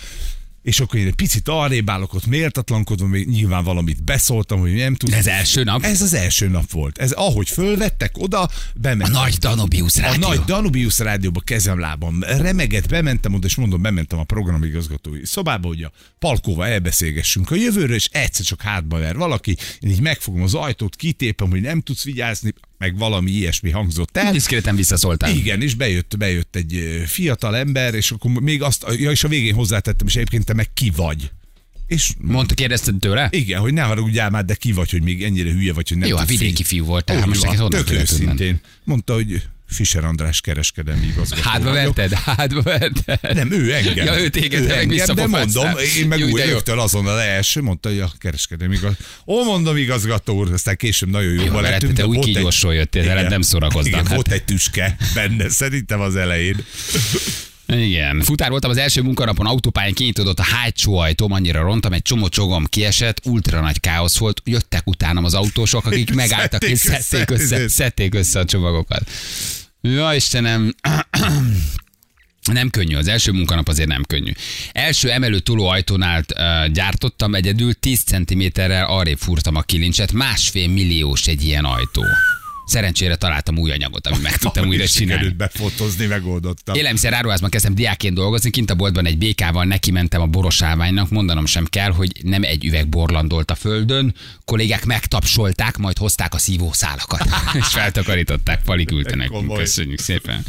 és 0.69 0.79
akkor 0.79 0.99
én 0.99 1.07
egy 1.07 1.15
picit 1.15 1.47
arrébb 1.47 1.89
állok, 1.89 2.13
ott 2.13 2.25
méltatlankodom, 2.25 3.09
még 3.09 3.27
nyilván 3.27 3.63
valamit 3.63 4.03
beszóltam, 4.03 4.59
hogy 4.59 4.73
nem 4.73 4.95
tudom. 4.95 5.19
Ez 5.19 5.27
első 5.27 5.63
nap? 5.63 5.83
Ez 5.83 6.01
az 6.01 6.13
első 6.13 6.47
nap 6.47 6.71
volt. 6.71 6.97
Ez 6.97 7.11
ahogy 7.11 7.49
fölvettek 7.49 8.17
oda, 8.17 8.41
A 8.41 8.49
bementem. 8.75 9.11
nagy 9.21 9.33
Danubius 9.33 9.95
A 9.97 10.01
rádió. 10.01 10.27
nagy 10.27 10.39
Danubius 10.39 10.99
rádióba 10.99 11.39
kezem 11.39 11.79
lábam 11.79 12.23
remegett, 12.23 12.87
bementem 12.89 13.33
oda, 13.33 13.47
és 13.47 13.55
mondom, 13.55 13.81
bementem 13.81 14.19
a 14.19 14.23
programigazgatói 14.23 15.25
szobába, 15.25 15.67
hogy 15.67 15.83
a 15.83 15.91
Palkóval 16.19 16.67
elbeszélgessünk 16.67 17.51
a 17.51 17.55
jövőről, 17.55 17.95
és 17.95 18.09
egyszer 18.11 18.45
csak 18.45 18.61
hátba 18.61 18.99
ver 18.99 19.15
valaki, 19.17 19.57
én 19.79 19.89
így 19.89 20.01
megfogom 20.01 20.41
az 20.41 20.53
ajtót, 20.53 20.95
kitépem, 20.95 21.49
hogy 21.49 21.61
nem 21.61 21.81
tudsz 21.81 22.03
vigyázni, 22.03 22.53
meg 22.79 22.97
valami 22.97 23.31
ilyesmi 23.31 23.69
hangzott 23.69 24.17
el. 24.17 24.31
Diszkréten 24.31 24.75
visszaszóltál. 24.75 25.35
Igen, 25.35 25.61
és 25.61 25.73
bejött, 25.75 26.17
bejött 26.17 26.55
egy 26.55 27.03
fiatal 27.05 27.55
ember, 27.55 27.93
és 27.93 28.11
akkor 28.11 28.31
még 28.31 28.61
azt, 28.61 28.85
ja, 28.97 29.11
és 29.11 29.23
a 29.23 29.27
végén 29.27 29.53
hozzátettem, 29.53 30.07
és 30.07 30.15
egyébként 30.15 30.45
te 30.45 30.53
meg 30.53 30.73
ki 30.73 30.91
vagy. 30.95 31.31
És 31.87 32.11
Mondta, 32.17 32.53
kérdezted 32.53 32.95
tőle? 32.99 33.27
igen, 33.31 33.59
hogy 33.59 33.73
ne 33.73 33.81
haragudjál 33.81 34.29
már, 34.29 34.45
de 34.45 34.53
ki 34.55 34.71
vagy, 34.71 34.89
hogy 34.89 35.01
még 35.01 35.23
ennyire 35.23 35.51
hülye 35.51 35.73
vagy, 35.73 35.89
hogy 35.89 35.97
nem 35.97 36.09
Jó, 36.09 36.15
hát 36.15 36.27
tudsz 36.27 36.39
vidéki 36.39 36.63
fiú 36.63 36.85
volt, 36.85 37.05
tehát 37.05 37.25
most 37.25 37.41
neked 37.41 37.59
honnan 37.59 37.85
tök 37.85 37.99
őszintén. 37.99 38.59
Mondta, 38.83 39.13
hogy 39.13 39.41
Fischer 39.69 40.03
András 40.03 40.41
kereskedelmi 40.41 41.05
igazgató. 41.05 41.41
Hátba 41.41 41.71
verted? 41.71 42.13
Hátba 42.13 42.61
verted? 42.61 43.19
Nem, 43.33 43.51
ő 43.51 43.73
engem. 43.73 44.05
Ja, 44.05 44.19
ő 44.19 44.29
téged, 44.29 44.67
meg 44.67 44.77
engem, 44.77 45.15
de 45.15 45.27
mondom, 45.27 45.67
én 45.97 46.07
meg 46.07 46.19
úgy 46.25 46.41
rögtön 46.45 46.77
azonnal 46.77 47.19
első, 47.19 47.61
mondta, 47.61 47.89
hogy 47.89 47.99
a 47.99 48.11
kereskedelmi 48.17 48.75
igazgató. 48.75 49.03
Ó, 49.27 49.43
mondom 49.43 49.77
igazgató 49.77 50.35
úr, 50.35 50.51
aztán 50.53 50.75
később 50.75 51.09
nagyon 51.09 51.33
jó 51.33 51.43
Jó, 51.43 51.59
lettünk. 51.59 51.93
te 51.93 52.05
úgy 52.05 52.19
kígyósról 52.19 52.73
jöttél, 52.73 53.05
veled 53.05 53.29
nem 53.29 53.41
szórakoznak, 53.41 53.85
Igen, 53.85 54.05
hát. 54.05 54.13
volt 54.13 54.31
egy 54.31 54.43
tüske 54.43 54.95
benne, 55.13 55.49
szerintem 55.49 56.01
az 56.01 56.15
elején. 56.15 56.55
Igen. 57.69 58.21
Futár 58.21 58.49
voltam 58.49 58.69
az 58.69 58.77
első 58.77 59.01
munkanapon, 59.01 59.45
autópályán 59.45 59.93
kinyitodott 59.93 60.39
a 60.39 60.43
hátsó 60.43 60.97
ajtóm, 60.97 61.31
annyira 61.31 61.61
rontam, 61.61 61.93
egy 61.93 62.01
csomó 62.01 62.27
csogom 62.27 62.65
kiesett, 62.65 63.25
ultra 63.25 63.61
nagy 63.61 63.79
káosz 63.79 64.17
volt, 64.17 64.41
jöttek 64.45 64.87
utánam 64.87 65.25
az 65.25 65.33
autósok, 65.33 65.85
akik 65.85 66.13
megálltak 66.23 66.63
és 66.63 66.79
Szedték 66.79 67.29
össze. 67.29 67.55
össze, 67.55 67.67
szedték 67.67 68.13
össze 68.13 68.39
a 68.39 68.45
csomagokat. 68.45 69.09
Ja, 69.81 70.13
Istenem. 70.15 70.75
Nem 72.51 72.69
könnyű, 72.69 72.95
az 72.95 73.07
első 73.07 73.31
munkanap 73.31 73.67
azért 73.67 73.87
nem 73.87 74.03
könnyű. 74.03 74.31
Első 74.71 75.11
emelő 75.11 75.39
tolóajtónál 75.39 76.25
uh, 76.35 76.71
gyártottam 76.71 77.35
egyedül, 77.35 77.73
10 77.73 77.99
cm-rel 78.01 78.85
arrébb 78.85 79.17
fúrtam 79.17 79.55
a 79.55 79.61
kilincset, 79.61 80.11
másfél 80.11 80.67
milliós 80.67 81.27
egy 81.27 81.43
ilyen 81.43 81.65
ajtó. 81.65 82.03
Szerencsére 82.69 83.15
találtam 83.15 83.57
új 83.57 83.71
anyagot, 83.71 84.07
amit 84.07 84.21
meg 84.21 84.37
tudtam 84.37 84.67
újra 84.67 84.87
csinálni. 84.87 85.11
sikerült 85.11 85.35
befotózni, 85.35 86.05
megoldottam. 86.05 86.75
Élelmiszer 86.75 87.13
áruházban 87.13 87.49
kezdtem 87.49 87.75
diákként 87.75 88.15
dolgozni, 88.15 88.49
kint 88.49 88.69
a 88.69 88.75
boltban 88.75 89.05
egy 89.05 89.17
békával 89.17 89.65
neki 89.65 89.91
mentem 89.91 90.21
a 90.21 90.25
boros 90.25 90.61
állványnak, 90.61 91.09
mondanom 91.09 91.45
sem 91.45 91.65
kell, 91.65 91.91
hogy 91.91 92.11
nem 92.23 92.43
egy 92.43 92.65
üveg 92.65 92.87
borlandolt 92.87 93.51
a 93.51 93.55
földön, 93.55 94.15
kollégák 94.45 94.85
megtapsolták, 94.85 95.77
majd 95.77 95.97
hozták 95.97 96.33
a 96.33 96.37
szívószálakat, 96.37 97.25
és 97.59 97.67
feltakarították, 97.67 98.63
palik 98.63 98.91
ültenek. 98.91 99.27
Komoly. 99.27 99.57
Köszönjük 99.57 99.99
szépen. 99.99 100.45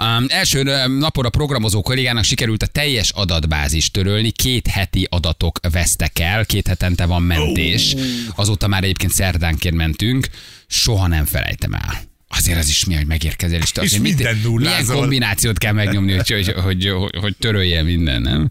Um, 0.00 0.24
első 0.28 0.62
napon 0.98 1.24
a 1.24 1.28
programozó 1.28 1.82
kollégának 1.82 2.24
sikerült 2.24 2.62
a 2.62 2.66
teljes 2.66 3.10
adatbázis 3.10 3.90
törölni, 3.90 4.30
két 4.30 4.66
heti 4.66 5.06
adatok 5.10 5.58
vesztek 5.70 6.18
el, 6.18 6.46
két 6.46 6.66
hetente 6.66 7.06
van 7.06 7.22
mentés, 7.22 7.94
azóta 8.34 8.66
már 8.66 8.84
egyébként 8.84 9.12
szerdánként 9.12 9.74
mentünk, 9.74 10.28
soha 10.68 11.06
nem 11.06 11.24
felejtem 11.26 11.72
el. 11.72 11.96
Azért 12.30 12.58
az 12.58 12.68
is 12.68 12.84
mi, 12.84 12.94
hogy 12.94 13.06
megérkezel, 13.06 13.60
és 13.60 13.70
te 13.70 13.80
És 13.82 13.86
azért 13.86 14.02
mit- 14.02 14.14
minden 14.22 14.36
milyen 14.52 14.86
kombinációt 14.86 15.58
kell 15.58 15.72
megnyomni, 15.72 16.12
hogy, 16.12 16.30
hogy, 16.30 16.52
hogy, 16.52 16.88
hogy, 16.88 17.16
hogy 17.20 17.36
törölje 17.36 17.82
minden, 17.82 18.22
nem? 18.22 18.48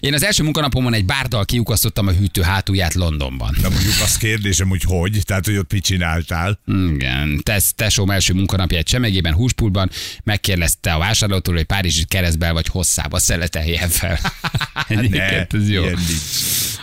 Én 0.00 0.14
az 0.14 0.24
első 0.24 0.42
munkanapomon 0.42 0.94
egy 0.94 1.04
bárdal 1.04 1.44
kiukasztottam 1.44 2.06
a 2.06 2.12
hűtő 2.12 2.42
hátulját 2.42 2.94
Londonban. 2.94 3.56
Na 3.62 3.68
mondjuk 3.68 3.94
azt 4.02 4.18
kérdésem, 4.18 4.68
hogy 4.68 4.82
hogy, 4.84 5.20
tehát 5.24 5.44
hogy 5.44 5.56
ott 5.56 5.72
mit 5.72 5.84
csináltál. 5.84 6.60
Igen, 6.66 7.40
tesz, 7.42 7.72
tesóm 7.74 8.10
első 8.10 8.32
munkanapja 8.34 8.78
egy 8.78 8.84
csemegében, 8.84 9.34
húspultban 9.34 9.90
megkérdezte 10.24 10.92
a 10.92 10.98
vásárlótól, 10.98 11.54
hogy 11.54 11.64
Párizsi 11.64 12.04
keresztben 12.04 12.52
vagy 12.52 12.66
hosszába 12.66 13.18
szeleteljen 13.18 13.88
fel. 13.88 14.18
Egyébként 14.88 15.54
ez 15.54 15.68
jó. 15.70 15.84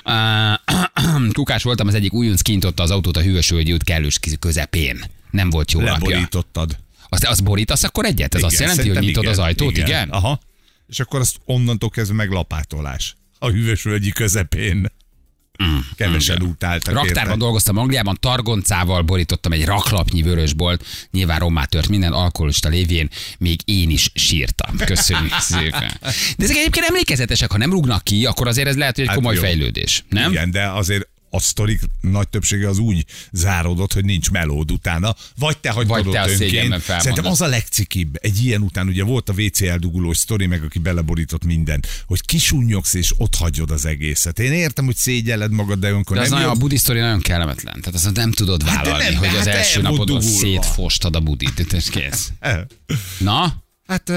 Kukás 1.31 1.63
voltam, 1.63 1.87
az 1.87 1.93
egyik 1.93 2.13
újonc 2.13 2.41
kintotta 2.41 2.83
az 2.83 2.91
autót 2.91 3.17
a 3.17 3.21
Hűvösvölgyi 3.21 3.73
út 3.73 3.83
kellős 3.83 4.19
közepén. 4.39 5.03
Nem 5.33 5.49
volt 5.49 5.71
jó 5.71 5.79
napja. 5.79 5.93
Leborítottad. 5.93 6.77
Azt, 7.09 7.25
azt 7.25 7.43
borítasz 7.43 7.83
akkor 7.83 8.05
egyet? 8.05 8.33
Ez 8.33 8.39
Igen, 8.39 8.51
azt 8.51 8.59
jelenti, 8.59 8.89
hogy 8.89 8.99
nyitod 8.99 9.23
igen, 9.23 9.31
az 9.35 9.39
ajtót, 9.39 9.77
igen? 9.77 10.09
Aha. 10.09 10.39
És 10.87 10.99
akkor 10.99 11.19
azt 11.19 11.35
onnantól 11.45 11.89
kezdve 11.89 12.15
meg 12.15 12.29
lapátolás. 12.29 13.15
A 13.39 13.49
hűvösvölgyi 13.49 14.11
közepén. 14.11 14.91
Kevesen 15.95 16.41
utáltak. 16.41 16.93
Mm, 16.93 16.95
Raktárban 16.95 17.23
érted? 17.23 17.39
dolgoztam 17.39 17.77
Angliában, 17.77 18.17
targoncával 18.19 19.01
borítottam 19.01 19.51
egy 19.51 19.65
raklapnyi 19.65 20.21
vörösbolt, 20.21 20.85
nyilván 21.11 21.39
rommá 21.39 21.65
tört 21.65 21.87
minden 21.87 22.13
alkoholista 22.13 22.69
lévén, 22.69 23.09
még 23.37 23.59
én 23.65 23.89
is 23.89 24.11
sírtam. 24.13 24.77
Köszönjük 24.77 25.39
szépen. 25.53 25.91
De 26.37 26.43
ezek 26.43 26.55
egyébként 26.55 26.85
emlékezetesek, 26.85 27.51
ha 27.51 27.57
nem 27.57 27.71
rúgnak 27.71 28.03
ki, 28.03 28.25
akkor 28.25 28.47
azért 28.47 28.67
ez 28.67 28.75
lehet, 28.77 28.95
hogy 28.95 29.03
egy 29.03 29.09
Hát 29.09 29.17
komoly 29.17 29.35
jó. 29.35 29.41
fejlődés, 29.41 30.03
nem? 30.09 30.31
Igen, 30.31 30.51
de 30.51 30.69
azért 30.69 31.07
a 31.35 31.39
sztorik 31.39 31.81
nagy 32.01 32.27
többsége 32.27 32.67
az 32.67 32.77
úgy 32.77 33.05
záródott, 33.31 33.93
hogy 33.93 34.05
nincs 34.05 34.31
melód 34.31 34.71
utána, 34.71 35.15
vagy 35.37 35.57
te 35.57 35.71
hagytad 35.71 36.03
Vagy 36.03 36.13
te 36.13 36.21
a 36.21 36.29
önként. 36.29 36.81
Szerintem 36.81 37.25
az 37.25 37.41
a 37.41 37.47
legcikibb. 37.47 38.17
Egy 38.21 38.45
ilyen 38.45 38.61
után 38.61 38.87
ugye 38.87 39.03
volt 39.03 39.29
a 39.29 39.33
WC 39.37 39.61
eldugulós 39.61 40.17
sztori, 40.17 40.45
meg 40.45 40.63
aki 40.63 40.79
beleborított 40.79 41.45
mindent, 41.45 41.87
hogy 42.05 42.21
kisúnyogsz 42.25 42.93
és 42.93 43.13
ott 43.17 43.35
hagyod 43.35 43.71
az 43.71 43.85
egészet. 43.85 44.39
Én 44.39 44.51
értem, 44.51 44.85
hogy 44.85 44.95
szégyelled 44.95 45.51
magad, 45.51 45.79
de 45.79 45.87
olyankor 45.87 46.15
De 46.15 46.21
az 46.21 46.29
nem 46.29 46.37
nagyon, 46.37 46.51
a 46.51 46.53
jobb. 46.53 46.63
budi 46.63 46.77
sztori 46.77 46.99
nagyon 46.99 47.21
kellemetlen. 47.21 47.81
Tehát 47.81 48.05
azt 48.05 48.15
nem 48.15 48.31
tudod 48.31 48.63
Hát 48.63 48.85
vállalni, 48.85 49.03
nem, 49.03 49.15
hogy 49.15 49.27
az 49.27 49.45
hát 49.45 49.55
első 49.55 49.81
napodon 49.81 50.21
szétfostad 50.21 51.15
a 51.15 51.19
budit. 51.19 51.73
Ez 51.73 51.89
kész. 51.89 52.31
Na? 53.19 53.63
Hát 53.87 54.11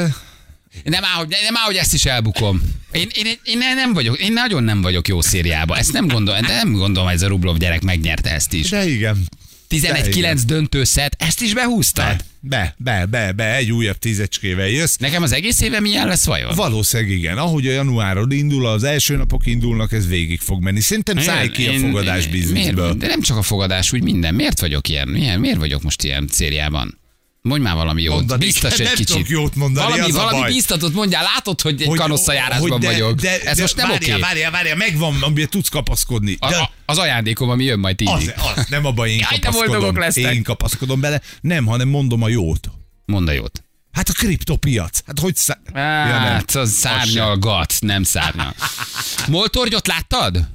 Nem 0.84 1.04
áll, 1.04 1.14
hogy, 1.14 1.28
nem 1.44 1.56
áll, 1.56 1.64
hogy 1.64 1.76
ezt 1.76 1.94
is 1.94 2.04
elbukom. 2.04 2.62
Én, 2.92 3.08
én, 3.14 3.26
én, 3.44 3.58
nem 3.58 3.92
vagyok, 3.92 4.18
én 4.18 4.32
nagyon 4.32 4.62
nem 4.64 4.82
vagyok 4.82 5.08
jó 5.08 5.20
szériában. 5.20 5.78
Ezt 5.78 5.92
nem 5.92 6.08
gondolom, 6.08 6.40
de 6.42 6.54
nem 6.54 6.72
gondolom, 6.72 7.04
hogy 7.08 7.14
ez 7.16 7.22
a 7.22 7.28
Rublov 7.28 7.56
gyerek 7.56 7.82
megnyerte 7.82 8.30
ezt 8.30 8.52
is. 8.52 8.68
de 8.68 8.88
igen. 8.88 9.26
11-9 9.70 10.40
döntőszet, 10.46 11.16
ezt 11.18 11.40
is 11.42 11.54
behúztad? 11.54 12.24
Be, 12.40 12.74
be, 12.78 13.06
be, 13.10 13.32
be, 13.32 13.54
egy 13.56 13.72
újabb 13.72 13.96
tízecskével 13.98 14.68
jössz. 14.68 14.96
Nekem 14.96 15.22
az 15.22 15.32
egész 15.32 15.60
éve 15.60 15.80
milyen 15.80 16.06
lesz 16.08 16.24
vajon? 16.24 16.54
Valószínűleg 16.54 17.12
igen. 17.12 17.38
Ahogy 17.38 17.66
a 17.66 17.72
januárod 17.72 18.32
indul, 18.32 18.66
az 18.66 18.82
első 18.84 19.16
napok 19.16 19.46
indulnak, 19.46 19.92
ez 19.92 20.06
végig 20.06 20.40
fog 20.40 20.62
menni. 20.62 20.80
Szerintem 20.80 21.18
szállj 21.18 21.50
ki 21.50 21.66
a 21.66 21.70
Én- 21.72 21.80
fogadás 21.80 22.24
én- 22.24 22.30
bizniszből. 22.30 22.82
miért, 22.84 22.98
De 22.98 23.06
nem 23.06 23.20
csak 23.20 23.36
a 23.36 23.42
fogadás, 23.42 23.92
úgy 23.92 24.02
minden. 24.02 24.34
Miért 24.34 24.60
vagyok 24.60 24.88
ilyen? 24.88 25.08
Milyen, 25.08 25.40
miért 25.40 25.56
vagyok 25.58 25.82
most 25.82 26.02
ilyen 26.04 26.28
szériában? 26.32 26.98
Mondj 27.46 27.64
már 27.64 27.74
valami 27.74 28.02
jót. 28.02 28.14
Mondani 28.16 28.44
Biztos 28.44 28.72
egy 28.78 28.87
nem 28.87 28.94
kicsit. 28.94 29.28
jót 29.28 29.54
mondani, 29.54 29.87
valami, 29.87 30.02
az 30.11 30.16
valami 30.16 30.38
baj. 30.38 30.52
biztatot 30.52 30.92
mondjál. 30.92 31.22
Látod, 31.22 31.61
hogy 31.61 31.82
egy 31.82 31.94
kanosszajárásban 31.94 32.80
vagyok. 32.80 33.20
De, 33.20 33.40
Ez 33.40 33.56
de, 33.56 33.62
most 33.62 33.76
nem 33.76 33.90
oké. 33.90 33.98
várjál, 33.98 34.18
várjál, 34.20 34.50
várjál, 34.50 34.76
megvan, 34.76 35.22
amire 35.22 35.46
tudsz 35.46 35.68
kapaszkodni. 35.68 36.35
De 36.48 36.56
a- 36.56 36.70
Az 36.85 36.98
ajándékom, 36.98 37.50
ami 37.50 37.64
jön 37.64 37.78
majd 37.78 38.00
az, 38.04 38.18
tízig. 38.18 38.35
az, 38.56 38.66
nem 38.68 38.85
abban 38.85 39.06
én 39.06 39.18
Jaj, 39.18 39.38
kapaszkodom. 39.38 39.96
Én 40.14 40.42
kapaszkodom 40.42 41.00
bele. 41.00 41.20
Nem, 41.40 41.66
hanem 41.66 41.88
mondom 41.88 42.22
a 42.22 42.28
jót. 42.28 42.70
Mondd 43.04 43.28
a 43.28 43.32
jót. 43.32 43.62
Hát 43.92 44.09
a 44.09 44.12
kriptopiac. 44.12 45.00
Hát 45.06 45.18
hogy 45.18 45.37
szá... 45.37 45.59
Hát, 45.74 46.52
nem. 46.52 46.62
az 46.62 46.70
szárnyalgat, 46.72 47.74
nem 47.80 48.02
szárnyal. 48.02 48.54
Moltorgyot 49.28 49.87
láttad? 49.87 50.48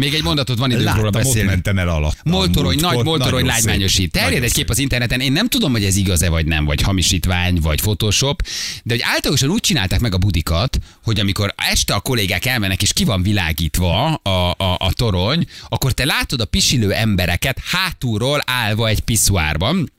Még 0.00 0.14
egy 0.14 0.22
mondatot 0.22 0.58
van 0.58 0.70
időnk 0.70 0.96
róla 0.96 1.10
beszélni. 1.10 1.48
mentem 1.48 1.78
el 1.78 1.88
alatt. 1.88 2.18
Moltorony, 2.24 2.76
nagy 2.80 3.04
moltorony 3.04 3.44
lágymányosít. 3.44 4.12
Terjed 4.12 4.42
egy 4.42 4.52
kép 4.52 4.68
az... 4.68 4.76
az 4.76 4.78
interneten, 4.82 5.20
én 5.20 5.32
nem 5.32 5.48
tudom, 5.48 5.72
hogy 5.72 5.84
ez 5.84 5.96
igaz-e 5.96 6.28
vagy 6.28 6.46
nem, 6.46 6.64
vagy 6.64 6.82
hamisítvány, 6.82 7.60
vagy 7.60 7.80
Photoshop, 7.80 8.42
de 8.82 8.94
hogy 8.94 9.02
általában 9.04 9.50
úgy 9.50 9.60
csinálták 9.60 10.00
meg 10.00 10.14
a 10.14 10.18
budikat, 10.18 10.78
hogy 11.04 11.20
amikor 11.20 11.54
este 11.56 11.94
a 11.94 12.00
kollégák 12.00 12.44
elmennek, 12.44 12.82
és 12.82 12.92
ki 12.92 13.04
van 13.04 13.22
világítva 13.22 14.14
a, 14.14 14.50
a, 14.50 14.76
a 14.78 14.92
torony, 14.92 15.46
akkor 15.68 15.92
te 15.92 16.04
látod 16.04 16.40
a 16.40 16.44
pisilő 16.44 16.92
embereket 16.92 17.58
hátulról 17.64 18.42
állva 18.46 18.88
egy 18.88 19.00
piszuárban, 19.00 19.90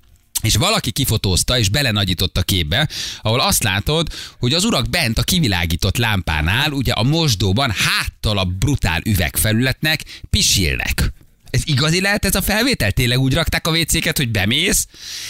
és 0.48 0.56
valaki 0.56 0.92
kifotózta 0.92 1.60
és 1.60 1.70
belenagyított 1.70 2.38
a 2.38 2.42
képbe, 2.42 2.90
ahol 3.22 3.40
azt 3.40 3.64
látod, 3.64 4.08
hogy 4.40 4.54
az 4.54 4.64
urak 4.64 4.90
bent 4.90 5.18
a 5.18 5.24
kivilágított 5.24 5.98
lámpánál, 5.98 6.72
ugye 6.72 6.92
a 6.94 7.04
mosdóban 7.04 7.72
háttal 7.72 8.38
a 8.38 8.44
brutál 8.44 9.02
üvegfelületnek 9.06 10.04
pisilnek. 10.30 11.14
Ez 11.50 11.62
igazi 11.66 12.02
lehet 12.02 12.26
ez 12.26 12.36
a 12.36 12.42
felvétel? 12.42 12.92
Tényleg 12.92 13.20
úgy 13.20 13.34
rakták 13.34 13.68
a 13.68 13.72
WC-ket, 13.72 14.18
hogy 14.18 14.30
bemész, 14.30 14.88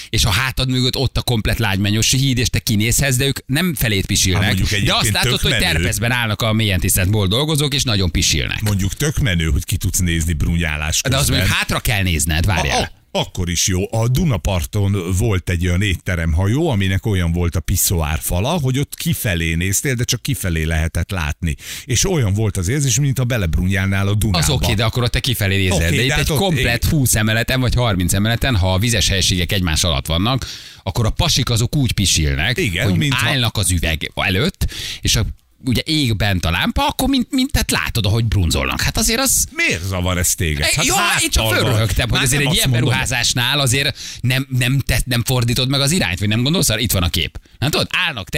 és 0.09 0.25
a 0.25 0.29
hátad 0.29 0.69
mögött 0.69 0.95
ott 0.95 1.17
a 1.17 1.21
komplet 1.21 1.59
lágymányos 1.59 2.11
híd, 2.11 2.37
és 2.37 2.49
te 2.49 2.59
kinézhetsz, 2.59 3.15
de 3.15 3.25
ők 3.25 3.39
nem 3.45 3.75
felét 3.75 3.97
Hát 3.97 4.05
pisilnek. 4.05 4.47
mondjuk 4.47 4.83
de 4.83 4.93
azt 4.95 5.11
látod, 5.11 5.39
hogy 5.41 5.51
menő. 5.51 5.63
terpezben 5.63 6.11
állnak 6.11 6.41
a 6.41 6.53
mélyen 6.53 6.79
tisztelt 6.79 7.09
bolt 7.09 7.29
dolgozók, 7.29 7.73
és 7.73 7.83
nagyon 7.83 8.11
pisilnek. 8.11 8.61
Mondjuk 8.61 8.93
tök 8.93 9.17
menő, 9.17 9.49
hogy 9.49 9.63
ki 9.63 9.77
tudsz 9.77 9.99
nézni 9.99 10.33
brunyálás 10.33 11.01
De 11.01 11.09
az 11.15 11.19
közben. 11.19 11.37
mondjuk 11.37 11.57
hátra 11.57 11.79
kell 11.79 12.01
nézned, 12.03 12.45
várjál. 12.45 12.81
A, 12.81 12.96
akkor 13.17 13.49
is 13.49 13.67
jó. 13.67 13.93
A 13.93 14.07
Dunaparton 14.07 15.15
volt 15.17 15.49
egy 15.49 15.67
olyan 15.67 15.81
étteremhajó, 15.81 16.69
aminek 16.69 17.05
olyan 17.05 17.31
volt 17.31 17.55
a 17.55 17.59
piszoár 17.59 18.19
fala, 18.21 18.49
hogy 18.49 18.79
ott 18.79 18.95
kifelé 18.95 19.53
néztél, 19.53 19.93
de 19.93 20.03
csak 20.03 20.21
kifelé 20.21 20.63
lehetett 20.63 21.11
látni. 21.11 21.55
És 21.85 22.09
olyan 22.09 22.33
volt 22.33 22.57
az 22.57 22.67
érzés, 22.67 22.99
mint 22.99 23.17
ha 23.17 23.23
belebrunyálnál 23.23 24.07
a 24.07 24.13
Dunába. 24.13 24.37
Az 24.37 24.49
oké, 24.49 24.63
okay, 24.63 24.75
de 24.75 24.83
akkor 24.83 25.03
ott 25.03 25.11
te 25.11 25.19
kifelé 25.19 25.57
nézel. 25.57 25.75
Okay, 25.75 25.89
de 25.89 25.95
de 25.95 26.03
itt 26.03 26.09
hát 26.09 26.19
egy 26.19 26.31
ott 26.31 26.37
komplet 26.37 26.83
én- 26.83 26.89
20 26.89 27.15
emeleten 27.15 27.59
vagy 27.59 27.73
30 27.73 28.13
emeleten, 28.13 28.55
ha 28.55 28.73
a 28.73 28.77
vizes 28.77 29.07
helységek 29.07 29.51
egymás 29.51 29.83
alatt 29.83 30.05
vannak, 30.05 30.45
akkor 30.83 31.05
a 31.05 31.09
pasik 31.09 31.49
azok 31.49 31.75
úgy 31.75 31.91
pisilnek, 31.91 32.57
Igen, 32.57 32.89
hogy 32.89 32.97
mintha- 32.97 33.29
állnak 33.29 33.57
az 33.57 33.71
üveg 33.71 34.11
előtt, 34.15 34.73
és 35.01 35.15
a, 35.15 35.25
ugye 35.67 35.81
ég 35.85 36.15
bent 36.15 36.45
a 36.45 36.51
lámpa, 36.51 36.87
akkor 36.87 37.09
mint, 37.09 37.27
mint 37.31 37.51
tehát 37.51 37.71
látod, 37.71 38.05
ahogy 38.05 38.25
brunzolnak. 38.25 38.81
Hát 38.81 38.97
azért 38.97 39.19
az... 39.19 39.45
Miért 39.51 39.83
zavar 39.83 40.17
ez 40.17 40.35
téged? 40.35 40.65
Hát 40.65 40.85
jó, 40.85 40.95
én 41.23 41.29
csak 41.29 41.53
fölröhögtem, 41.53 42.09
hogy 42.09 42.17
Már 42.17 42.23
azért 42.23 42.45
egy 42.45 42.53
ilyen 42.53 42.69
mondom. 42.69 42.89
beruházásnál 42.89 43.59
azért 43.59 43.97
nem, 44.21 44.47
nem, 44.49 44.79
te, 44.79 45.01
nem 45.05 45.23
fordítod 45.23 45.69
meg 45.69 45.81
az 45.81 45.91
irányt, 45.91 46.19
vagy 46.19 46.27
nem 46.27 46.43
gondolsz, 46.43 46.69
arra? 46.69 46.79
itt 46.79 46.91
van 46.91 47.03
a 47.03 47.09
kép. 47.09 47.39
Nem 47.57 47.69
tudod, 47.69 47.87
állnak 47.91 48.29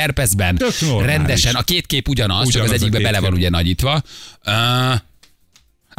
normális. 0.81 1.15
rendesen, 1.15 1.55
a 1.55 1.61
két 1.61 1.85
kép 1.85 2.07
ugyanaz, 2.07 2.47
ugyanaz 2.47 2.53
csak 2.53 2.63
az 2.63 2.81
egyikbe 2.81 2.99
bele 2.99 3.19
van 3.19 3.33
ugye 3.33 3.49
nagyítva. 3.49 4.01
Uh, 4.45 4.99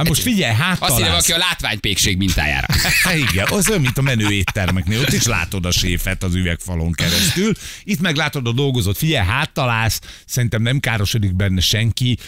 Hát 0.01 0.09
most 0.09 0.23
figyelj, 0.23 0.51
azt 0.53 0.61
háttal 0.61 0.99
írja 0.99 1.11
valaki 1.11 1.33
a 1.33 1.37
látványpékség 1.39 2.17
mintájára. 2.17 2.67
Hát 3.03 3.17
igen, 3.17 3.47
az 3.51 3.69
olyan, 3.69 3.81
mint 3.81 3.99
a 3.99 4.03
menő 4.03 4.31
éttermeknél. 4.31 5.01
Ott 5.01 5.13
is 5.13 5.25
látod 5.25 5.67
a 5.67 5.71
séfet 5.71 6.23
az 6.23 6.35
üvegfalon 6.35 6.93
keresztül. 6.93 7.53
Itt 7.85 8.01
meg 8.01 8.17
látod 8.17 8.47
a 8.47 8.53
dolgozót. 8.53 8.97
Figyelj, 8.97 9.27
háttalálsz, 9.27 10.01
szerintem 10.27 10.63
nem 10.63 10.81
károsodik 10.81 11.35
benne 11.37 11.61
senki. 11.61 12.19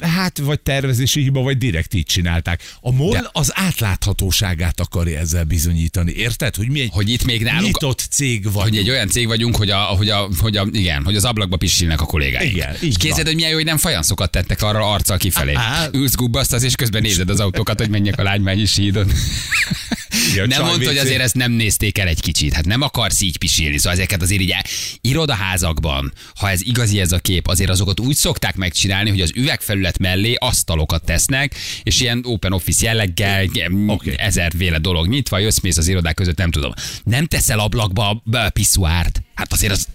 Hát 0.00 0.38
vagy 0.38 0.60
tervezési 0.60 1.20
hiba, 1.22 1.40
vagy 1.40 1.58
direkt 1.58 1.94
így 1.94 2.04
csinálták. 2.06 2.76
A 2.80 2.92
MOL 2.92 3.12
De- 3.12 3.28
az 3.32 3.52
átláthatóságát 3.54 4.80
akarja 4.80 5.18
ezzel 5.18 5.44
bizonyítani. 5.44 6.12
Érted? 6.12 6.54
Hogy 6.54 6.68
mi 6.70 6.80
egy 6.80 6.88
Hogy 6.92 7.10
itt 7.10 7.24
még 7.24 7.42
nálunk 7.42 7.64
nyitott 7.64 8.06
cég 8.10 8.52
vagy. 8.52 8.68
hogy 8.68 8.78
egy 8.78 8.90
olyan 8.90 9.08
cég 9.08 9.26
vagyunk, 9.26 9.56
hogy, 9.56 9.70
a, 9.70 9.78
hogy, 9.78 10.08
a, 10.08 10.28
hogy 10.38 10.56
a, 10.56 10.66
igen, 10.72 11.04
hogy 11.04 11.16
az 11.16 11.24
ablakba 11.24 11.56
pisilnek 11.56 12.00
a 12.00 12.04
kollégáink. 12.04 12.52
Igen, 12.52 12.74
így 12.82 12.88
és 12.88 12.96
képzeld, 12.96 13.26
hogy 13.26 13.34
milyen 13.34 13.50
jó, 13.50 13.56
hogy 13.56 13.64
nem 13.64 13.76
fajanszokat 13.76 14.30
tettek 14.30 14.62
arra 14.62 14.92
arccal 14.92 15.16
kifelé. 15.16 15.52
Á. 15.54 15.88
Ülsz 15.92 16.14
gubbasztasz, 16.48 16.62
és 16.62 16.74
közben 16.74 17.02
nézed 17.02 17.30
az 17.30 17.40
autókat, 17.40 17.78
hogy 17.78 17.90
menjek 17.90 18.18
a 18.18 18.22
lágymányi 18.22 18.64
sídon. 18.64 19.10
Igen, 20.32 20.48
nem 20.48 20.64
mondta, 20.64 20.86
hogy 20.86 20.98
azért 20.98 21.20
ezt 21.20 21.34
nem 21.34 21.52
nézték 21.52 21.98
el 21.98 22.06
egy 22.06 22.20
kicsit. 22.20 22.52
Hát 22.52 22.64
nem 22.64 22.82
akarsz 22.82 23.20
így 23.20 23.36
pisilni. 23.36 23.76
Szóval 23.76 23.92
ezeket 23.92 24.22
azért 24.22 24.40
így 24.40 24.54
irodaházakban, 25.00 26.12
ha 26.36 26.50
ez 26.50 26.62
igazi 26.62 27.00
ez 27.00 27.12
a 27.12 27.18
kép, 27.18 27.46
azért 27.46 27.70
azokat 27.70 28.00
úgy 28.00 28.16
szokták 28.16 28.56
megcsinálni, 28.56 29.10
hogy 29.10 29.20
az 29.20 29.32
üvegfelület 29.34 29.98
mellé 29.98 30.34
asztalokat 30.34 31.04
tesznek, 31.04 31.54
és 31.82 32.00
ilyen 32.00 32.20
open 32.24 32.52
office 32.52 32.86
jelleggel, 32.86 33.46
okay. 33.86 34.14
ezerféle 34.16 34.78
dolog 34.78 35.08
nyitva, 35.08 35.38
jössz 35.38 35.60
mész 35.60 35.76
az 35.76 35.88
irodák 35.88 36.14
között, 36.14 36.36
nem 36.36 36.50
tudom. 36.50 36.72
Nem 37.04 37.26
teszel 37.26 37.58
ablakba 37.58 38.22
a 38.30 38.50
piszuárt. 38.50 39.22
Hát 39.34 39.52
azért 39.52 39.72
az... 39.72 39.88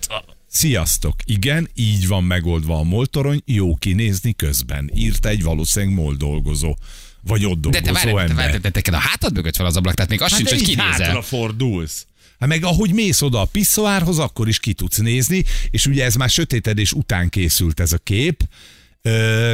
Sziasztok! 0.53 1.15
Igen, 1.25 1.69
így 1.75 2.07
van 2.07 2.23
megoldva 2.23 2.77
a 2.77 2.83
moltorony, 2.83 3.41
jó 3.45 3.75
kinézni 3.75 4.33
közben. 4.33 4.91
Írta 4.95 5.29
egy 5.29 5.43
valószínűleg 5.43 5.95
mol 5.95 6.15
dolgozó. 6.15 6.75
Vagy 7.21 7.45
ott 7.45 7.61
De 7.61 7.69
te 7.69 7.79
dolgozó 7.81 8.13
várj, 8.13 8.29
ember. 8.29 8.45
várj, 8.45 8.59
te, 8.59 8.69
te, 8.69 8.81
te 8.81 8.97
a 8.97 8.99
hátad 8.99 9.33
mögött 9.33 9.55
fel 9.55 9.65
az 9.65 9.75
ablak, 9.75 9.93
tehát 9.93 10.09
még 10.09 10.21
az 10.21 10.35
sincs, 10.35 10.49
de 10.49 10.55
hogy 10.55 10.63
kinézel. 10.65 10.89
hátrafordulsz. 10.89 12.05
Hát 12.39 12.49
meg 12.49 12.63
ahogy 12.63 12.93
mész 12.93 13.21
oda 13.21 13.41
a 13.41 13.45
piszoárhoz, 13.45 14.19
akkor 14.19 14.47
is 14.47 14.59
ki 14.59 14.73
tudsz 14.73 14.97
nézni, 14.97 15.43
és 15.69 15.85
ugye 15.85 16.03
ez 16.03 16.15
már 16.15 16.29
sötétedés 16.29 16.93
után 16.93 17.29
készült 17.29 17.79
ez 17.79 17.91
a 17.93 17.97
kép, 17.97 18.43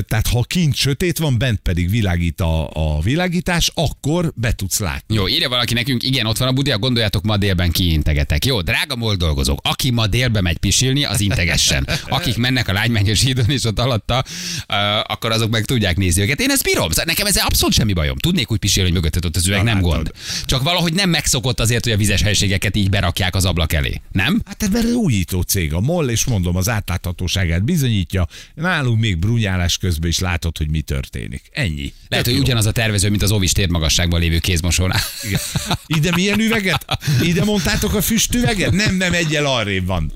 tehát 0.07 0.27
ha 0.27 0.41
kint 0.41 0.75
sötét 0.75 1.17
van, 1.17 1.37
bent 1.37 1.59
pedig 1.59 1.89
világít 1.89 2.41
a, 2.41 2.69
a 2.73 3.01
világítás, 3.01 3.71
akkor 3.73 4.31
be 4.35 4.51
tudsz 4.51 4.79
látni. 4.79 5.15
Jó, 5.15 5.27
írja 5.27 5.49
valaki 5.49 5.73
nekünk, 5.73 6.03
igen, 6.03 6.25
ott 6.25 6.37
van 6.37 6.47
a 6.47 6.51
budi, 6.51 6.71
gondoljátok, 6.79 7.23
ma 7.23 7.37
délben 7.37 7.71
kiintegetek. 7.71 8.45
Jó, 8.45 8.61
drága 8.61 8.95
mol 8.95 9.15
dolgozók, 9.15 9.59
aki 9.63 9.91
ma 9.91 10.07
délbe 10.07 10.41
megy 10.41 10.57
pisilni, 10.57 11.03
az 11.03 11.19
integessen. 11.19 11.87
Akik 12.07 12.37
mennek 12.37 12.67
a 12.67 12.73
lánymányos 12.73 13.21
hídon 13.21 13.49
és 13.49 13.63
ott 13.63 13.79
alatta, 13.79 14.23
uh, 14.67 14.75
akkor 14.99 15.31
azok 15.31 15.49
meg 15.49 15.65
tudják 15.65 15.97
nézni 15.97 16.21
őket. 16.21 16.39
Én 16.39 16.49
ezt 16.49 16.63
bírom, 16.63 16.89
szóval 16.89 17.05
nekem 17.05 17.25
ezzel 17.25 17.45
abszolút 17.45 17.75
semmi 17.75 17.93
bajom. 17.93 18.17
Tudnék 18.17 18.51
úgy 18.51 18.59
pisilni, 18.59 18.89
hogy 18.89 18.97
mögötted 18.97 19.25
ott 19.25 19.35
az 19.35 19.47
üveg, 19.47 19.57
Na, 19.57 19.63
nem 19.63 19.75
látod. 19.75 19.91
gond. 19.91 20.11
Csak 20.45 20.63
valahogy 20.63 20.93
nem 20.93 21.09
megszokott 21.09 21.59
azért, 21.59 21.83
hogy 21.83 21.93
a 21.93 21.97
vizes 21.97 22.21
helységeket 22.21 22.75
így 22.75 22.89
berakják 22.89 23.35
az 23.35 23.45
ablak 23.45 23.73
elé. 23.73 24.01
Nem? 24.11 24.41
Hát 24.45 24.63
ez 24.63 24.69
mert 24.69 24.93
újító 24.93 25.41
cég 25.41 25.73
a 25.73 25.79
MOL, 25.79 26.09
és 26.09 26.25
mondom, 26.25 26.55
az 26.55 26.69
átláthatóságát 26.69 27.63
bizonyítja. 27.63 28.27
Nálunk 28.55 28.99
még 28.99 29.17
brunyálás 29.39 29.77
közben 29.77 30.09
is 30.09 30.19
látod, 30.19 30.57
hogy 30.57 30.69
mi 30.69 30.81
történik. 30.81 31.49
Ennyi. 31.51 31.93
Lehet, 32.07 32.25
Tök 32.25 32.25
hogy 32.25 32.33
jó. 32.33 32.39
ugyanaz 32.41 32.65
a 32.65 32.71
tervező, 32.71 33.09
mint 33.09 33.21
az 33.21 33.31
Ovis 33.31 33.51
térmagasságban 33.51 34.19
lévő 34.19 34.39
kézmosónál. 34.39 34.99
Igen. 35.21 35.39
Ide 35.85 36.11
milyen 36.15 36.39
üveget? 36.39 36.85
Ide 37.21 37.43
mondtátok 37.43 37.93
a 37.93 38.01
füstüveget? 38.01 38.71
Nem, 38.71 38.95
nem, 38.95 39.13
egyel 39.13 39.45
arrébb 39.45 39.85
van. 39.85 40.11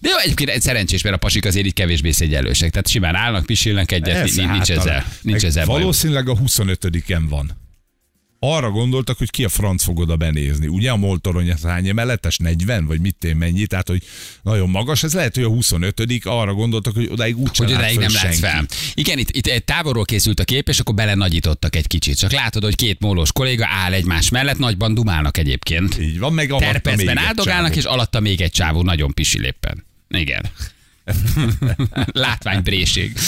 De 0.00 0.08
jó, 0.08 0.16
egyébként 0.16 0.50
egy 0.50 0.62
szerencsés, 0.62 1.02
mert 1.02 1.14
a 1.14 1.18
pasik 1.18 1.44
azért 1.44 1.66
így 1.66 1.72
kevésbé 1.72 2.10
szégyellősek. 2.10 2.70
Tehát 2.70 2.88
simán 2.88 3.14
állnak, 3.14 3.46
pisilnek 3.46 3.92
egyet, 3.92 4.14
Persze, 4.14 4.46
nincs, 4.46 4.68
hát 4.68 4.78
ezzel, 4.78 5.12
nincs 5.22 5.44
ezzel 5.44 5.64
bajom. 5.66 5.80
Valószínűleg 5.80 6.28
a 6.28 6.34
25-en 6.34 7.22
van. 7.28 7.59
Arra 8.42 8.70
gondoltak, 8.70 9.18
hogy 9.18 9.30
ki 9.30 9.44
a 9.44 9.48
franc 9.48 9.82
fog 9.82 9.98
oda 9.98 10.16
benézni. 10.16 10.66
Ugye 10.66 10.90
a 10.90 10.96
moltorony 10.96 11.50
az 11.50 11.62
hány 11.62 11.88
emeletes? 11.88 12.36
40? 12.36 12.86
Vagy 12.86 13.00
mit 13.00 13.24
én 13.24 13.36
mennyi? 13.36 13.66
Tehát, 13.66 13.88
hogy 13.88 14.02
nagyon 14.42 14.70
magas. 14.70 15.02
Ez 15.02 15.14
lehet, 15.14 15.34
hogy 15.34 15.44
a 15.44 15.48
25 15.48 16.24
arra 16.24 16.54
gondoltak, 16.54 16.94
hogy 16.94 17.08
odáig 17.10 17.38
úgy 17.38 17.56
hogy 17.56 17.72
odáig 17.72 17.98
nem 17.98 18.12
látsz 18.12 18.38
fel. 18.38 18.66
Igen, 18.94 19.18
itt, 19.18 19.30
itt 19.30 19.46
egy 19.46 19.64
távolról 19.64 20.04
készült 20.04 20.40
a 20.40 20.44
kép, 20.44 20.68
és 20.68 20.78
akkor 20.78 20.94
bele 20.94 21.14
nagyítottak 21.14 21.76
egy 21.76 21.86
kicsit. 21.86 22.18
Csak 22.18 22.32
látod, 22.32 22.62
hogy 22.62 22.74
két 22.74 23.00
mólós 23.00 23.32
kolléga 23.32 23.66
áll 23.68 23.92
egymás 23.92 24.28
mellett, 24.28 24.58
nagyban 24.58 24.94
dumálnak 24.94 25.38
egyébként. 25.38 25.98
Így 25.98 26.18
van, 26.18 26.32
meg 26.32 26.50
alatta 26.50 26.64
még 26.64 26.82
Terpezben 26.82 27.18
egy 27.18 27.24
áldogálnak, 27.26 27.76
és 27.76 27.84
alatta 27.84 28.20
még 28.20 28.40
egy 28.40 28.52
csávó 28.52 28.82
nagyon 28.82 29.14
pisil 29.14 29.44
éppen. 29.44 29.84
Igen. 30.08 30.50
Látványbréség. 32.12 33.12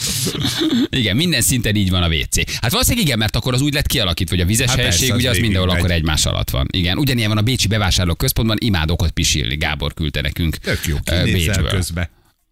igen, 0.90 1.16
minden 1.16 1.40
szinten 1.40 1.74
így 1.76 1.90
van 1.90 2.02
a 2.02 2.08
WC. 2.08 2.36
Hát 2.60 2.70
valószínűleg 2.70 3.06
igen, 3.06 3.18
mert 3.18 3.36
akkor 3.36 3.54
az 3.54 3.60
úgy 3.60 3.72
lett 3.74 3.86
kialakítva, 3.86 4.34
hogy 4.34 4.44
a 4.44 4.46
vizes 4.46 4.66
Hát 4.66 4.76
hát 4.76 4.84
persze, 4.84 4.98
helység, 4.98 5.14
az 5.14 5.18
ugye 5.18 5.28
az 5.28 5.34
végig 5.34 5.48
mindenhol 5.50 5.72
megy. 5.74 5.82
akkor 5.82 5.94
egymás 5.96 6.26
alatt 6.26 6.50
van. 6.50 6.66
Igen, 6.70 6.98
ugyanilyen 6.98 7.28
van 7.28 7.38
a 7.38 7.42
Bécsi 7.42 7.66
bevásárlóközpontban, 7.68 8.56
imádok 8.60 9.02
ott 9.02 9.10
pisilni. 9.10 9.56
Gábor 9.56 9.94
küldte 9.94 10.20
nekünk. 10.20 10.56
Tök 10.56 10.80
jó, 10.86 10.96
kinézel 11.04 11.32
Bécsből. 11.32 11.68
közbe. 11.68 12.10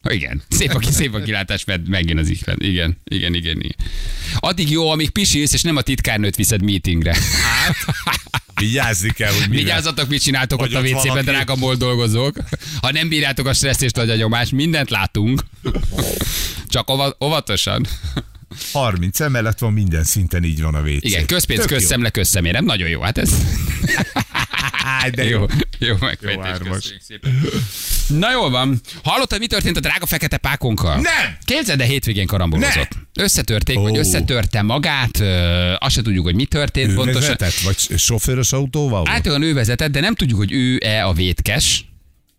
Igen, 0.09 0.43
szép 0.49 0.75
a, 0.75 0.83
szép 0.93 1.15
a 1.15 1.23
kilátás, 1.23 1.65
mert 1.65 1.87
megjön 1.89 2.19
az 2.19 2.29
ihlet. 2.29 2.57
Igen, 2.63 2.97
igen, 3.05 3.35
igen, 3.35 3.57
igen. 3.57 3.77
Addig 4.39 4.71
jó, 4.71 4.91
amíg 4.91 5.11
pisilsz, 5.11 5.53
és 5.53 5.63
nem 5.63 5.77
a 5.77 5.83
titkárnőt 5.83 6.37
viszed 6.37 6.63
meetingre. 6.63 7.17
Vigyázni 8.55 9.11
kell, 9.11 9.33
hogy 9.33 9.49
mivel. 9.49 9.57
Vigyázzatok, 9.65 10.09
mit 10.09 10.23
csináltok 10.23 10.61
Hogy 10.61 10.75
ott 10.75 10.83
a 10.83 10.87
ott 10.87 10.93
WC-ben, 10.93 11.25
valaki- 11.25 11.27
drága 11.31 11.77
dolgozók. 11.77 12.37
Ha 12.81 12.93
nem 12.93 13.09
bírjátok 13.09 13.47
a 13.47 13.53
stressz 13.53 13.81
és 13.81 13.91
nagy 13.91 14.11
a 14.11 14.17
nyomás, 14.17 14.51
mindent 14.51 14.91
látunk. 14.91 15.45
Csak 16.71 16.91
ova- 16.91 17.17
óvatosan. 17.25 17.87
30 18.73 19.21
emelet 19.21 19.59
van, 19.61 19.73
minden 19.73 20.05
szinten 20.05 20.45
így 20.45 20.63
van 20.63 20.75
a 20.75 20.81
WC. 20.81 21.05
Igen, 21.05 21.27
közpénz, 21.27 21.61
Tök 21.61 21.69
közszemle, 21.69 22.11
közszemérem. 22.11 22.65
Nagyon 22.65 22.89
jó, 22.89 23.01
hát 23.01 23.19
ez 23.19 23.31
de 25.15 25.25
jó, 25.25 25.47
jó. 25.79 25.95
megfejtés. 26.01 26.95
szépen. 27.07 27.41
Na 28.07 28.31
jól 28.33 28.51
van. 28.51 28.81
Hallottad, 29.03 29.39
mi 29.39 29.47
történt 29.47 29.77
a 29.77 29.81
drága 29.81 30.07
fekete 30.07 30.37
pákonkkal? 30.37 30.95
Nem! 30.95 31.37
Képzeld, 31.45 31.79
de 31.79 31.85
hétvégén 31.85 32.27
karambolozott. 32.27 32.89
Összetörték, 33.15 33.77
vagy 33.79 33.97
Ó. 33.97 33.99
összetörte 33.99 34.63
magát, 34.63 35.21
ö, 35.21 35.73
azt 35.79 35.95
se 35.95 36.03
tudjuk, 36.03 36.25
hogy 36.25 36.35
mi 36.35 36.45
történt 36.45 36.91
Ő 36.91 36.95
pontosan. 36.95 37.21
vezetett, 37.21 37.55
vagy 37.61 37.99
sofőrös 37.99 38.53
autóval? 38.53 39.09
Általában 39.09 39.47
ő 39.47 39.55
vezetett, 39.55 39.91
de 39.91 40.01
nem 40.01 40.15
tudjuk, 40.15 40.39
hogy 40.39 40.53
ő-e 40.53 41.07
a 41.07 41.13
vétkes, 41.13 41.85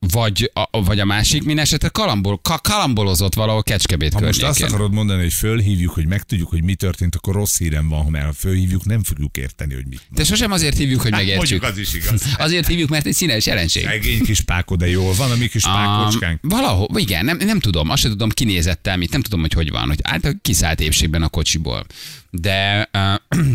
vagy 0.08 0.52
a, 0.54 0.82
vagy 0.82 1.00
a 1.00 1.06
másik, 1.06 1.44
minden 1.44 1.64
esetre 1.64 1.90
kalambol, 1.90 2.40
ka, 2.42 2.58
kalambolozott 2.58 3.34
valahol 3.34 3.64
Kecskebét 3.64 4.14
Ha 4.14 4.20
most 4.20 4.40
környékén. 4.40 4.66
azt 4.66 4.74
akarod 4.74 4.94
mondani, 4.94 5.22
hogy 5.22 5.34
fölhívjuk, 5.34 5.92
hogy 5.92 6.08
megtudjuk, 6.08 6.50
hogy 6.50 6.64
mi 6.64 6.76
történt, 6.76 7.16
akkor 7.16 7.34
rossz 7.34 7.58
hírem 7.58 7.90
van, 7.90 8.22
ha 8.22 8.34
fölhívjuk, 8.34 8.86
nem 8.86 9.04
fogjuk 9.04 9.38
érteni, 9.38 9.74
hogy 9.74 9.88
mit. 9.90 10.02
De 10.10 10.24
sosem 10.24 10.52
azért 10.52 10.78
hívjuk, 10.78 11.02
hogy 11.02 11.12
megértsük. 11.12 11.64
Hát, 11.64 11.74
Mondjuk 11.74 11.92
az 11.92 11.96
is 11.96 12.04
igaz. 12.08 12.36
Azért 12.46 12.68
hívjuk, 12.68 12.90
mert 12.90 13.06
egy 13.06 13.14
színes 13.14 13.46
jelenség. 13.46 13.84
Szegény 13.84 14.24
kis 14.24 14.42
pákod, 14.42 14.80
de 14.80 14.90
jól 14.90 15.14
van 15.14 15.32
a 15.32 15.36
mi 15.36 15.48
kis 15.48 15.64
pákocskánk. 15.64 16.40
Um, 16.44 16.50
valahol, 16.50 16.88
igen, 16.96 17.26
nem, 17.26 17.38
nem 17.38 17.60
tudom, 17.60 17.90
azt 17.90 18.02
sem 18.02 18.12
tudom, 18.12 18.30
kinézett 18.30 18.88
el, 18.88 18.98
mit, 18.98 19.12
nem 19.12 19.22
tudom, 19.22 19.40
hogy 19.40 19.54
hogy 19.54 19.72
van, 19.72 19.88
hogy 19.88 20.00
által 20.04 20.34
kiszállt 20.42 20.80
épségben 20.82 21.22
a 21.24 21.30
kocsiból. 21.30 21.86
De 22.30 22.90
uh, 22.94 23.40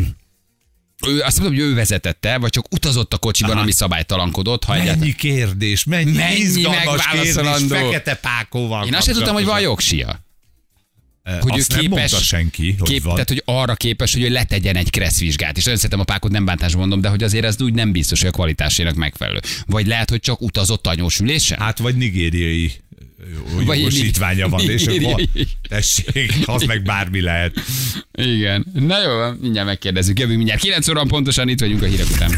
ő, 1.06 1.20
azt 1.20 1.40
mondom, 1.40 1.56
hogy 1.58 1.66
ő 1.66 1.74
vezetette, 1.74 2.38
vagy 2.38 2.50
csak 2.50 2.66
utazott 2.70 3.12
a 3.12 3.18
kocsiban, 3.18 3.52
Aha. 3.52 3.60
ami 3.60 3.72
szabálytalankodott, 3.72 4.64
ha. 4.64 4.76
Mennyi 4.76 5.14
kérdés, 5.14 5.84
mennyi, 5.84 6.12
Mennyi 6.12 6.38
izgalmas 6.38 7.06
kérdés, 7.06 7.66
fekete 7.68 8.14
pákóval 8.14 8.86
Én 8.86 8.94
azt 8.94 9.06
sem 9.06 9.14
tudtam, 9.14 9.34
hogy 9.34 9.44
van 9.44 9.60
jogsia. 9.60 10.24
Hogy 11.40 11.58
azt 11.58 11.72
ő 11.72 11.74
nem 11.74 11.84
képes, 11.84 11.98
mondta 12.10 12.18
senki, 12.18 12.74
hogy 12.78 12.88
kép, 12.88 13.02
van. 13.02 13.12
Tehát, 13.12 13.28
hogy 13.28 13.42
arra 13.44 13.74
képes, 13.74 14.12
hogy 14.12 14.22
ő 14.22 14.28
letegyen 14.28 14.76
egy 14.76 14.90
kresszvizsgát. 14.90 15.56
És 15.56 15.64
nagyon 15.64 15.78
szeretem 15.78 16.00
a 16.00 16.04
pákot, 16.04 16.30
nem 16.30 16.44
bántásban 16.44 16.80
mondom, 16.80 17.00
de 17.00 17.08
hogy 17.08 17.22
azért 17.22 17.44
ez 17.44 17.60
úgy 17.60 17.74
nem 17.74 17.92
biztos, 17.92 18.20
hogy 18.20 18.28
a 18.28 18.32
kvalitásének 18.32 18.94
megfelelő. 18.94 19.40
Vagy 19.66 19.86
lehet, 19.86 20.10
hogy 20.10 20.20
csak 20.20 20.40
utazott 20.40 20.86
anyós 20.86 21.18
ülésen? 21.18 21.60
Hát 21.60 21.78
vagy 21.78 21.96
nigériai 21.96 22.72
jogosítványa 23.58 24.48
van, 24.48 24.60
és 24.60 24.86
akkor 24.86 25.22
tessék, 25.68 26.32
az 26.44 26.62
meg 26.62 26.82
bármi 26.82 27.20
lehet. 27.20 27.60
Igen. 28.12 28.66
Na 28.72 29.02
jó, 29.02 29.32
mindjárt 29.40 29.66
megkérdezzük. 29.66 30.18
Jövünk 30.18 30.36
mindjárt 30.36 30.60
9 30.60 30.88
óra 30.88 31.04
pontosan, 31.04 31.48
itt 31.48 31.60
vagyunk 31.60 31.82
a 31.82 31.86
hírek 31.86 32.06
után. 32.10 32.30